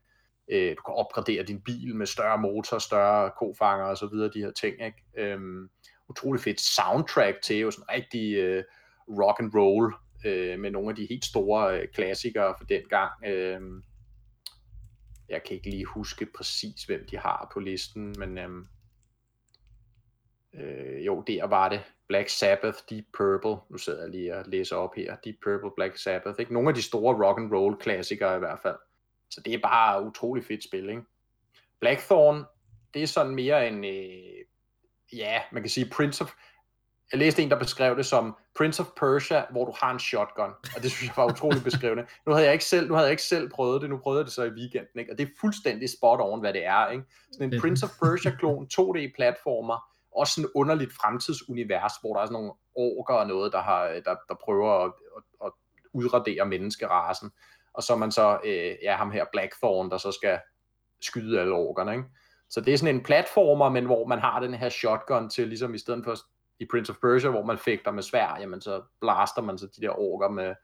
[0.52, 4.40] Øh, du kan opgradere din bil med større motor, større kofanger og så videre, de
[4.40, 5.02] her ting, ikke?
[5.18, 5.68] Øhm,
[6.09, 8.64] utrolig fedt soundtrack til, jo sådan rigtig øh,
[9.09, 9.94] rock and roll,
[10.26, 13.12] øh, med nogle af de helt store øh, klassikere fra den gang.
[13.26, 13.61] Øh,
[15.28, 18.50] jeg kan ikke lige huske præcis, hvem de har på listen, men øh,
[20.54, 21.82] øh, jo, der var det.
[22.09, 25.96] Black Sabbath, Deep Purple, nu sidder jeg lige og læser op her, Deep Purple, Black
[25.98, 26.52] Sabbath, ikke?
[26.52, 28.76] Nogle af de store rock and roll klassikere i hvert fald.
[29.30, 31.02] Så det er bare utrolig fedt spil, ikke?
[31.80, 32.44] Blackthorn,
[32.94, 34.44] det er sådan mere en, øh,
[35.12, 36.32] ja, man kan sige Prince of,
[37.12, 40.50] jeg læste en, der beskrev det som Prince of Persia, hvor du har en shotgun,
[40.76, 42.07] og det synes jeg var utroligt beskrivende.
[42.26, 44.24] Nu havde jeg ikke selv, nu havde jeg ikke selv prøvet det, nu prøvede jeg
[44.24, 45.12] det så i weekenden, ikke?
[45.12, 46.90] og det er fuldstændig spot on, hvad det er.
[46.90, 47.04] Ikke?
[47.32, 52.32] Sådan en Prince of Persia-klon, 2D-platformer, også sådan et underligt fremtidsunivers, hvor der er sådan
[52.32, 55.52] nogle orker og noget, der, har, der, der prøver at, at, at
[55.92, 57.30] udradere menneskerasen.
[57.74, 60.38] Og så er man så, øh, ja, ham her Blackthorn, der så skal
[61.00, 62.04] skyde alle orkerne, ikke?
[62.50, 65.74] Så det er sådan en platformer, men hvor man har den her shotgun til, ligesom
[65.74, 66.16] i stedet for
[66.60, 69.82] i Prince of Persia, hvor man fægter med svær, jamen så blaster man så de
[69.82, 70.54] der orker med,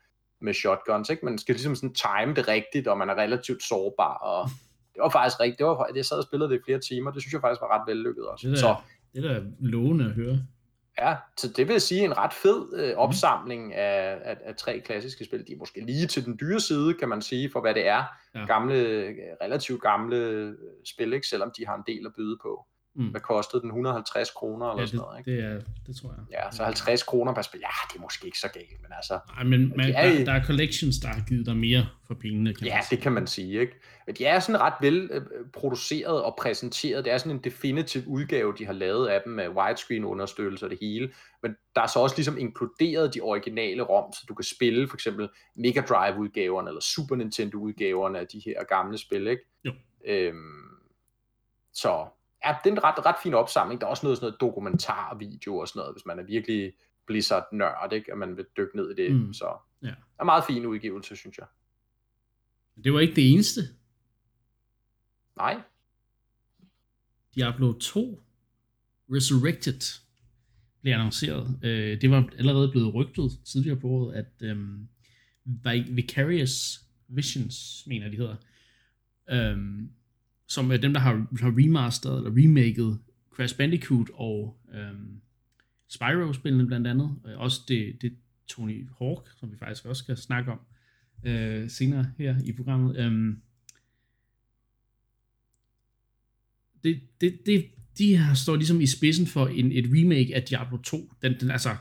[0.41, 1.25] med shotguns, ikke?
[1.25, 4.49] Man skal ligesom sådan time det rigtigt, og man er relativt sårbar, og
[4.95, 7.23] det var faktisk rigtigt, det var, jeg sad og spillede det i flere timer, det
[7.23, 8.49] synes jeg faktisk var ret vellykket også.
[8.49, 8.77] Det så
[9.15, 10.39] det er da lovende at høre.
[10.99, 13.73] Ja, så det vil sige en ret fed øh, opsamling mm.
[13.75, 15.47] af, af, af tre klassiske spil.
[15.47, 18.05] De er måske lige til den dyre side, kan man sige, for hvad det er.
[18.35, 18.47] Ja.
[18.47, 18.75] Gamle,
[19.43, 20.55] relativt gamle øh,
[20.85, 21.27] spil, ikke?
[21.27, 22.67] selvom de har en del at byde på.
[22.95, 23.07] Mm.
[23.07, 23.69] Hvad kostede den?
[23.69, 25.31] 150 kroner eller ja, sådan noget, ikke?
[25.31, 26.25] Det, er, det tror jeg.
[26.45, 27.61] Ja, så 50 kroner per spil.
[27.63, 29.19] Ja, det er måske ikke så galt, men altså...
[29.35, 32.55] Nej, men man, er, der, der, er collections, der har givet dig mere for pengene,
[32.55, 33.73] kan Ja, det kan man sige, ikke?
[34.07, 35.23] Men de er sådan ret vel øh,
[35.53, 37.05] produceret og præsenteret.
[37.05, 40.71] Det er sådan en definitiv udgave, de har lavet af dem med widescreen understøttelse og
[40.71, 41.13] det hele.
[41.43, 44.97] Men der er så også ligesom inkluderet de originale ROM, så du kan spille for
[44.97, 49.43] eksempel Mega Drive udgaverne eller Super Nintendo udgaverne af de her gamle spil, ikke?
[49.65, 49.73] Jo.
[50.07, 50.63] Øhm,
[51.73, 52.07] så
[52.45, 53.81] ja, det er en ret, ret fin opsamling.
[53.81, 56.73] Der er også noget, sådan noget dokumentarvideo og sådan noget, hvis man er virkelig
[57.07, 58.13] Blizzard-nørd, ikke?
[58.13, 59.15] at man vil dykke ned i det.
[59.15, 59.33] Mm.
[59.33, 59.87] Så ja.
[59.87, 61.47] det er en meget fin udgivelse, synes jeg.
[62.85, 63.61] Det var ikke det eneste.
[65.37, 65.61] Nej.
[67.35, 68.23] Diablo 2
[69.11, 70.01] Resurrected
[70.83, 71.59] blev annonceret.
[71.63, 74.89] Øh, det var allerede blevet rygtet tidligere på året, at øhm,
[75.91, 78.37] Vicarious Visions, mener de hedder,
[79.31, 79.91] øhm,
[80.53, 82.99] som er dem, der har, har remasteret eller remaket
[83.35, 85.21] Crash Bandicoot og øhm,
[85.89, 87.17] Spyro-spillene blandt andet.
[87.37, 88.17] Også det, det
[88.49, 90.61] Tony Hawk, som vi faktisk også skal snakke om
[91.25, 92.97] øh, senere her i programmet.
[92.97, 93.43] Øhm,
[96.85, 97.65] det, det, det,
[97.99, 101.13] de her står ligesom i spidsen for en, et remake af Diablo 2.
[101.23, 101.77] Den, den, altså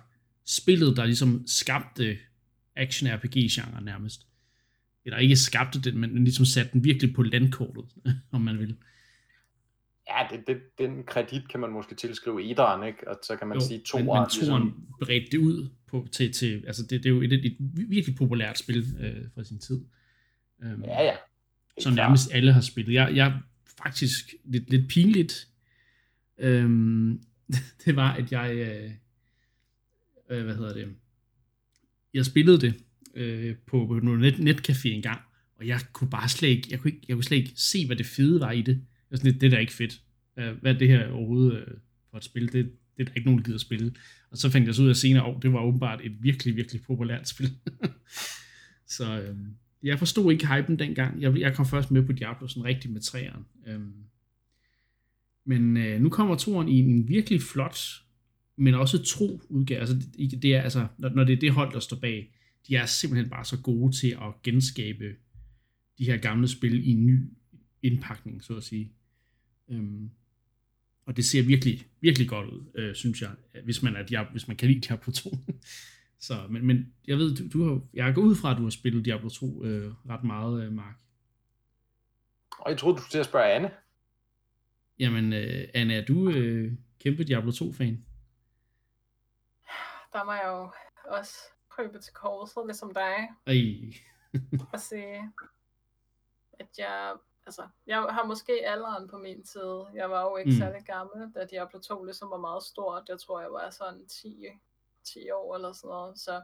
[0.45, 2.17] spillet, der ligesom skabte
[2.76, 4.28] action-RPG-genre nærmest
[5.06, 7.86] eller ikke skabte den, men ligesom satte den virkelig på landkortet,
[8.32, 8.76] om man vil.
[10.10, 13.08] Ja, det, det, den kredit kan man måske tilskrive Ederen, ikke?
[13.08, 14.88] Og så kan man jo, sige to Men, men ligesom...
[14.99, 17.58] bredte det ud på, til, til altså det, det er jo et, et
[17.89, 19.82] virkelig populært spil øh, fra sin tid.
[20.64, 21.16] Um, ja, ja.
[21.80, 22.38] Som nærmest klar.
[22.38, 22.93] alle har spillet.
[22.93, 23.39] Jeg, jeg
[23.84, 25.47] faktisk lidt, lidt pinligt,
[26.38, 27.22] øhm,
[27.86, 28.91] det var, at jeg, øh,
[30.30, 30.95] øh, hvad hedder det,
[32.14, 32.84] jeg spillede det
[33.16, 35.22] øh, på, på noget net, netcafé en gang,
[35.55, 37.95] og jeg kunne bare slet ikke, jeg kunne, ikke, jeg kunne slet ikke se, hvad
[37.95, 38.74] det fede var i det.
[38.74, 40.01] Jeg var sådan lidt, det er ikke fedt.
[40.36, 41.68] Hvad er det her overhovedet øh,
[42.12, 42.53] for et spil?
[42.53, 43.93] Det, det er der ikke nogen, der gider spille.
[44.32, 46.82] Og så fandt jeg så ud af senere, år, det var åbenbart et virkelig, virkelig
[46.82, 47.49] populært spil.
[48.97, 49.36] så øh,
[49.84, 51.22] jeg forstod ikke hypen dengang.
[51.22, 53.45] Jeg, jeg kom først med på Diablo sådan rigtig med træeren.
[53.68, 53.80] Øh,
[55.45, 57.78] men øh, nu kommer toren i en virkelig flot,
[58.57, 59.80] men også tro udgave.
[59.80, 62.34] Altså, det, det er, altså, når, når det er det hold, der står bag,
[62.68, 65.16] de er simpelthen bare så gode til at genskabe
[65.97, 67.34] de her gamle spil i en ny
[67.82, 68.91] indpakning, så at sige.
[69.70, 70.12] Øhm,
[71.05, 73.32] og det ser virkelig, virkelig godt ud, øh, synes jeg,
[73.64, 75.30] hvis man, er Diablo, hvis man kan lide Diablo 2.
[76.20, 78.70] så, men, men jeg ved, du, du har, jeg går ud fra, at du har
[78.70, 80.95] spillet Diablo 2 øh, ret meget, øh, Mark.
[82.59, 83.72] Og jeg troede, du skulle til at spørge Anne.
[84.99, 88.05] Jamen, øh, Anne, er du øh, kæmpe Diablo 2-fan?
[90.14, 90.72] Der må jeg jo
[91.18, 91.34] også
[91.72, 93.30] krybe til korset, ligesom dig.
[93.47, 93.93] Ej.
[94.74, 95.32] og sige,
[96.53, 97.15] at jeg,
[97.45, 99.88] altså, jeg har måske alderen på min side.
[99.93, 100.57] Jeg var jo ikke mm.
[100.57, 103.09] særlig gammel, da Diablo 2 ligesom var meget stort.
[103.09, 104.45] Jeg tror, jeg var sådan 10,
[105.03, 106.19] 10 år eller sådan noget.
[106.19, 106.41] Så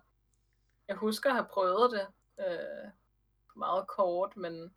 [0.88, 2.07] jeg husker at have prøvet det
[2.45, 2.91] øh,
[3.55, 4.73] meget kort, men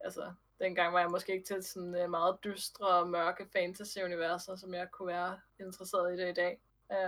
[0.00, 4.74] altså, dengang var jeg måske ikke til sådan uh, meget dystre og mørke fantasy-universer, som
[4.74, 6.60] jeg kunne være interesseret i det i dag.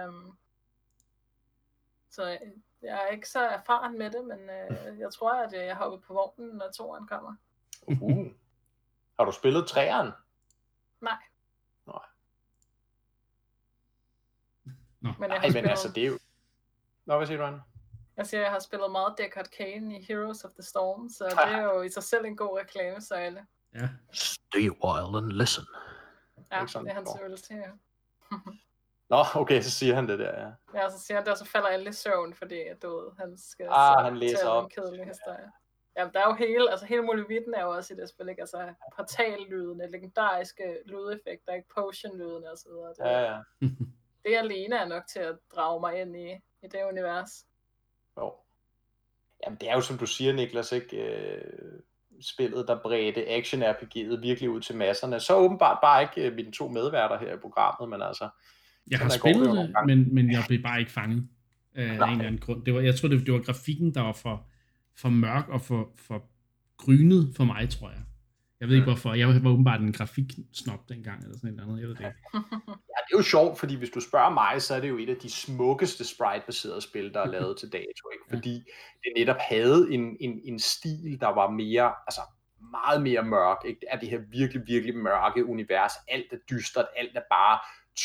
[0.09, 0.39] Um,
[2.11, 2.39] så
[2.83, 6.15] jeg er ikke så erfaren med det, men uh, jeg tror, at jeg hopper på
[6.15, 7.35] vognen, når toren kommer.
[7.87, 8.27] Uh.
[9.19, 10.13] Har du spillet træeren?
[11.01, 11.17] Nej.
[11.87, 12.05] Nej.
[15.01, 15.11] Nå.
[15.19, 16.19] Men jeg men spillet, altså, det er jo...
[17.05, 17.63] Nå, hvad siger du, Anne?
[18.21, 21.53] jeg siger, jeg har spillet meget Deckard Kane i Heroes of the Storm, så det
[21.55, 23.47] er jo i sig selv en god reklamesøjle.
[23.75, 23.89] Ja.
[24.13, 25.65] Stay a while and listen.
[26.53, 27.71] Ja, det er hans øvelse, ja.
[29.11, 30.81] Nå, okay, så siger han det der, ja.
[30.81, 33.11] Ja, så siger han det, og så falder alle i søvn, fordi at, du ved,
[33.19, 34.65] han skal Ah, han læser op.
[34.65, 35.51] en kedelig historie.
[35.97, 38.41] Jamen, der er jo hele, altså hele muligheden er jo også i det spil, ikke?
[38.43, 41.69] Altså portallydene, legendariske lydeffekter, ikke?
[41.75, 42.89] Potion-lydene og så videre.
[42.89, 43.39] Det, Ja, ja.
[44.25, 46.31] det alene er nok til at drage mig ind i,
[46.63, 47.45] i det univers.
[48.19, 48.35] Jo.
[49.47, 50.97] Jamen, det er jo som du siger, Niklas, ikke?
[50.97, 51.81] Øh,
[52.23, 55.21] spillet, der bredte action-RPG'et virkelig ud til masserne.
[55.21, 58.29] Så åbenbart bare ikke øh, mine to medværter her i programmet, men altså...
[58.91, 61.29] Jeg har det spillet det, men, men jeg blev bare ikke fanget
[61.77, 62.65] øh, af en eller anden grund.
[62.65, 64.47] Det var, jeg tror, det, det var grafikken, der var for,
[64.97, 66.31] for mørk og for, for
[66.77, 68.01] grynet for mig, tror jeg.
[68.61, 69.15] Jeg ved ikke hvorfor.
[69.15, 71.81] Jeg var åbenbart en grafiksnop dengang, eller sådan et eller andet.
[71.81, 72.19] Jeg ved det ikke.
[72.93, 75.09] Ja, det er jo sjovt, fordi hvis du spørger mig, så er det jo et
[75.09, 78.25] af de smukkeste sprite-baserede spil, der er lavet til dato, ikke?
[78.31, 78.37] Ja.
[78.37, 78.55] Fordi
[79.03, 82.21] det netop havde en, en, en stil, der var mere, altså
[82.71, 83.81] meget mere mørk, ikke?
[83.81, 85.93] Det er det her virkelig, virkelig mørke univers.
[86.09, 87.59] Alt er dystert, alt er bare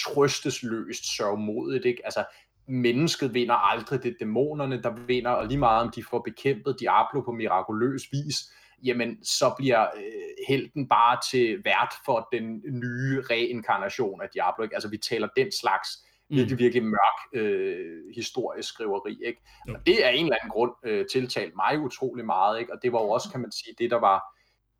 [0.03, 2.01] trøstesløst, sørgmodigt, ikke?
[2.05, 2.25] Altså,
[2.67, 6.79] mennesket vinder aldrig, det er dæmonerne, der vinder, og lige meget om de får bekæmpet
[6.79, 8.35] Diablo på mirakuløs vis,
[8.83, 14.63] jamen så bliver øh, helten bare til vært for den nye reinkarnation af Diablo.
[14.63, 14.75] Ikke?
[14.75, 15.89] Altså vi taler den slags
[16.29, 16.35] Mm.
[16.37, 19.17] virkelig, virkelig mørk øh, historieskriveri.
[19.25, 19.41] Ikke?
[19.67, 19.73] Jo.
[19.73, 22.73] Og det er en eller anden grund øh, tiltalt mig utrolig meget, ikke?
[22.73, 24.23] og det var jo også, kan man sige, det der var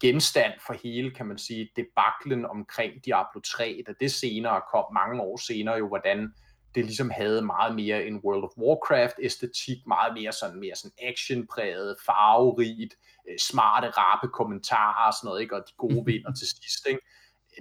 [0.02, 5.22] genstand for hele, kan man sige, debaklen omkring Diablo 3, da det senere kom mange
[5.22, 6.34] år senere jo, hvordan
[6.76, 10.98] det ligesom havde meget mere en World of Warcraft æstetik, meget mere sådan, mere sådan
[11.02, 12.94] actionpræget, farverigt,
[13.30, 15.56] øh, smarte, rappe kommentarer og sådan noget, ikke?
[15.56, 16.88] og de gode vinder til sidst.
[16.88, 17.02] Ikke?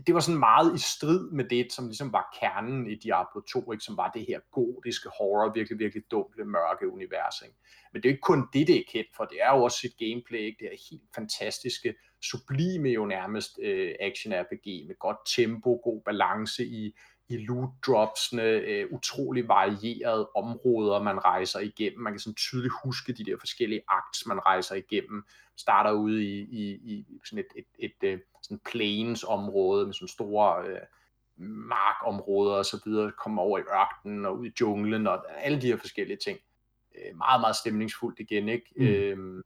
[0.07, 3.73] Det var sådan meget i strid med det, som ligesom var kernen i Diablo 2,
[3.73, 3.85] ikke?
[3.85, 7.43] som var det her gotiske horror, virkelig, virkelig dunkle, mørke univers.
[7.45, 7.57] Ikke?
[7.93, 9.79] Men det er jo ikke kun det, det er kendt for, det er jo også
[9.79, 10.59] sit gameplay, ikke?
[10.61, 11.95] det er helt fantastiske,
[12.31, 16.97] sublime jo nærmest øh, action-RPG med godt tempo, god balance i,
[17.29, 22.01] i loot dropsene, øh, utrolig varierede områder, man rejser igennem.
[22.01, 25.25] Man kan sådan tydeligt huske de der forskellige akts, man rejser igennem.
[25.57, 30.09] Starter ude i, i, i sådan et, et, et, et sådan plains område med sådan
[30.09, 30.81] store øh,
[31.37, 35.67] markområder og så videre, kommer over i ørkenen og ud i junglen og alle de
[35.67, 36.39] her forskellige ting.
[36.95, 38.67] Øh, meget, meget stemningsfuldt igen, ikke?
[38.77, 38.87] Mm.
[38.87, 39.43] Øhm,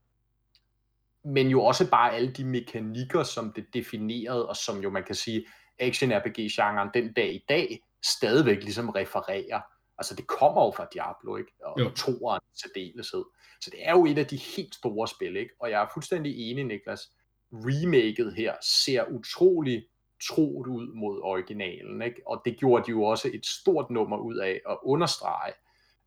[1.25, 5.15] men jo også bare alle de mekanikker, som det definerede, og som jo man kan
[5.15, 5.47] sige,
[5.79, 9.61] action-RPG-genren den dag i dag stadigvæk ligesom refererer.
[9.99, 11.53] Altså det kommer jo fra Diablo, ikke?
[11.65, 11.91] Og, Jo.
[11.91, 13.25] toeren i særdeleshed.
[13.61, 15.55] Så det er jo et af de helt store spil, ikke?
[15.61, 17.13] Og jeg er fuldstændig enig, Niklas.
[17.53, 19.87] Remaket her ser utrolig
[20.29, 22.23] troet ud mod originalen, ikke?
[22.27, 25.53] Og det gjorde de jo også et stort nummer ud af at understrege.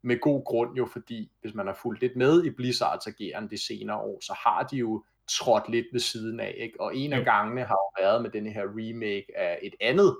[0.02, 3.66] Med god grund jo, fordi hvis man har fulgt lidt med i Blizzards ageren de
[3.66, 6.80] senere år, så har de jo trådt lidt ved siden af, ikke?
[6.80, 10.16] Og en af gangene har jo været med den her remake af et andet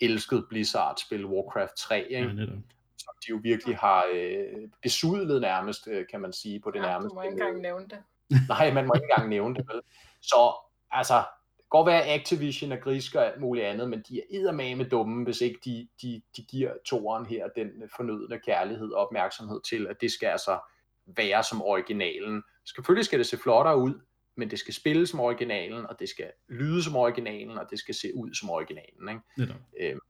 [0.00, 2.14] elsket Blizzard-spil, Warcraft 3, ikke?
[2.26, 2.56] Ja, netop.
[2.98, 4.44] som de jo virkelig har øh,
[4.82, 7.08] besudlet nærmest, øh, kan man sige, på det Ja, nærmeste.
[7.08, 7.98] du må ikke engang nævne det.
[8.48, 9.80] Nej, man må ikke engang nævne det, vel?
[10.20, 10.54] Så,
[10.90, 11.14] altså,
[11.56, 14.84] det kan godt være Activision og grisker og alt muligt andet, men de er eddermame
[14.84, 19.86] dumme, hvis ikke de, de, de giver toeren her den fornødne kærlighed og opmærksomhed til,
[19.86, 20.58] at det skal altså
[21.06, 22.42] være som originalen.
[22.66, 24.00] Selvfølgelig skal det se flottere ud,
[24.36, 27.94] men det skal spille som originalen, og det skal lyde som originalen, og det skal
[27.94, 29.08] se ud som originalen.
[29.08, 29.20] Ikke?
[29.38, 29.56] Netop.
[29.80, 30.00] Øhm,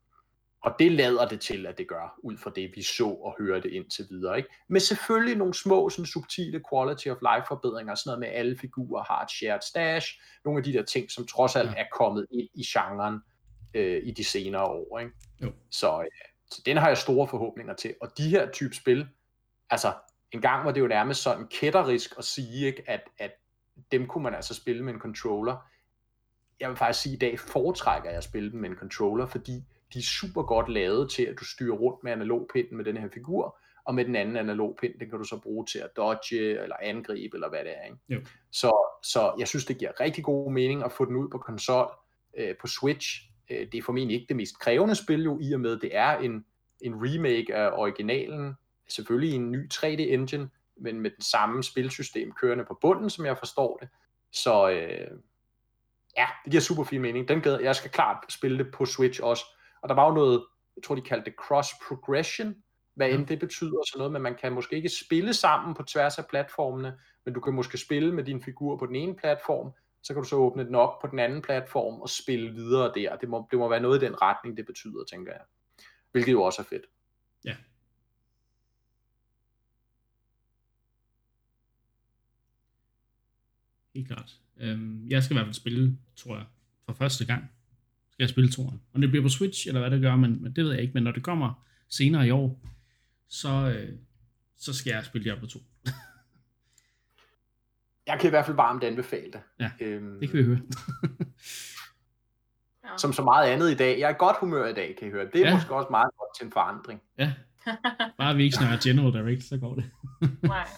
[0.63, 3.71] og det lader det til, at det gør, ud fra det, vi så og hørte
[3.71, 4.37] indtil videre.
[4.37, 4.49] Ikke?
[4.69, 8.59] Men selvfølgelig nogle små, sådan subtile quality of life forbedringer, sådan noget med, at alle
[8.59, 11.75] figurer har et shared stash, nogle af de der ting, som trods alt Ja.
[11.77, 13.21] er kommet ind i genren
[13.75, 14.99] øh, i de senere år.
[14.99, 15.13] Ikke?
[15.43, 15.53] Jo.
[15.71, 16.07] Så, øh,
[16.51, 17.95] så den har jeg store forhåbninger til.
[18.01, 19.09] Og de her type spil,
[19.71, 19.93] altså
[20.33, 23.31] en gang var det jo nærmest sådan kætterisk at sige, ikke, at, at
[23.93, 25.57] dem kunne man altså spille med en controller.
[26.61, 29.27] Jeg vil faktisk sige, at i dag foretrækker jeg at spille dem med en controller,
[29.27, 29.65] fordi
[29.95, 33.09] de er super godt lavet til, at du styrer rundt med analogpinden med den her
[33.09, 36.77] figur, og med den anden analogpind, den kan du så bruge til at dodge, eller
[36.83, 37.85] angribe, eller hvad det er.
[37.85, 37.99] Ikke?
[38.09, 38.21] Jo.
[38.51, 41.91] Så, så jeg synes, det giver rigtig god mening at få den ud på konsol,
[42.37, 43.31] øh, på Switch.
[43.51, 46.17] Øh, det er formentlig ikke det mest krævende spil, jo, i og med, det er
[46.17, 46.45] en,
[46.81, 48.55] en remake af originalen,
[48.89, 53.39] selvfølgelig i en ny 3D-engine, men med den samme spilsystem kørende på bunden, som jeg
[53.39, 53.89] forstår det.
[54.33, 55.19] Så øh,
[56.17, 57.29] ja, det giver super fin mening.
[57.29, 59.45] Den gad, jeg skal klart spille det på Switch også.
[59.83, 60.45] Og der var jo noget,
[60.77, 62.55] jeg tror de kaldte det cross progression,
[62.95, 66.19] hvad end det betyder sådan noget, men man kan måske ikke spille sammen på tværs
[66.19, 69.73] af platformene, men du kan måske spille med din figur på den ene platform,
[70.03, 73.17] så kan du så åbne den op på den anden platform og spille videre der.
[73.17, 75.41] Det må, det må være noget i den retning, det betyder, tænker jeg.
[76.13, 76.85] Hvilket jo også er fedt.
[77.45, 77.57] Ja.
[83.95, 84.33] Helt klart.
[84.61, 86.45] Øhm, jeg skal i hvert fald spille, tror jeg,
[86.87, 87.51] for første gang.
[88.11, 88.81] Skal jeg spille toren.
[88.95, 90.95] Om det bliver på Switch, eller hvad det gør, men, men det ved jeg ikke.
[90.95, 92.61] Men når det kommer senere i år,
[93.29, 93.93] så, øh,
[94.57, 95.59] så skal jeg spille Diablo 2.
[98.07, 99.41] Jeg kan i hvert fald varmt anbefale det.
[99.61, 100.61] Ja, øhm, Det kan vi høre.
[102.85, 102.99] Ja.
[102.99, 103.99] Som så meget andet i dag.
[103.99, 105.29] Jeg er i godt humør i dag, kan I høre.
[105.33, 105.55] Det er ja.
[105.55, 107.01] måske også meget godt til en forandring.
[107.19, 107.33] ja,
[108.19, 109.85] bare vi ikke snakker General Direct, så går det.
[110.43, 110.69] Nej.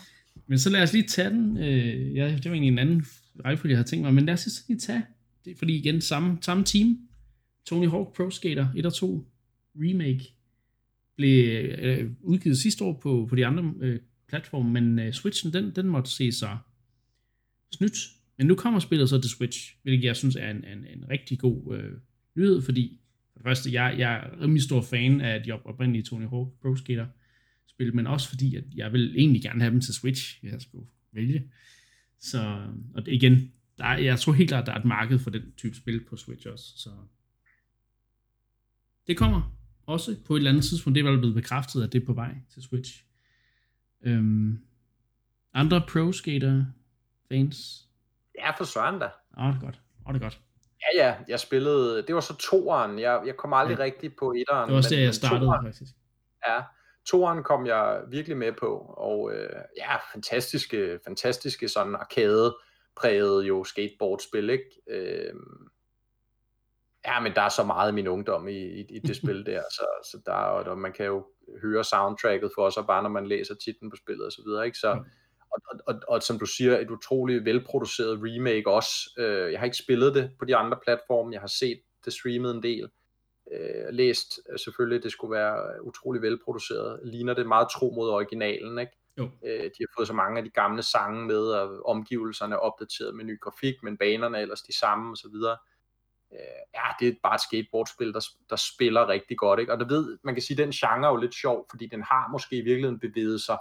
[0.47, 1.57] Men så lad os lige tage den.
[1.57, 3.05] Øh, ja, det var egentlig en anden
[3.45, 5.03] rækkefølge, jeg havde tænkt mig, men lad os så lige tage
[5.45, 6.99] det, fordi igen, samme, samme team.
[7.67, 9.29] Tony Hawk Pro Skater 1 og 2
[9.75, 10.35] Remake
[11.17, 15.73] blev øh, udgivet sidste år på, på de andre øh, platforme, men øh, Switchen, den,
[15.77, 16.59] den måtte se sig
[17.73, 17.99] snydt.
[18.39, 21.39] Men nu kommer spillet så til Switch, hvilket jeg synes er en, en, en rigtig
[21.39, 21.93] god øh,
[22.37, 23.01] nyhed, fordi
[23.33, 26.77] for det første, jeg, jeg er rimelig stor fan af de oprindelige Tony Hawk Pro
[26.77, 27.07] Skater
[27.77, 30.61] spil, men også fordi, at jeg vil egentlig gerne have dem til Switch, hvis jeg
[30.61, 31.53] skulle vælge.
[32.21, 35.53] Så, og igen, der er, jeg tror helt klart, der er et marked for den
[35.57, 36.91] type spil på Switch også, så
[39.07, 39.57] det kommer
[39.87, 42.13] også på et eller andet tidspunkt, det er vel blevet bekræftet, at det er på
[42.13, 43.05] vej til Switch.
[44.03, 44.59] Øhm,
[45.55, 46.65] andre Pro Skater
[47.29, 47.89] fans?
[48.39, 49.05] Ja, for søren da.
[49.39, 49.81] Åh, oh, det er godt.
[50.01, 50.41] Åh, oh, det er godt.
[50.81, 53.85] Ja, ja, jeg spillede, det var så toeren, jeg, jeg kom aldrig Ja.
[53.85, 54.67] rigtigt på etteren.
[54.69, 55.93] Det var også men- der, jeg startede, toeren- faktisk.
[56.49, 56.57] Ja,
[57.11, 62.57] toeren kom jeg virkelig med på, og øh, ja, fantastiske, fantastiske sådan arcade
[62.97, 64.65] præget jo skateboardspil, ikke?
[64.91, 65.35] Øh,
[67.07, 69.63] ja, men der er så meget i min ungdom i, i, i det spil der,
[69.71, 71.27] så, så der, er- og man kan jo
[71.63, 74.79] høre soundtracket for sig, bare når man læser titlen på spillet og så videre, ikke?
[74.79, 74.97] Så, Ja.
[75.51, 78.93] og, og, og, og som du siger, et utroligt velproduceret remake også.
[79.19, 82.55] Øh, jeg har ikke spillet det på de andre platforme, jeg har set det streamet
[82.55, 82.89] en del,
[83.53, 87.01] øh, læst øh, selvfølgelig, det skulle være utrolig velproduceret.
[87.05, 88.93] Ligner det meget tro mod originalen, ikke?
[89.19, 89.31] Jo.
[89.47, 93.15] Øh, de har fået så mange af de gamle sange med, og omgivelserne er opdateret
[93.15, 95.57] med ny grafik, men banerne er ellers de samme og så videre.
[96.33, 96.39] Øh,
[96.75, 99.73] ja, det er bare et skateboardspil, der, der spiller rigtig godt, ikke?
[99.73, 102.03] Og der ved, man kan sige, at den genre er jo lidt sjov, fordi den
[102.03, 103.59] har måske i virkeligheden bevæget sig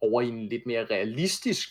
[0.00, 1.68] over i en lidt mere realistisk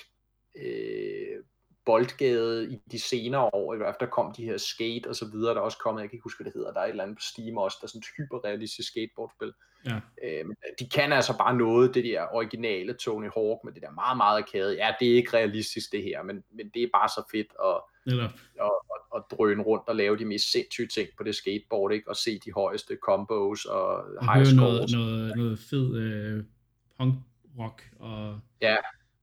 [0.55, 1.43] øh,
[1.89, 5.25] boldgade i de senere år, i hvert fald der kom de her skate og så
[5.33, 6.89] videre, der er også kommet, jeg kan ikke huske, hvad det hedder, der er et
[6.89, 9.53] eller andet på Steam også, der er sådan et hyperrealistisk skateboardspil.
[9.85, 9.97] Ja.
[10.23, 13.91] Øh, men de kan altså bare noget, det der originale Tony Hawk, med det der
[13.91, 14.75] meget, meget arcade.
[14.75, 17.77] Ja, det er ikke realistisk det her, men, men det er bare så fedt at,
[18.05, 18.31] Netop.
[18.65, 22.09] at, at, at drøne rundt og lave de mest sindssyge ting på det skateboard, ikke?
[22.09, 24.93] og se de højeste combos og high høre noget, scores.
[24.93, 26.43] noget, noget fed øh,
[26.97, 27.13] punk
[27.59, 28.75] rock og, Ja.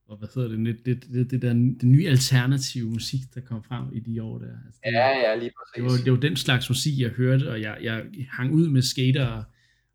[0.07, 3.63] Og hvad hedder det, det, det, det, det, der, det nye alternative musik, der kom
[3.63, 4.45] frem i de år der.
[4.65, 5.43] Altså, det, Ja, ja, lige
[5.75, 6.03] det, var, præcis.
[6.03, 9.43] det var den slags musik, jeg hørte, og jeg, jeg hang ud med skater og,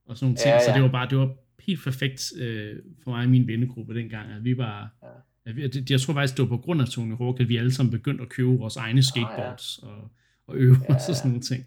[0.06, 0.74] og sådan nogle ting, Ja, så ja.
[0.74, 1.34] det var bare, det var
[1.66, 5.50] helt perfekt øh, for mig og min vennegruppe dengang, at vi var, Ja.
[5.50, 7.72] at vi, jeg tror faktisk, det var på grund af Tony Hawk, at vi alle
[7.72, 10.10] sammen begyndte at købe vores egne skateboards og,
[10.46, 11.64] og øve Ja, os og sådan nogle ting.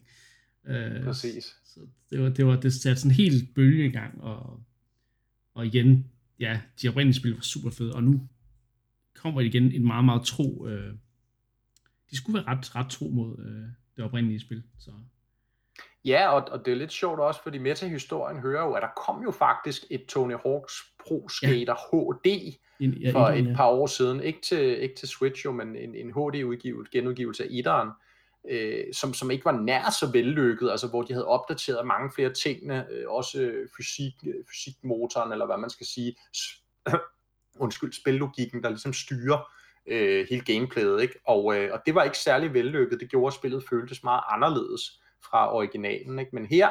[0.68, 1.44] Øh, Præcis.
[1.66, 1.80] så
[2.10, 4.60] det var, det var det satte sådan en helt bølge i gang, og,
[5.54, 6.06] Og igen,
[6.40, 8.28] ja, de oprindelige spil var super fede, og nu
[9.26, 10.68] kommer igen en meget, meget tro...
[10.68, 10.94] Øh,
[12.12, 14.64] de skulle være ret, ret tro mod øh, det oprindelige spil.
[14.80, 14.92] Så.
[16.06, 18.82] Ja, og, og det er lidt sjovt også, fordi med til historien hører jo, at
[18.82, 22.00] der kom jo faktisk et Tony Hawk's Pro Skater ja.
[22.00, 23.56] HD En, ja, for et ja.
[23.56, 24.22] par år siden.
[24.24, 27.90] Ikke til, ikke til Switch jo, men en, en HD-udgivelse, genudgivelse af etteren,
[28.50, 32.34] øh, som, som ikke var nær så vellykket, altså hvor de havde opdateret mange flere
[32.34, 36.16] tingene, øh, også fysik, øh, fysikmotoren, eller hvad man skal sige,
[37.60, 39.52] undskyld, spillogikken, der ligesom styrer
[39.88, 41.20] øh, hele gameplayet, ikke?
[41.28, 45.02] Og, øh, og det var ikke særlig vellykket, det gjorde, at spillet føltes meget anderledes
[45.30, 46.32] fra originalen, ikke?
[46.36, 46.70] Men her,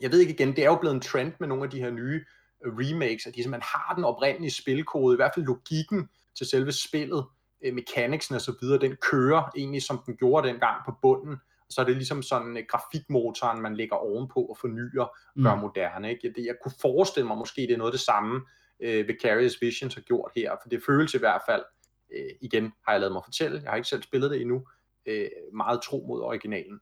[0.00, 1.90] jeg ved ikke igen, det er jo blevet en trend med nogle af de her
[1.90, 2.24] nye
[2.66, 6.72] øh, remakes, at de simpelthen har den oprindelige spilkode, i hvert fald logikken til selve
[6.72, 7.24] spillet,
[7.64, 11.72] øh, mekaniksen og så videre, den kører egentlig, som den gjorde dengang på bunden, og
[11.72, 15.60] så er det ligesom sådan øh, grafikmotoren, man lægger ovenpå og fornyer og gør Mm.
[15.60, 16.10] moderne.
[16.10, 16.32] Ikke?
[16.36, 18.40] Det, jeg kunne forestille mig måske, det er noget af det samme,
[18.80, 21.62] øh, Vicarious Visions har gjort her, for det føles i hvert fald,
[22.12, 24.66] øh, igen har jeg lavet mig fortælle, jeg har ikke selv spillet det endnu,
[25.06, 26.80] øh, meget tro mod originalen.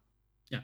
[0.50, 0.60] Ja.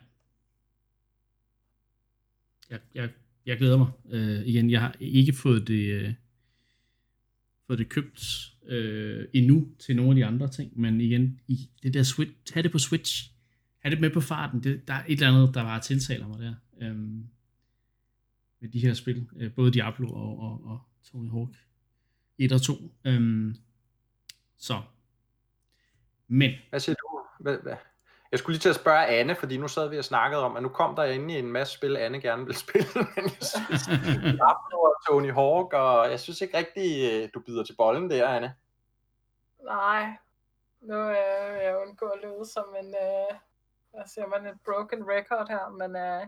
[2.71, 3.11] Jeg, jeg,
[3.47, 3.91] jeg glæder mig.
[4.11, 6.15] Øh, igen, jeg har ikke fået det, øh,
[7.67, 11.95] fået det købt øh, endnu til nogle af de andre ting, men igen, i det
[11.95, 13.33] der Switch, tag det på Switch,
[13.79, 16.39] have det med på farten, det, der er et eller andet, der bare tiltaler mig
[16.39, 16.55] der.
[16.81, 17.27] Øhm,
[18.61, 20.81] med de her spil, øh, både Diablo og, og, og
[21.11, 21.57] Tony Hawk
[22.39, 22.73] 1 og 2.
[23.05, 23.55] Øhm,
[24.57, 24.83] så.
[26.29, 27.21] Men, Hvad siger du?
[27.41, 27.77] Hvad, hvad?
[28.31, 30.63] Jeg skulle lige til at spørge Anne, fordi nu sad vi og snakkede om, at
[30.63, 33.89] nu kom der ind i en masse spil, Anne gerne vil spille, men jeg synes,
[34.73, 38.55] og Tony Hawk, og jeg synes ikke rigtig, øh, du bider til bolden der, Anne.
[39.63, 40.17] Nej,
[40.81, 43.39] nu øh, jeg undgå at lyde som en, øh,
[43.91, 46.27] hvad siger man, et broken record her, men øh,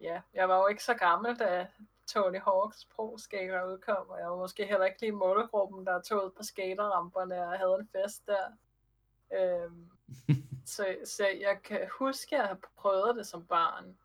[0.00, 1.66] ja, jeg var jo ikke så gammel, da
[2.06, 6.00] Tony Hawk's Pro Skater udkom, og jeg var måske heller ikke lige i målgruppen, der
[6.02, 8.52] tog ud på skaterramperne og havde en fest der.
[9.32, 9.90] Øhm,
[10.66, 13.98] så, så jeg kan huske, at jeg har prøvet det som barn,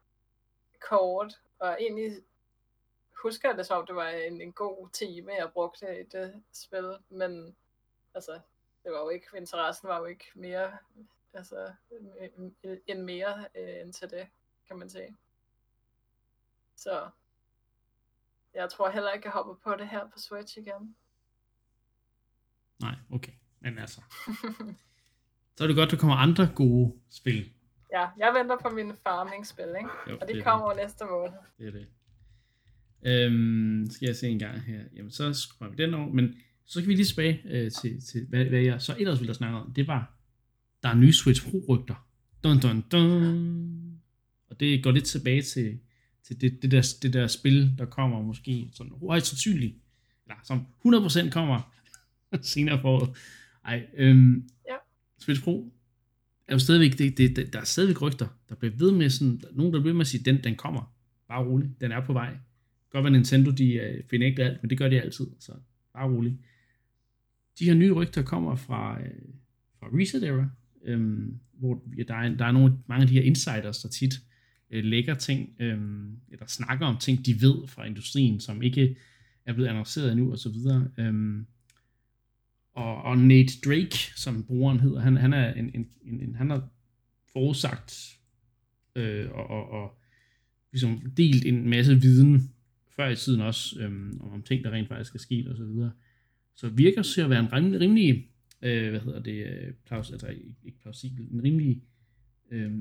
[0.79, 2.23] kort, og egentlig
[3.23, 6.43] husker jeg det som om, det var en, en god time, jeg brugte i det
[6.53, 7.55] spil, men
[8.13, 8.39] altså,
[8.83, 10.77] det var jo ikke, interessen var jo ikke mere,
[11.33, 14.27] altså, en- en- end mere øh, end til det,
[14.67, 15.17] kan man sige.
[16.75, 17.09] Så,
[18.55, 20.95] jeg tror heller ikke, jeg hopper på det her på Switch igen.
[22.81, 23.31] nej, okay.
[23.61, 24.01] Men altså,
[25.55, 27.51] så er det godt, der kommer andre gode spil.
[27.93, 29.89] ja, jeg venter på mine farming-spil, ikke?
[30.09, 31.33] Jo, Og det de er kommer jo næste måned.
[31.57, 31.87] Det er det.
[33.03, 34.83] Øhm, skal jeg se en gang her.
[34.95, 36.07] Jamen, så skruer vi den over.
[36.13, 36.35] Men
[36.65, 39.35] så kan vi lige tilbage øh, til, til hvad, hvad, jeg så ellers ville have
[39.35, 39.73] snakket om.
[39.73, 40.13] Det var,
[40.83, 42.07] der er nye Switch Pro-rygter.
[42.43, 44.01] Dun, dun, dun.
[44.49, 45.79] Og det går lidt tilbage til,
[46.29, 49.75] til det, det, der, det der spil, der kommer måske sådan højst sandsynligt,
[50.25, 51.73] eller som 100% kommer
[52.41, 53.09] senere på året.
[53.65, 54.75] Ej, øhm, Ja.
[55.19, 55.73] Switch Pro
[56.47, 59.41] er jo stadigvæk, det, det, det, der er stadigvæk rygter, der bliver ved med sådan,
[59.51, 60.95] nogen der bliver ved med at sige, den, den kommer,
[61.27, 62.37] bare rolig, den er på vej.
[62.89, 65.51] Godt være Nintendo, de øh, finder ikke alt, men det gør de altid, så
[65.93, 66.39] bare rolig.
[67.59, 69.11] De her nye rygter kommer fra, øh,
[69.79, 70.49] fra Reset Era,
[70.83, 74.13] øhm, hvor ja, der er, der er nogle, mange af de her insiders, der tit
[74.71, 75.79] øh, lægger ting, øh,
[76.29, 78.95] eller snakker om ting, de ved fra industrien, som ikke
[79.45, 80.87] er blevet annonceret endnu, og så videre.
[80.97, 81.45] Øhm,
[82.73, 86.49] og, og Nate Drake, som brugeren hedder, han, han er en, en, en, en han
[86.49, 86.69] har
[87.33, 88.19] forudsagt
[88.95, 89.99] øh, og, og, og
[90.71, 92.53] ligesom delt en masse viden
[92.95, 95.91] før i tiden også, øh, om ting, der rent faktisk er sket og så videre.
[96.55, 98.27] Så virker til at være en rimelig, rimelig
[98.61, 101.81] øh, hvad hedder det, øh, plaus, altså ikke ikke plausibel, en rimelig,
[102.51, 102.71] øh,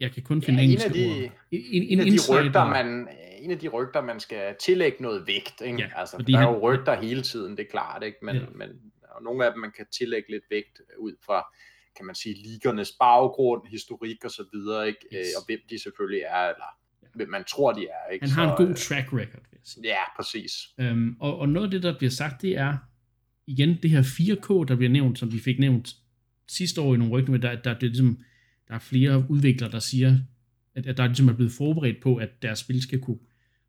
[0.00, 1.32] jeg kan kun finde Ja, en engelske af de- ord.
[1.50, 3.08] En, en, En af, de rygter, man,
[3.40, 5.60] en af de rygter, man skal tillægge noget vægt.
[5.64, 5.78] Ikke?
[5.78, 8.18] Ja, altså, der er han- jo rygter hele tiden, det er klart, ikke?
[8.22, 8.42] Men, Ja.
[8.54, 11.46] men der er jo nogle af dem, man kan tillægge lidt vægt ud fra,
[11.96, 14.98] kan man sige, ligernes baggrund, historik og så videre, ikke?
[15.12, 15.18] Yes.
[15.18, 16.70] Øh, og hvem de selvfølgelig er, eller
[17.14, 18.12] hvem man tror, de er.
[18.12, 18.26] Ikke?
[18.26, 19.80] Han har en Så, god track record, vil jeg sige.
[19.84, 20.52] øh, Ja, præcis.
[20.80, 22.76] Øhm, og, og noget af det, der bliver sagt, det er,
[23.46, 25.94] igen, det her 4K, der bliver nævnt, som vi fik nævnt
[26.48, 28.18] sidste år i nogle rygter, men der, der, bliver ligesom,
[28.70, 30.18] der er flere udviklere, der siger,
[30.74, 33.18] at, at der ligesom er blevet forberedt på, at deres spil skal kunne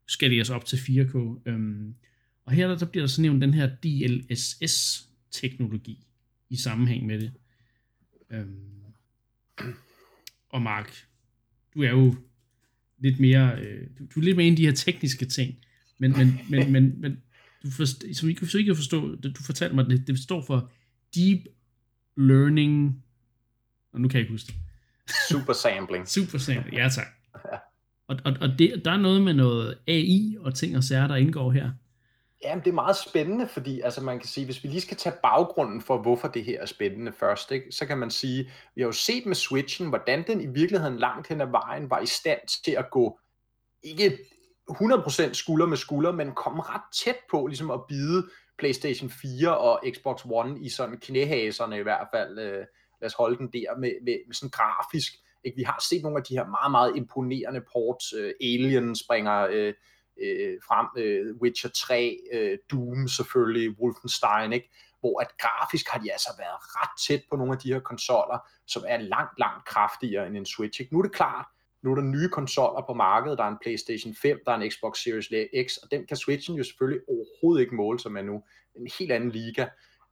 [0.07, 1.41] skaleres op til 4K.
[1.45, 1.95] Øhm,
[2.45, 6.07] og her der, der bliver der så nævnt den her DLSS-teknologi
[6.49, 7.31] i sammenhæng med det.
[8.31, 8.83] Øhm,
[10.49, 11.07] og Mark,
[11.73, 12.15] du er jo
[12.97, 15.55] lidt mere, øh, du, du er lidt mere inde i de her tekniske ting,
[15.97, 17.17] men, men, men, men, men
[17.63, 20.71] du forst, som I, så ikke kan forstå, du fortalte mig, det, det står for
[21.15, 21.39] Deep
[22.17, 23.03] Learning,
[23.91, 24.55] og nu kan jeg ikke huske det,
[25.29, 26.07] Super sampling.
[26.15, 27.07] Super Saiyan, ja tak.
[28.07, 31.15] Og, og, og det, der er noget med noget AI og ting og sager, der
[31.15, 31.71] indgår her.
[32.43, 35.15] Ja, det er meget spændende, fordi altså man kan sige, hvis vi lige skal tage
[35.23, 38.87] baggrunden for, hvorfor det her er spændende først, ikke, så kan man sige, vi har
[38.87, 42.63] jo set med Switchen, hvordan den i virkeligheden langt hen ad vejen var i stand
[42.63, 43.19] til at gå,
[43.83, 44.17] ikke
[44.71, 48.27] 100% skulder med skulder, men komme ret tæt på ligesom at bide
[48.57, 52.39] PlayStation 4 og Xbox One i sådan knæhaserne i hvert fald.
[52.39, 52.65] Øh,
[53.01, 55.13] lad os holde den der med, med, med sådan grafisk.
[55.43, 55.55] Ikke?
[55.55, 58.13] Vi har set nogle af de her meget, meget imponerende ports.
[58.13, 59.73] Øh, Alien springer øh,
[60.23, 64.69] øh, frem, øh, Witcher 3, øh, Doom selvfølgelig, Wolfenstein, ikke?
[64.99, 68.39] hvor at grafisk har de altså været ret tæt på nogle af de her konsoller,
[68.67, 70.81] som er langt, langt kraftigere end en Switch.
[70.81, 70.93] Ikke?
[70.93, 71.45] Nu er det klart,
[71.83, 74.71] nu er der nye konsoller på markedet, der er en PlayStation 5, der er en
[74.71, 75.27] Xbox Series
[75.67, 78.43] X, og den kan Switchen jo selvfølgelig overhovedet ikke måle sig med nu.
[78.75, 79.67] En helt anden liga.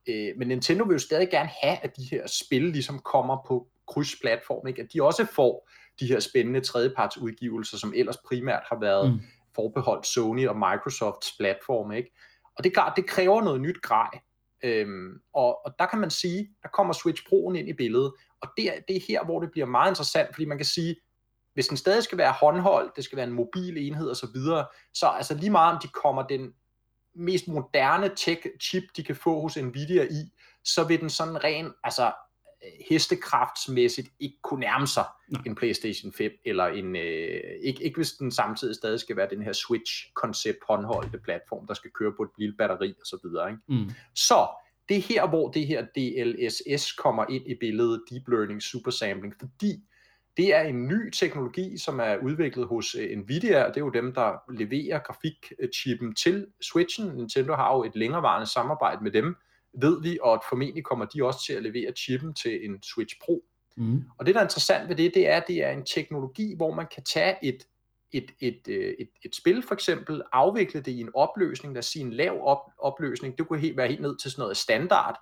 [0.07, 3.67] Øh, men Nintendo vil jo stadig gerne have, at de her spil ligesom kommer på
[3.87, 4.81] krydsplatform, ikke?
[4.81, 5.69] at de også får
[5.99, 9.19] de her spændende tredjeparts udgivelser, som ellers primært har været mm.
[9.55, 11.91] forbeholdt Sony og Microsofts platform.
[11.91, 12.11] Ikke?
[12.57, 14.09] Og det er klart, det kræver noget nyt grej.
[14.63, 18.49] Øhm, og, og der kan man sige, der kommer Switch Pro'en ind i billedet, og
[18.57, 20.95] det er, det er her, hvor det bliver meget interessant, fordi man kan sige,
[21.53, 25.07] hvis den stadig skal være håndholdt, det skal være en mobil enhed osv., så, så
[25.07, 26.53] altså lige meget om de kommer den
[27.15, 30.31] mest moderne tech-chip, de kan få hos Nvidia i,
[30.63, 32.11] så vil den sådan ren, altså
[32.89, 35.41] hestekraftsmæssigt ikke kunne nærme sig Nej.
[35.45, 39.41] en PlayStation 5, eller en, øh, ikke, ikke hvis den samtidig stadig skal være den
[39.41, 43.49] her Switch-koncept håndholdte platform, der skal køre på et lille batteri og så videre.
[43.49, 43.61] Ikke?
[43.67, 43.91] Mm.
[44.15, 44.47] Så
[44.89, 49.33] det er her, hvor det her DLSS kommer ind i billedet, Deep Learning Super Sampling,
[49.39, 49.83] fordi
[50.39, 53.89] det er en ny teknologi, som er udviklet hos uh, Nvidia, og det er jo
[53.89, 57.15] dem, der leverer grafikchippen til Switchen.
[57.15, 59.35] Nintendo har jo et længerevarende samarbejde med dem,
[59.81, 63.43] ved vi, og formentlig kommer de også til at levere chippen til en Switch Pro.
[63.77, 64.03] Mm.
[64.17, 66.73] Og det, der er interessant ved det, det er, at det er en teknologi, hvor
[66.73, 67.63] man kan tage et,
[68.11, 71.79] et, et, et, øh, et, et spil for eksempel, afvikle det i en opløsning, lad
[71.79, 74.57] os sige en lav op, opløsning, det kunne helt, være helt ned til sådan noget
[74.57, 75.15] standard,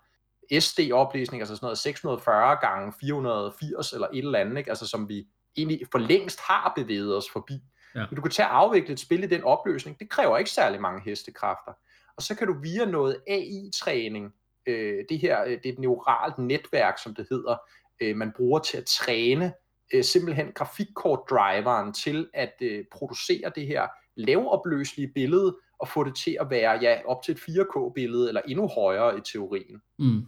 [0.60, 4.70] SD-opløsning, altså sådan noget 640 gange 480 eller et eller andet, ikke?
[4.70, 5.28] altså som vi
[5.58, 7.60] egentlig for længst har bevæget os forbi.
[7.96, 8.06] Ja.
[8.10, 10.82] Men du kan tage og afvikle et spil i den opløsning, det kræver ikke særlig
[10.82, 11.72] mange hestekræfter.
[12.18, 14.34] Og så kan du via noget AI-træning,
[14.68, 17.58] øh, det her øh, det er et neuralt netværk, som det hedder,
[18.02, 19.54] øh, man bruger til at træne
[19.94, 26.38] øh, simpelthen grafikkortdriveren til at øh, producere det her lavopløselige billede, og få det til
[26.40, 29.82] at være ja, op til et 4K-billede, eller endnu højere i teorien.
[30.00, 30.26] Mm.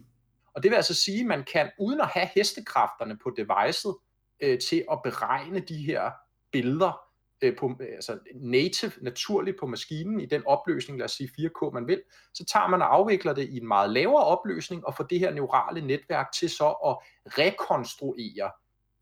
[0.54, 3.94] Og det vil altså sige, at man kan, uden at have hestekræfterne på devicet,
[4.40, 6.10] øh, til at beregne de her
[6.52, 7.00] billeder,
[7.42, 11.74] øh, på, øh, altså native, naturligt på maskinen i den opløsning, lad os sige 4K
[11.74, 12.02] man vil,
[12.34, 15.30] så tager man og afvikler det i en meget lavere opløsning og får det her
[15.30, 16.96] neurale netværk til så at
[17.38, 18.50] rekonstruere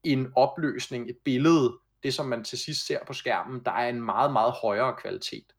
[0.04, 4.02] en opløsning, et billede, det som man til sidst ser på skærmen, der er en
[4.02, 5.52] meget, meget højere kvalitet.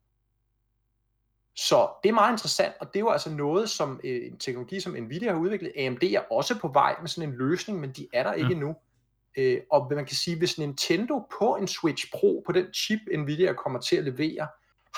[1.68, 4.80] Så det er meget interessant, og det er jo altså noget, som øh, en teknologi
[4.80, 5.72] som Nvidia har udviklet.
[5.78, 8.54] AMD er også på vej med sådan en løsning, men de er der ikke ja.
[8.54, 8.76] endnu.
[9.38, 13.54] Øh, og man kan sige, hvis Nintendo på en Switch Pro, på den chip Nvidia
[13.54, 14.48] kommer til at levere,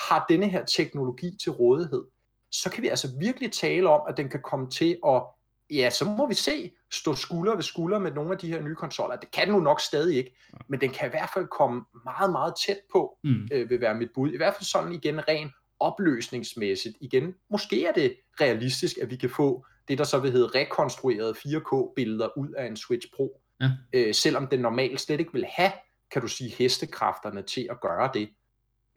[0.08, 2.04] har denne her teknologi til rådighed,
[2.50, 5.22] så kan vi altså virkelig tale om, at den kan komme til at,
[5.70, 8.74] ja, så må vi se, stå skulder ved skulder med nogle af de her nye
[8.74, 9.16] konsoller.
[9.16, 10.36] Det kan den nu nok stadig ikke,
[10.68, 13.48] men den kan i hvert fald komme meget, meget tæt på, mm.
[13.52, 14.32] øh, vil være mit bud.
[14.32, 15.50] I hvert fald sådan igen ren
[15.82, 16.96] opløsningsmæssigt.
[17.00, 21.34] Igen, måske er det realistisk, at vi kan få det, der så vil hedde rekonstruerede
[21.38, 23.70] 4K-billeder ud af en Switch Pro ja.
[23.92, 25.72] øh, selvom den normalt slet ikke vil have,
[26.10, 28.28] kan du sige, hestekræfterne til at gøre det.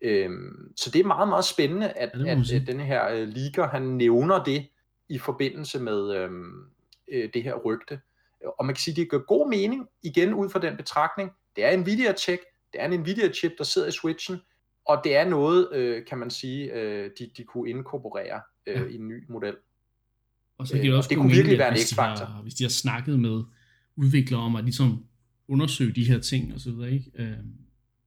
[0.02, 3.64] Øhm, så det er meget, meget spændende, at, ja, at, at den her øh, liga,
[3.64, 4.68] han nævner det
[5.10, 6.64] i forbindelse med øhm,
[7.12, 8.00] øh, det her rygte.
[8.60, 11.66] Og man kan sige, at det gør god mening, igen ud fra den betragtning, det
[11.66, 12.42] er en Nvidia-check,
[12.74, 14.42] det er en Nvidia-chip, der sidder i Switchen,
[14.88, 18.86] og det er noget, øh, kan man sige, øh, de, de kunne inkorporere øh, ja.
[18.86, 19.56] i en ny model.
[20.58, 22.42] Og så kan det øh, også det kunne virkelig være en x-faktor.
[22.42, 23.44] Hvis de har snakket med
[23.96, 25.06] udviklere om at ligesom
[25.48, 27.12] undersøge de her ting og så videre, ikke?
[27.16, 27.38] Øh,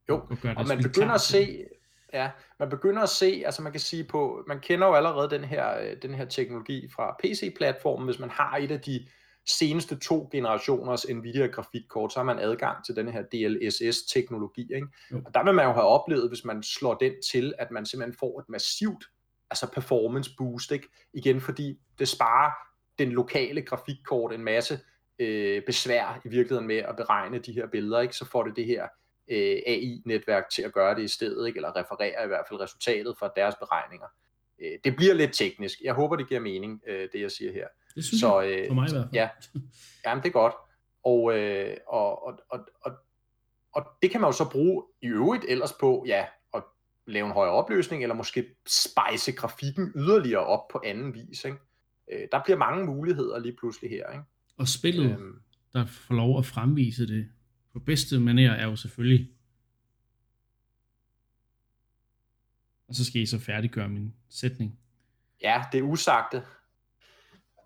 [0.09, 1.65] jo, og, og man begynder at se,
[2.13, 5.45] ja, man begynder at se, altså man kan sige på, man kender jo allerede den
[5.45, 9.07] her, øh, den her teknologi fra PC-platformen, hvis man har et af de
[9.49, 14.75] seneste to generationers Nvidia grafikkort, så har man adgang til den her DLSS-teknologi.
[14.75, 14.87] Ikke?
[15.27, 18.19] Og der vil man jo have oplevet, hvis man slår den til, at man simpelthen
[18.19, 19.05] får et massivt
[19.51, 20.89] altså performance boost, ikke?
[21.13, 22.53] igen fordi det sparer
[22.99, 24.81] den lokale grafikkort en masse
[25.19, 28.17] øh, besvær i virkeligheden med at beregne de her billeder, ikke?
[28.17, 28.83] så får det det her
[29.31, 31.59] øh, AI-netværk til at gøre det i stedet, ikke?
[31.59, 34.07] eller referere i hvert fald resultatet fra deres beregninger.
[34.61, 35.81] Øh, det bliver lidt teknisk.
[35.81, 37.67] Jeg håber, det giver mening, øh, det jeg siger her.
[37.95, 39.15] Det synes så, øh, jeg, for mig i hvert fald.
[39.15, 39.29] Ja,
[40.07, 40.55] jamen, det er godt.
[41.05, 42.93] Og, øh, og, og, og, og
[43.73, 46.25] og det kan man jo så bruge i øvrigt ellers på, ja,
[46.55, 46.63] at
[47.07, 51.45] lave en højere opløsning, eller måske spejse grafikken yderligere op på anden vis.
[51.45, 51.59] Ikke?
[52.13, 54.11] Øh, der bliver mange muligheder lige pludselig her.
[54.13, 54.25] Ikke?
[54.57, 55.41] Og spillet, øhm,
[55.73, 57.29] der får lov at fremvise det
[57.73, 59.29] på bedste manér, er jo selvfølgelig
[62.89, 64.79] Og så skal I så færdiggøre min sætning.
[65.43, 66.43] Ja, det er usagte.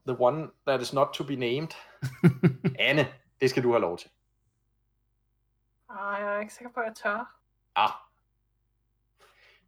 [0.07, 1.69] The one that is not to be named.
[2.89, 3.09] Anne,
[3.41, 4.11] det skal du have lov til.
[5.91, 7.37] Ah, jeg er ikke sikker på, at jeg tør.
[7.77, 7.91] Ah.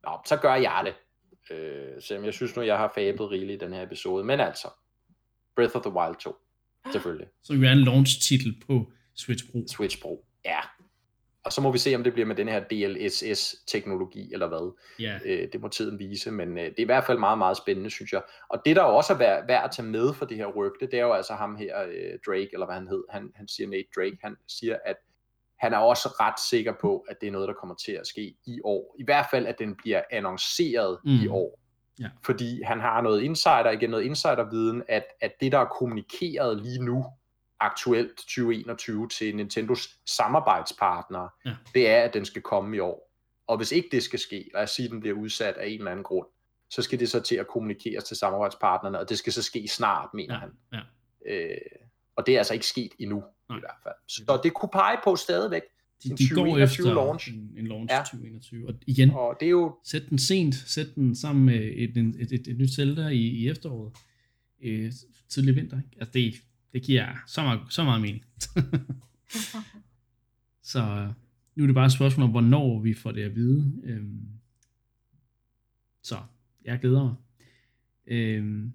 [0.03, 0.95] Nå, så gør jeg det.
[1.57, 4.25] Øh, selvom jeg synes nu, jeg har fabet rigeligt i den her episode.
[4.25, 4.69] Men altså,
[5.57, 6.37] Breath of the Wild 2.
[6.93, 7.29] Selvfølgelig.
[7.43, 9.59] Så vi er en launch-titel på Switch Pro.
[9.69, 10.61] Switch Pro, ja.
[11.45, 14.75] Og så må vi se, om det bliver med den her DLSS-teknologi, eller hvad.
[14.99, 15.19] Ja.
[15.25, 17.91] Øh, det må tiden vise, men øh, det er i hvert fald meget, meget spændende,
[17.91, 18.23] synes jeg.
[18.49, 20.95] Og det, der også er værd, værd at tage med for det her rygte, det
[20.95, 23.89] er jo altså ham her, øh, Drake, eller hvad han hed, han, han siger Nate
[23.97, 24.97] Drake, han siger, at
[25.59, 28.35] han er også ret sikker på, at det er noget, der kommer til at ske
[28.47, 28.97] i år.
[28.99, 31.11] I hvert fald, at den bliver annonceret mm.
[31.11, 31.61] i år.
[32.01, 32.09] Ja.
[32.25, 36.85] Fordi han har noget insider, igen noget insiderviden, at, at det, der er kommunikeret lige
[36.85, 37.05] nu,
[37.61, 41.55] aktuelt 2021 til Nintendos samarbejdspartnere, ja.
[41.75, 43.11] det er, at den skal komme i år.
[43.47, 45.79] Og hvis ikke det skal ske, lad os sige, at den bliver udsat af en
[45.79, 46.27] eller anden grund,
[46.71, 50.09] så skal det så til at kommunikeres til samarbejdspartnerne, og det skal så ske snart,
[50.15, 50.41] mener ja.
[50.41, 50.51] han.
[50.73, 50.81] Ja.
[51.35, 51.59] Øh,
[52.17, 53.59] og det er altså ikke sket endnu, Nej.
[53.59, 53.95] i hvert fald.
[54.09, 55.63] Så det kunne pege på stadigvæk
[56.05, 57.35] de, de går efter launch.
[57.35, 57.99] En, en launch ja.
[57.99, 58.69] 2021.
[58.69, 59.77] Og igen, og det er jo...
[59.85, 63.21] sæt den sent, sæt den sammen med et, et, et, et, et nyt Zelda i,
[63.21, 63.93] i efteråret,
[64.63, 64.93] øh,
[65.29, 65.77] tidlig vinter.
[65.77, 65.89] Ikke?
[65.99, 66.35] Altså det,
[66.75, 68.25] det giver så meget, så meget mening.
[70.73, 71.13] så
[71.55, 73.73] nu er det bare et spørgsmål om, hvornår vi får det at vide.
[73.85, 74.29] Øhm,
[76.03, 76.17] så
[76.65, 77.15] jeg glæder mig.
[78.07, 78.73] Øhm,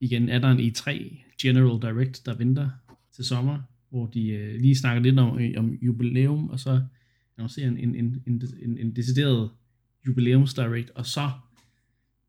[0.00, 0.90] igen er der en E3
[1.42, 2.70] General Direct, der venter
[3.12, 6.84] til sommer, hvor de øh, lige snakker lidt om, om jubilæum, og så
[7.36, 9.50] annoncerer en, en, en, en, en, en decideret
[10.06, 11.30] jubilæums direct, og så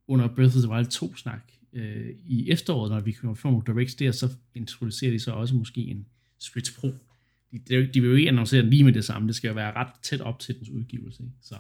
[0.08, 3.64] under Breath of the Wild 2 snak øh, i efteråret, når vi kommer få nogle
[3.66, 6.08] directs der, så introducerer de så også måske en
[6.40, 6.88] Switch Pro.
[7.52, 9.54] De, de, de vil jo ikke annoncere den lige med det samme, det skal jo
[9.54, 11.24] være ret tæt op til dens udgivelse.
[11.24, 11.36] Ikke?
[11.42, 11.56] Så,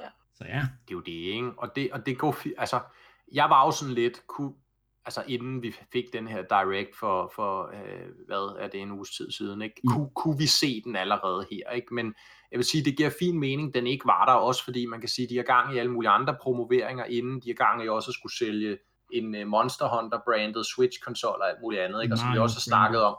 [0.00, 0.08] ja.
[0.34, 0.60] så ja.
[0.60, 1.52] Det er jo det, ikke?
[1.56, 2.80] Og det, og det går, altså,
[3.32, 4.52] jeg var jo sådan lidt, kunne,
[5.04, 9.10] altså inden vi fik den her direct for, for øh, hvad er det, en uges
[9.10, 9.80] tid siden, ikke?
[9.84, 9.90] Mm.
[9.92, 11.94] Kunne, kunne vi se den allerede her, ikke?
[11.94, 12.14] Men
[12.50, 15.08] jeg vil sige, det giver fin mening, den ikke var der, også fordi man kan
[15.08, 18.10] sige, de har gang i alle mulige andre promoveringer inden, de har gang i også
[18.10, 18.78] at skulle sælge
[19.12, 22.14] en uh, Monster Hunter branded Switch konsol og alt muligt andet, ikke?
[22.14, 23.16] og som vi også har snakket om,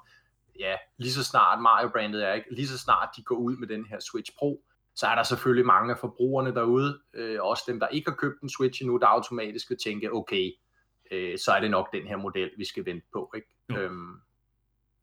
[0.60, 2.56] ja, lige så snart Mario brandet er, ikke?
[2.56, 4.64] lige så snart de går ud med den her Switch Pro,
[4.96, 8.42] så er der selvfølgelig mange af forbrugerne derude, øh, også dem, der ikke har købt
[8.42, 10.52] en Switch endnu, der automatisk vil tænke, okay,
[11.12, 13.34] øh, så er det nok den her model, vi skal vente på.
[13.36, 13.82] Ikke?
[13.82, 14.16] Øhm,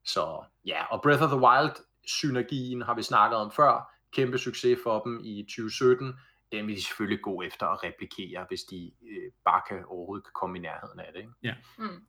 [0.04, 1.72] så ja, og Breath of the Wild,
[2.06, 6.14] synergien har vi snakket om før, kæmpe succes for dem i 2017,
[6.52, 10.32] den vil de selvfølgelig gå efter at replikere, hvis de øh, bare kan overhovedet kan
[10.40, 11.20] komme i nærheden af det.
[11.20, 11.32] Ikke?
[11.42, 11.54] Ja.
[11.78, 12.06] Mm.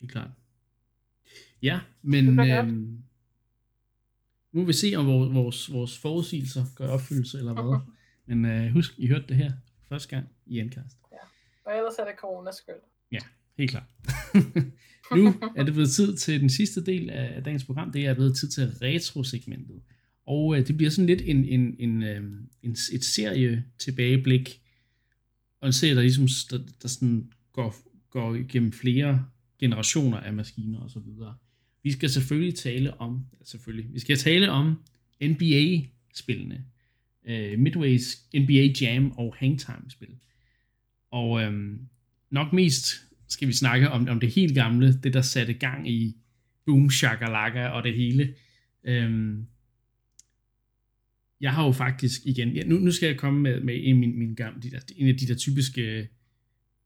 [0.00, 0.30] Helt klart.
[1.62, 3.02] Ja, men øhm,
[4.52, 7.80] nu vil vi se, om vores, vores, vores forudsigelser gør opfyldelse eller hvad.
[8.26, 9.52] men øh, husk, I hørte det her
[9.88, 10.96] første gang i Endcast.
[11.12, 11.16] Ja,
[11.64, 12.82] og ellers er det corona skyld.
[13.12, 13.18] Ja,
[13.58, 13.84] helt klart.
[15.16, 17.92] nu er det blevet tid til den sidste del af dagens program.
[17.92, 19.82] Det er blevet tid til retro-segmentet.
[20.26, 22.22] Og øh, det bliver sådan lidt en, en, en, øh,
[22.62, 24.60] en, et serie tilbageblik,
[25.60, 27.76] og en serie, der ligesom der, der sådan går,
[28.10, 29.26] går igennem flere
[29.58, 31.34] generationer af maskiner og så videre.
[31.82, 34.80] Vi skal selvfølgelig tale om, selvfølgelig, vi skal tale om
[35.22, 36.64] NBA-spillene,
[37.26, 40.16] øh, Midways NBA Jam og Hangtime-spil.
[41.10, 41.78] Og øh,
[42.30, 42.86] nok mest
[43.28, 46.16] skal vi snakke om, om det helt gamle, det der satte gang i
[46.64, 48.34] Boom Shakalaka og det hele.
[48.84, 49.38] Øh,
[51.40, 54.18] jeg har jo faktisk igen, ja, nu, nu skal jeg komme med, med en, min,
[54.18, 56.08] min gamle, de der, en af de der typiske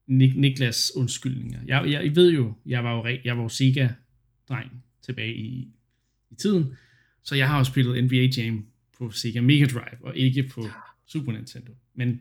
[0.07, 1.61] Nik, Niklas undskyldninger.
[1.67, 5.69] Jeg, jeg, jeg ved jo, jeg var jo, jeg var jo Sega-dreng tilbage i,
[6.31, 6.75] i tiden,
[7.23, 8.67] så jeg har jo spillet NBA Jam
[8.99, 10.67] på Sega Mega Drive, og ikke på
[11.07, 11.73] Super Nintendo.
[11.95, 12.21] Men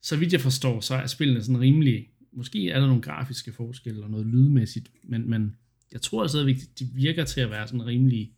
[0.00, 4.04] så vidt jeg forstår, så er spillene sådan rimelig, måske er der nogle grafiske forskelle
[4.04, 5.56] og noget lydmæssigt, men, men
[5.92, 8.32] jeg tror at de virker til at være sådan rimelig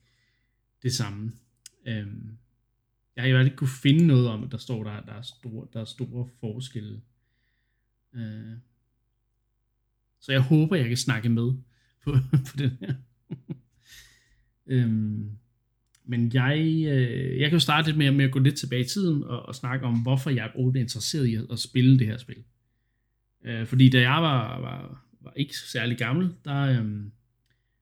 [0.82, 1.32] det samme.
[1.86, 2.38] Øhm,
[3.18, 5.12] jeg har i hvert fald ikke kunne finde noget om, at der står, der, der,
[5.12, 7.00] er, store, der er store forskelle.
[8.14, 8.56] Øh.
[10.20, 11.52] Så jeg håber, jeg kan snakke med
[12.04, 12.12] på,
[12.50, 12.94] på den her.
[14.66, 15.30] øhm,
[16.04, 18.88] men jeg, øh, jeg kan jo starte lidt med, med at gå lidt tilbage i
[18.88, 22.44] tiden og, og snakke om, hvorfor jeg er interesseret i at, spille det her spil.
[23.44, 27.02] Øh, fordi da jeg var, var, var ikke særlig gammel, der, øh,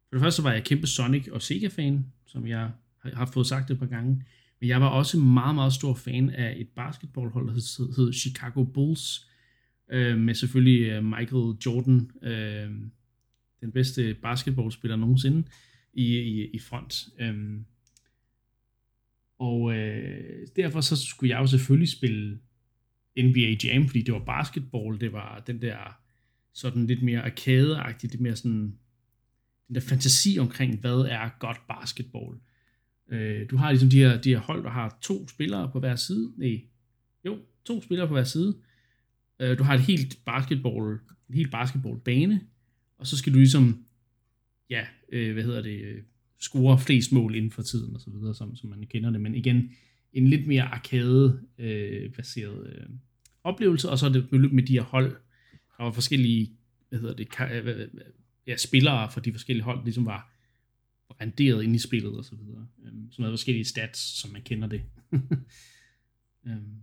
[0.08, 3.74] for det første var jeg kæmpe Sonic og Sega-fan, som jeg har fået sagt det
[3.74, 4.24] et par gange.
[4.60, 8.64] Men jeg var også meget, meget stor fan af et basketballhold, der hed, hed Chicago
[8.64, 9.30] Bulls,
[9.92, 12.70] øh, med selvfølgelig øh, Michael Jordan, øh,
[13.60, 15.48] den bedste basketballspiller nogensinde,
[15.92, 17.08] i, i, i front.
[17.18, 17.60] Øh,
[19.38, 22.38] og øh, derfor så skulle jeg jo selvfølgelig spille
[23.18, 26.00] NBA Jam, fordi det var basketball, det var den der
[26.52, 28.78] sådan lidt mere arcade lidt mere sådan
[29.68, 32.36] den der fantasi omkring, hvad er godt basketball.
[33.08, 35.96] Øh, du har ligesom de her, de her hold, der har to spillere på hver
[35.96, 36.32] side.
[36.36, 36.60] Nej,
[37.24, 38.56] jo, to spillere på hver side.
[39.40, 42.40] Øh, du har et helt basketball, en helt basketballbane,
[42.98, 43.84] og så skal du ligesom,
[44.70, 46.02] ja, øh, hvad hedder det, øh,
[46.40, 49.20] score flest mål inden for tiden og så videre, som, som man kender det.
[49.20, 49.70] Men igen,
[50.12, 52.88] en lidt mere arcade-baseret øh, øh,
[53.44, 55.16] oplevelse, og så er det med de her hold,
[55.78, 56.50] der var forskellige,
[56.88, 57.88] hvad hedder det, øh, øh,
[58.46, 60.35] ja, spillere for de forskellige hold, ligesom var
[61.20, 62.66] renderet ind i spillet og så videre.
[62.78, 64.82] Um, sådan noget forskellige stats, som man kender det.
[65.12, 65.22] um,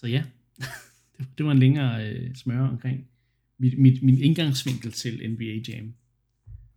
[0.00, 0.24] så ja,
[1.38, 3.08] det, var en længere uh, smør omkring
[3.58, 5.94] mit, mit, min indgangsvinkel til NBA Jam.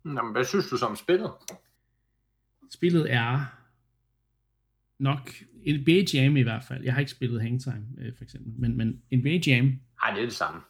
[0.04, 1.30] Nå, men hvad synes du så om spillet?
[2.70, 3.44] Spillet er
[4.98, 5.30] nok
[5.66, 6.84] NBA Jam i hvert fald.
[6.84, 8.52] Jeg har ikke spillet Hangtime, øh, for eksempel.
[8.60, 9.80] Men, men NBA Jam...
[10.02, 10.60] Har det er det samme.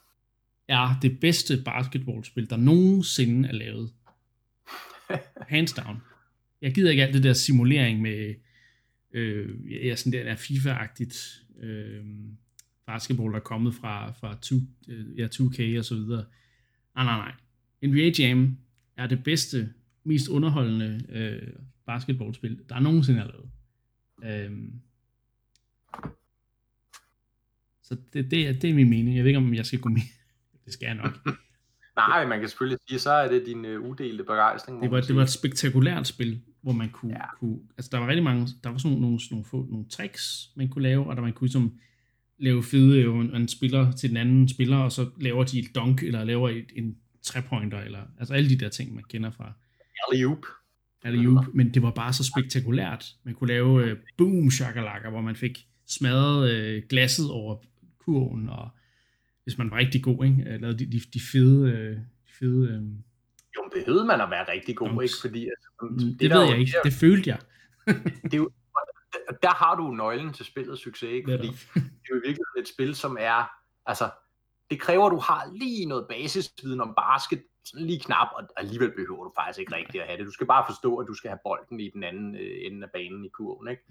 [0.69, 3.93] Er det bedste basketballspil, der nogensinde er lavet.
[5.49, 5.97] Hands down.
[6.63, 8.35] Jeg gider ikke alt det der simulering med
[9.13, 12.05] øh, ja, sådan der, der FIFA-agtigt øh,
[12.87, 14.57] basketball, der er kommet fra, fra 2,
[14.89, 16.25] øh, ja, 2K og så videre.
[16.95, 17.33] Nej, nej, nej.
[17.91, 18.59] NBA Jam
[18.97, 19.73] er det bedste,
[20.05, 21.53] mest underholdende øh,
[21.87, 23.51] basketballspil, der er nogensinde er lavet.
[24.25, 24.73] Øh,
[27.83, 29.17] så det, det, er, det er min mening.
[29.17, 30.03] Jeg ved ikke, om jeg skal gå med.
[30.65, 31.29] Det skal jeg nok.
[31.97, 34.83] Nej, man kan selvfølgelig sige, så er det din uh, udelte begejstring.
[34.83, 37.37] Det var, det var et spektakulært spil, hvor man kunne, ja.
[37.41, 40.69] kunne, altså der var rigtig mange, der var sådan nogle, nogle, få, nogle tricks, man
[40.69, 41.73] kunne lave, og der man kunne som
[42.39, 45.75] lave fede, jo, en, en spiller til den anden spiller, og så laver de et
[45.75, 49.53] dunk, eller laver et, en trepointer, eller altså alle de der ting, man kender fra.
[50.09, 50.47] Alley-oop
[51.07, 53.15] alley men det var bare så spektakulært.
[53.25, 57.57] Man kunne lave uh, boom shakalaka, hvor man fik smadret uh, glasset over
[57.99, 58.69] kurven, og
[59.47, 60.55] hvis man var rigtig god, ikke?
[60.55, 61.63] Uh, lavede de, de, de fede...
[61.73, 61.97] Uh,
[62.27, 62.85] de fede uh,
[63.57, 65.03] jo, behøvede man at være rigtig god, dunks.
[65.05, 65.17] ikke?
[65.21, 67.39] Fordi, altså, det, mm, det ved jeg ikke, det følte jeg.
[68.31, 68.51] det er jo,
[69.43, 71.31] der har du nøglen til spillets succes, ikke?
[71.31, 73.51] Fordi det er jo virkelig et spil, som er,
[73.87, 74.11] altså,
[74.71, 78.91] det kræver, at du har lige noget basisviden om basket, sådan lige knap, og alligevel
[78.91, 80.27] behøver du faktisk ikke rigtig at have det.
[80.27, 82.91] Du skal bare forstå, at du skal have bolden i den anden øh, ende af
[82.91, 83.69] banen i kurven.
[83.69, 83.83] Ikke?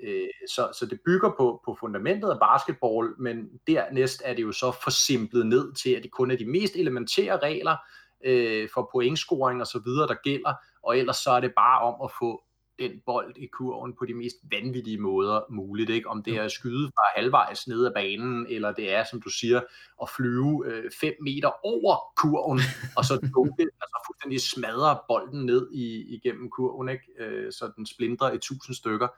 [0.00, 4.52] øh, så, så det bygger på, på fundamentet af basketball, men dernæst er det jo
[4.52, 7.76] så forsimplet ned til, at det kun er de mest elementære regler
[8.24, 11.94] øh, for pointscoring og så videre, der gælder, og ellers så er det bare om
[12.04, 12.42] at få
[12.80, 15.90] den bold i kurven på de mest vanvittige måder muligt.
[15.90, 16.08] Ikke?
[16.08, 19.30] Om det er at skyde fra halvvejs ned ad banen, eller det er, som du
[19.30, 19.60] siger,
[20.02, 20.64] at flyve
[21.00, 22.60] 5 øh, meter over kurven,
[22.96, 27.04] og så dunke, altså fuldstændig smadre bolden ned i, igennem kurven, ikke?
[27.18, 29.08] Øh, så den splindrer i tusind stykker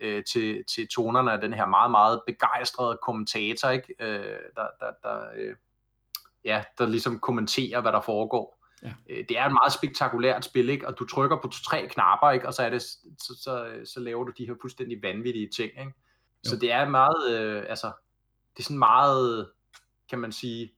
[0.00, 3.94] øh, til, til tonerne af den her meget, meget begejstrede kommentator, ikke?
[4.00, 5.54] Øh, der, der, der, øh,
[6.44, 8.59] ja, der ligesom kommenterer, hvad der foregår.
[8.82, 8.92] Ja.
[9.10, 10.88] Øh, det er et meget spektakulært spil, ikke?
[10.88, 12.46] og du trykker på tre knapper, ikke?
[12.46, 15.70] og så, er det, så, så, så laver du de her fuldstændig vanvittige ting.
[15.80, 15.92] Ikke?
[16.44, 17.92] Så det er meget, øh, altså,
[18.56, 19.50] det er sådan meget,
[20.10, 20.72] kan man sige,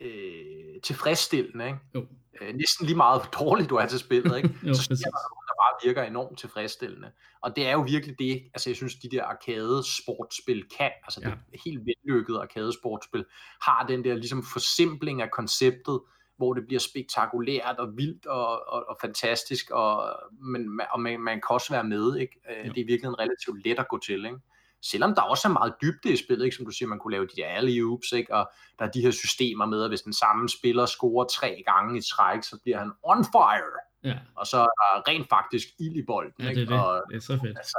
[0.00, 1.66] øh, tilfredsstillende.
[1.66, 1.78] Ikke?
[1.94, 2.06] Jo.
[2.40, 4.36] Øh, næsten lige meget, hvor dårligt du er til spillet.
[4.36, 4.54] Ikke?
[4.68, 7.12] jo, så sker der der bare virker enormt tilfredsstillende.
[7.42, 11.20] Og det er jo virkelig det, altså jeg synes, de der arcade sportspil kan, altså
[11.24, 11.28] ja.
[11.28, 13.24] det helt vellykkede arcade sportspil,
[13.62, 16.00] har den der ligesom forsimpling af konceptet,
[16.36, 21.34] hvor det bliver spektakulært og vildt og, og, og fantastisk, og, men, og man, man
[21.34, 22.16] kan også være med.
[22.16, 22.40] Ikke?
[22.50, 22.72] Øh, ja.
[22.72, 24.24] Det er virkelig en relativt let at gå til.
[24.24, 24.38] Ikke?
[24.82, 26.56] Selvom der også er meget dybde i spillet, ikke?
[26.56, 28.34] som du siger, man kunne lave de der alley-oops, ikke?
[28.34, 31.98] og der er de her systemer med, at hvis den samme spiller scorer tre gange
[31.98, 33.80] i træk, så bliver han on fire.
[34.04, 34.18] Ja.
[34.34, 36.32] Og så er der rent faktisk ild i bolden.
[36.38, 36.80] Ja, det er det.
[36.80, 37.58] Og, det er så fedt.
[37.58, 37.78] Altså,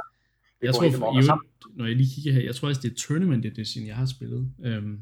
[0.60, 1.40] det jeg tror, jo,
[1.76, 4.52] når jeg lige kigger her, jeg tror også, det er Tournament Edition, jeg har spillet.
[4.64, 5.00] Øhm,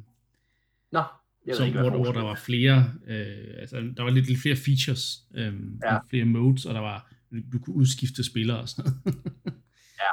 [0.92, 1.02] Nå,
[1.46, 4.56] jeg som, ikke, hvor, hvor der var flere, øh, altså der var lidt, lidt flere
[4.56, 5.52] features, øh,
[5.84, 5.98] ja.
[6.10, 7.12] flere modes, og der var,
[7.52, 9.18] du kunne udskifte spillere og sådan noget.
[10.02, 10.12] ja.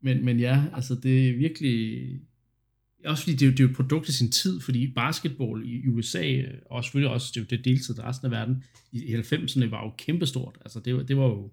[0.00, 2.08] Men, men ja, altså det er virkelig,
[3.04, 5.88] også fordi det er, det er jo et produkt i sin tid, fordi basketball i
[5.88, 9.92] USA, og selvfølgelig også det, det deltid i resten af verden, i 90'erne var jo
[9.98, 10.58] kæmpestort.
[10.60, 11.50] Altså det, det var jo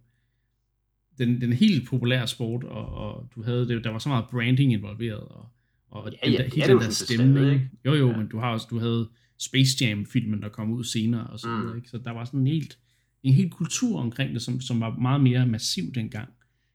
[1.18, 4.74] den, den helt populære sport, og, og du havde det, der var så meget branding
[4.74, 5.50] involveret, og
[5.90, 7.54] og ja, ja, den, hele den der stemning.
[7.54, 7.70] Ikke?
[7.86, 8.18] Jo, jo, ja.
[8.18, 11.78] men du har også, du havde Space Jam-filmen, der kom ud senere, og så, mm.
[11.78, 11.90] ikke?
[11.90, 12.80] så der var sådan en helt,
[13.24, 16.30] en hel kultur omkring det, som, som var meget mere massiv dengang,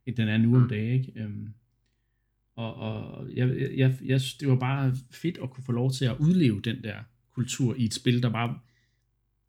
[0.07, 1.01] end den er nu om dagen.
[1.01, 1.21] Ikke?
[1.21, 1.49] Øhm,
[2.57, 6.05] og og jeg, jeg, jeg, synes, det var bare fedt at kunne få lov til
[6.05, 6.97] at udleve den der
[7.35, 8.59] kultur i et spil, der bare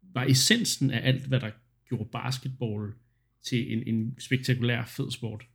[0.02, 1.52] var essensen af alt, hvad der
[1.90, 2.94] gjorde basketball
[3.42, 5.48] til en, en spektakulær fed sport.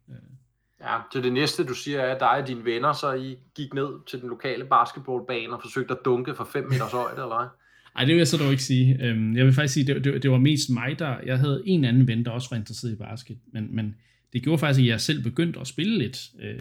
[0.80, 3.74] Ja, så det næste, du siger, er, at dig og dine venner, så I gik
[3.74, 7.48] ned til den lokale basketballbane og forsøgte at dunke for 5 meters højde, eller hvad?
[7.96, 8.98] Ej, det vil jeg så dog ikke sige.
[9.02, 11.20] Øhm, jeg vil faktisk sige, det, det, det var mest mig, der...
[11.26, 13.94] Jeg havde en anden ven, der også var interesseret i basket, men, men
[14.32, 16.30] det gjorde faktisk, at jeg selv begyndte at spille lidt.
[16.42, 16.58] Øh,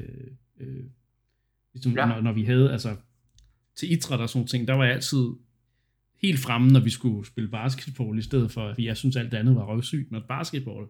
[0.59, 0.83] øh,
[1.73, 2.05] ligesom ja.
[2.05, 2.95] når, når vi havde, altså
[3.75, 5.27] til idræt og sådan ting, der var jeg altid
[6.21, 9.37] helt fremme, når vi skulle spille basketball, i stedet for, at jeg synes alt det
[9.37, 10.85] andet var røvsygt, men basketball,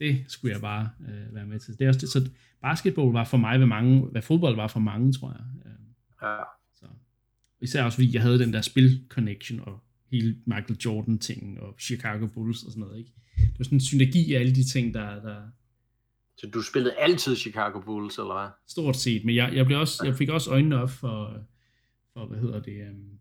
[0.00, 1.78] det skulle jeg bare øh, være med til.
[1.78, 2.30] Det er også det, så
[2.62, 5.44] basketball var for mig, hvad, mange, hvad fodbold var for mange, tror jeg.
[5.66, 5.72] Øh,
[6.22, 6.36] Ja.
[6.74, 6.86] så.
[7.60, 12.62] Især også fordi jeg havde den der spil-connection og hele Michael Jordan-ting og Chicago Bulls
[12.62, 12.98] og sådan noget.
[12.98, 13.12] Ikke?
[13.36, 15.42] Det var sådan en synergi af alle de ting, der, der
[16.38, 18.50] Så du spillede altid Chicago Bulls, eller hvad?
[18.66, 19.24] stort set.
[19.24, 21.44] Men jeg, jeg, blev også, jeg fik også øjnene op for,
[22.12, 23.18] for hvad hedder det, um,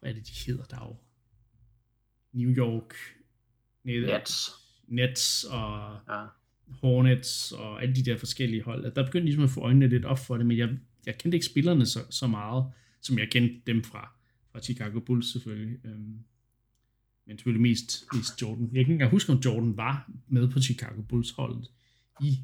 [0.00, 0.96] hvad er det, de hedder der jo?
[2.32, 2.94] New York,
[3.84, 4.50] Nets.
[4.92, 6.24] Nets og Ja.
[6.80, 8.94] Hornets og alle de der forskellige hold.
[8.94, 10.68] Der begyndte ligesom at få øjnene lidt op for det, men jeg,
[11.06, 12.64] jeg kendte ikke spillerne så, så meget,
[13.02, 14.12] som jeg kendte dem fra,
[14.52, 15.78] fra Chicago Bulls selvfølgelig.
[15.84, 16.18] Øhm,
[17.26, 18.70] men selvfølgelig mest, mest Jordan.
[18.72, 21.68] Jeg kan ikke huske, om Jordan var med på Chicago Bulls holdet
[22.20, 22.38] i,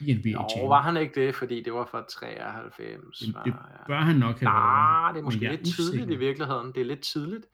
[0.00, 0.68] i NBA Nå, Jam.
[0.68, 3.18] var han ikke det, fordi det var fra 93?
[3.18, 3.54] Det, var, det
[3.86, 5.14] bør han nok have Nej, været.
[5.14, 6.14] det er men måske lidt tidligt usikker.
[6.14, 6.72] i virkeligheden.
[6.74, 7.46] Det er lidt tidligt.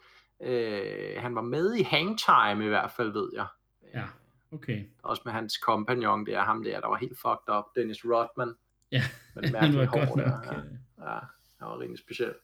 [0.45, 3.47] Øh, han var med i Hangtime i hvert fald, ved jeg.
[3.95, 4.05] Ja,
[4.53, 4.85] okay.
[5.03, 7.65] Også med hans kompagnon, det er ham der, der var helt fucked up.
[7.77, 8.55] Dennis Rodman.
[8.93, 9.03] Ja,
[9.35, 10.45] det han var mærkelige godt hår nok.
[10.45, 10.59] der, ja.
[10.59, 10.65] øh,
[10.99, 11.19] Ja,
[11.59, 12.35] han var rimelig speciel.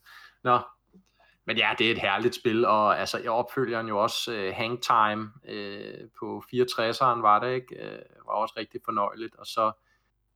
[0.42, 0.58] Nå,
[1.46, 5.22] men ja, det er et herligt spil, og altså, jeg opfølger jo også uh, Hangtime
[5.22, 7.76] uh, på 64'eren, var det ikke?
[7.82, 9.72] Uh, var også rigtig fornøjeligt, og så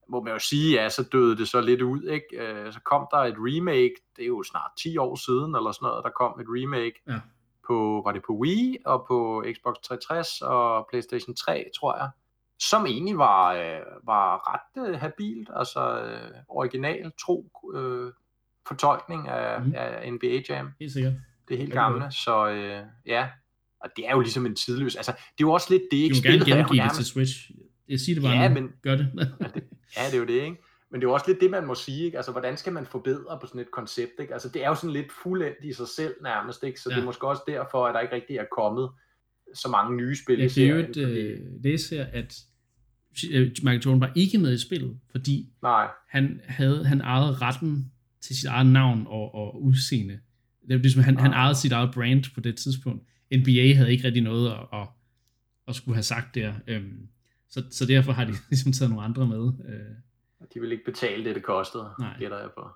[0.07, 2.65] må man jo sige, ja, så døde det så lidt ud, ikke?
[2.65, 5.85] Uh, så kom der et remake, det er jo snart 10 år siden, eller sådan
[5.85, 7.19] noget, der kom et remake Ja.
[7.69, 12.09] På, var det på Wii, og på Xbox 360 og PlayStation 3, tror jeg,
[12.59, 18.11] som egentlig var, øh, var ret øh, habilt, altså øh, original, tro øh,
[18.67, 19.73] fortolkning af, mm.
[19.75, 21.13] af NBA Jam, Helt sikkert.
[21.47, 23.27] det helt Ja, det gamle, så øh, ja,
[23.83, 25.95] og det er jo ligesom en tidløs, altså det er jo også lidt det, Du
[25.95, 26.13] ikke?
[26.13, 27.51] gerne Spillet er jo gengive det til Switch.
[27.89, 28.53] Jeg siger det bare Ja, nu.
[28.53, 29.07] men- Gør det.
[29.97, 30.57] Ja, det er jo det, ikke?
[30.91, 32.17] Men det er jo også lidt det, man må sige, ikke?
[32.17, 34.33] Altså, hvordan skal man forbedre på sådan et koncept, ikke?
[34.33, 36.79] Altså, det er jo sådan lidt fuldendt i sig selv nærmest, ikke?
[36.81, 36.95] Så ja.
[36.95, 38.89] Det er måske også derfor, at der ikke rigtig er kommet
[39.53, 42.37] så mange nye spil Jeg kan jo et, øh, læse her, at
[43.31, 47.91] øh, Michael Jordan var ikke med i spillet, fordi Nej, han havde han ejede retten
[48.21, 50.19] til sit eget navn og, og udseende.
[50.67, 51.37] Det var ligesom, han, han Ah.
[51.39, 53.03] ejede sit eget brand på det tidspunkt.
[53.33, 54.87] NBA havde ikke rigtig noget at, at,
[55.67, 56.53] at skulle have sagt der.
[56.67, 57.07] Øhm,
[57.49, 59.51] så, så derfor har de ligesom taget nogle andre med.
[59.69, 59.95] Øh,
[60.53, 62.15] de vil ikke betale det, det kostede, Nej.
[62.19, 62.69] gætter jeg på.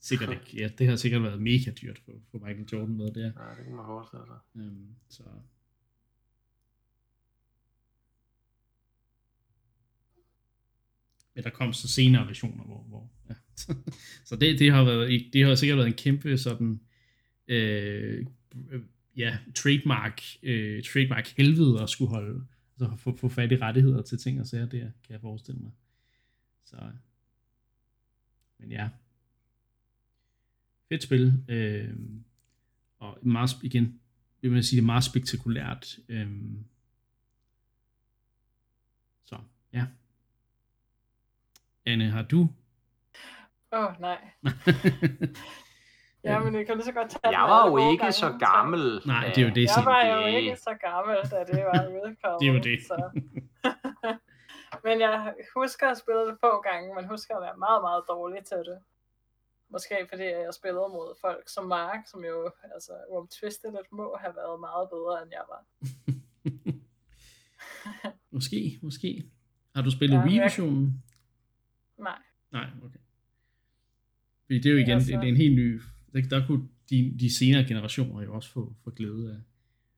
[0.00, 0.62] sikkert ikke.
[0.62, 3.24] Ja, det har sikkert været mega dyrt for, for Michael Jordan med der.
[3.24, 4.62] Ja, det kan man forestille sig.
[4.62, 5.22] Øhm, så.
[11.34, 13.34] Men der kom så senere versioner, hvor, hvor ja.
[14.28, 16.80] så det, det har været, det har sikkert været en kæmpe sådan,
[17.48, 18.26] øh,
[19.16, 22.46] ja, trademark, øh, trademark helvede at skulle holde,
[22.80, 25.70] altså få, få fat i rettigheder til ting og sager der, kan jeg forestille mig.
[26.64, 26.76] Så,
[28.58, 28.88] men ja.
[30.88, 31.44] Fedt spil.
[31.48, 31.94] Øh,
[32.98, 34.00] og meget, igen,
[34.40, 35.98] vil man sige, det er meget spektakulært.
[36.08, 36.64] Øhm,
[39.24, 39.38] så,
[39.72, 39.86] ja.
[41.86, 42.48] Anne, har du?
[43.72, 44.30] Åh, oh, nej.
[46.24, 49.00] Ja, men vi kan lige så godt tage Jeg var jo ikke gange, så gammel.
[49.06, 52.40] Nej, det er jo det, Jeg var jo ikke så gammel, da det var udkommet.
[52.40, 52.78] Det er jo det.
[52.86, 53.10] Så.
[54.84, 58.44] men jeg husker at spille det få gange, men husker at være meget, meget dårlig
[58.44, 58.78] til det.
[59.68, 64.60] Måske fordi jeg spillede mod folk som Mark, som jo altså, uomtvisteligt må have været
[64.60, 65.62] meget bedre, end jeg var.
[68.36, 69.30] måske, måske.
[69.74, 71.02] Har du spillet Ja, men jeg- Wii-versionen?
[71.98, 72.18] Nej.
[72.52, 72.98] Nej, okay.
[74.46, 75.80] Fordi det er jo igen, Altså- det, det er en helt ny...
[76.12, 79.36] Der, der kunne de, de senere generationer jo også få, få glæde af,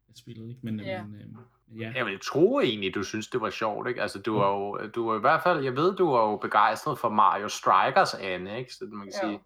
[0.09, 0.61] af spillet, ikke?
[0.63, 1.05] Men, Ja.
[1.05, 1.37] men, øhm,
[1.79, 1.93] ja.
[1.97, 4.03] Jeg vil tro egentlig, du synes, det var sjovt, ikke?
[4.03, 6.99] Altså, du var jo, du var i hvert fald, jeg ved, du var jo begejstret
[6.99, 8.75] for Mario Strikers, Anne, ikke?
[8.75, 9.29] Så man kan Jo.
[9.29, 9.43] sige,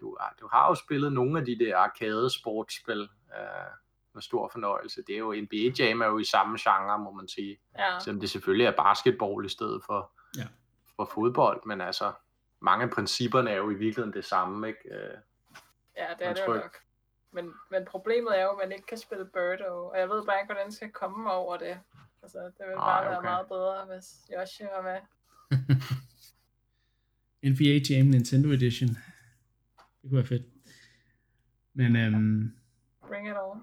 [0.00, 3.00] du, du har jo spillet nogle af de der arcade sportsspil
[3.38, 3.70] øh,
[4.14, 5.02] med stor fornøjelse.
[5.06, 7.58] Det er jo, NBA Jam er jo i samme genre, må man sige.
[7.78, 7.98] Ja.
[8.00, 10.44] Selvom det selvfølgelig er basketball i stedet for, Ja.
[10.96, 12.12] for fodbold, men altså,
[12.60, 14.80] mange af principperne er jo i virkeligheden det samme, ikke?
[14.90, 15.14] Øh,
[15.96, 16.76] ja, det er det jo tryk- nok.
[17.34, 20.38] Men, men problemet er jo, at man ikke kan spille Birdo, og jeg ved bare
[20.40, 21.78] ikke, hvordan jeg skal komme over det.
[22.22, 23.28] Altså, det vil bare Ej, være okay.
[23.28, 24.98] meget bedre, hvis Yoshi var med.
[27.50, 28.88] NBA Jam Nintendo Edition.
[28.88, 30.46] Det kunne være fedt.
[31.74, 32.52] Men øhm,
[33.08, 33.62] Bring it on.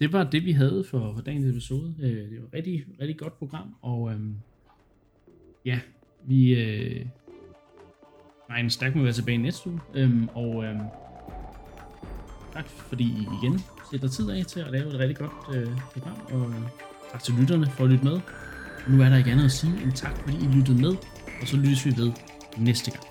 [0.00, 1.94] det var det, vi havde for, for dagens episode.
[2.00, 4.34] Øh, det var et rigtig, rigtig godt program, og øhm,
[5.64, 5.80] ja,
[6.24, 7.06] vi øh,
[8.68, 10.80] stærkt med at være tilbage næste uge, øhm, og øhm,
[12.52, 13.60] tak fordi I igen
[13.90, 16.62] sætter tid af til at lave et rigtig godt øh, program, og øh,
[17.12, 18.20] tak til lytterne for at lytte med.
[18.88, 20.94] Nu er der ikke andet at sige end tak, fordi I lyttede med,
[21.42, 22.12] og så lyttes vi ved
[22.58, 23.09] næste gang.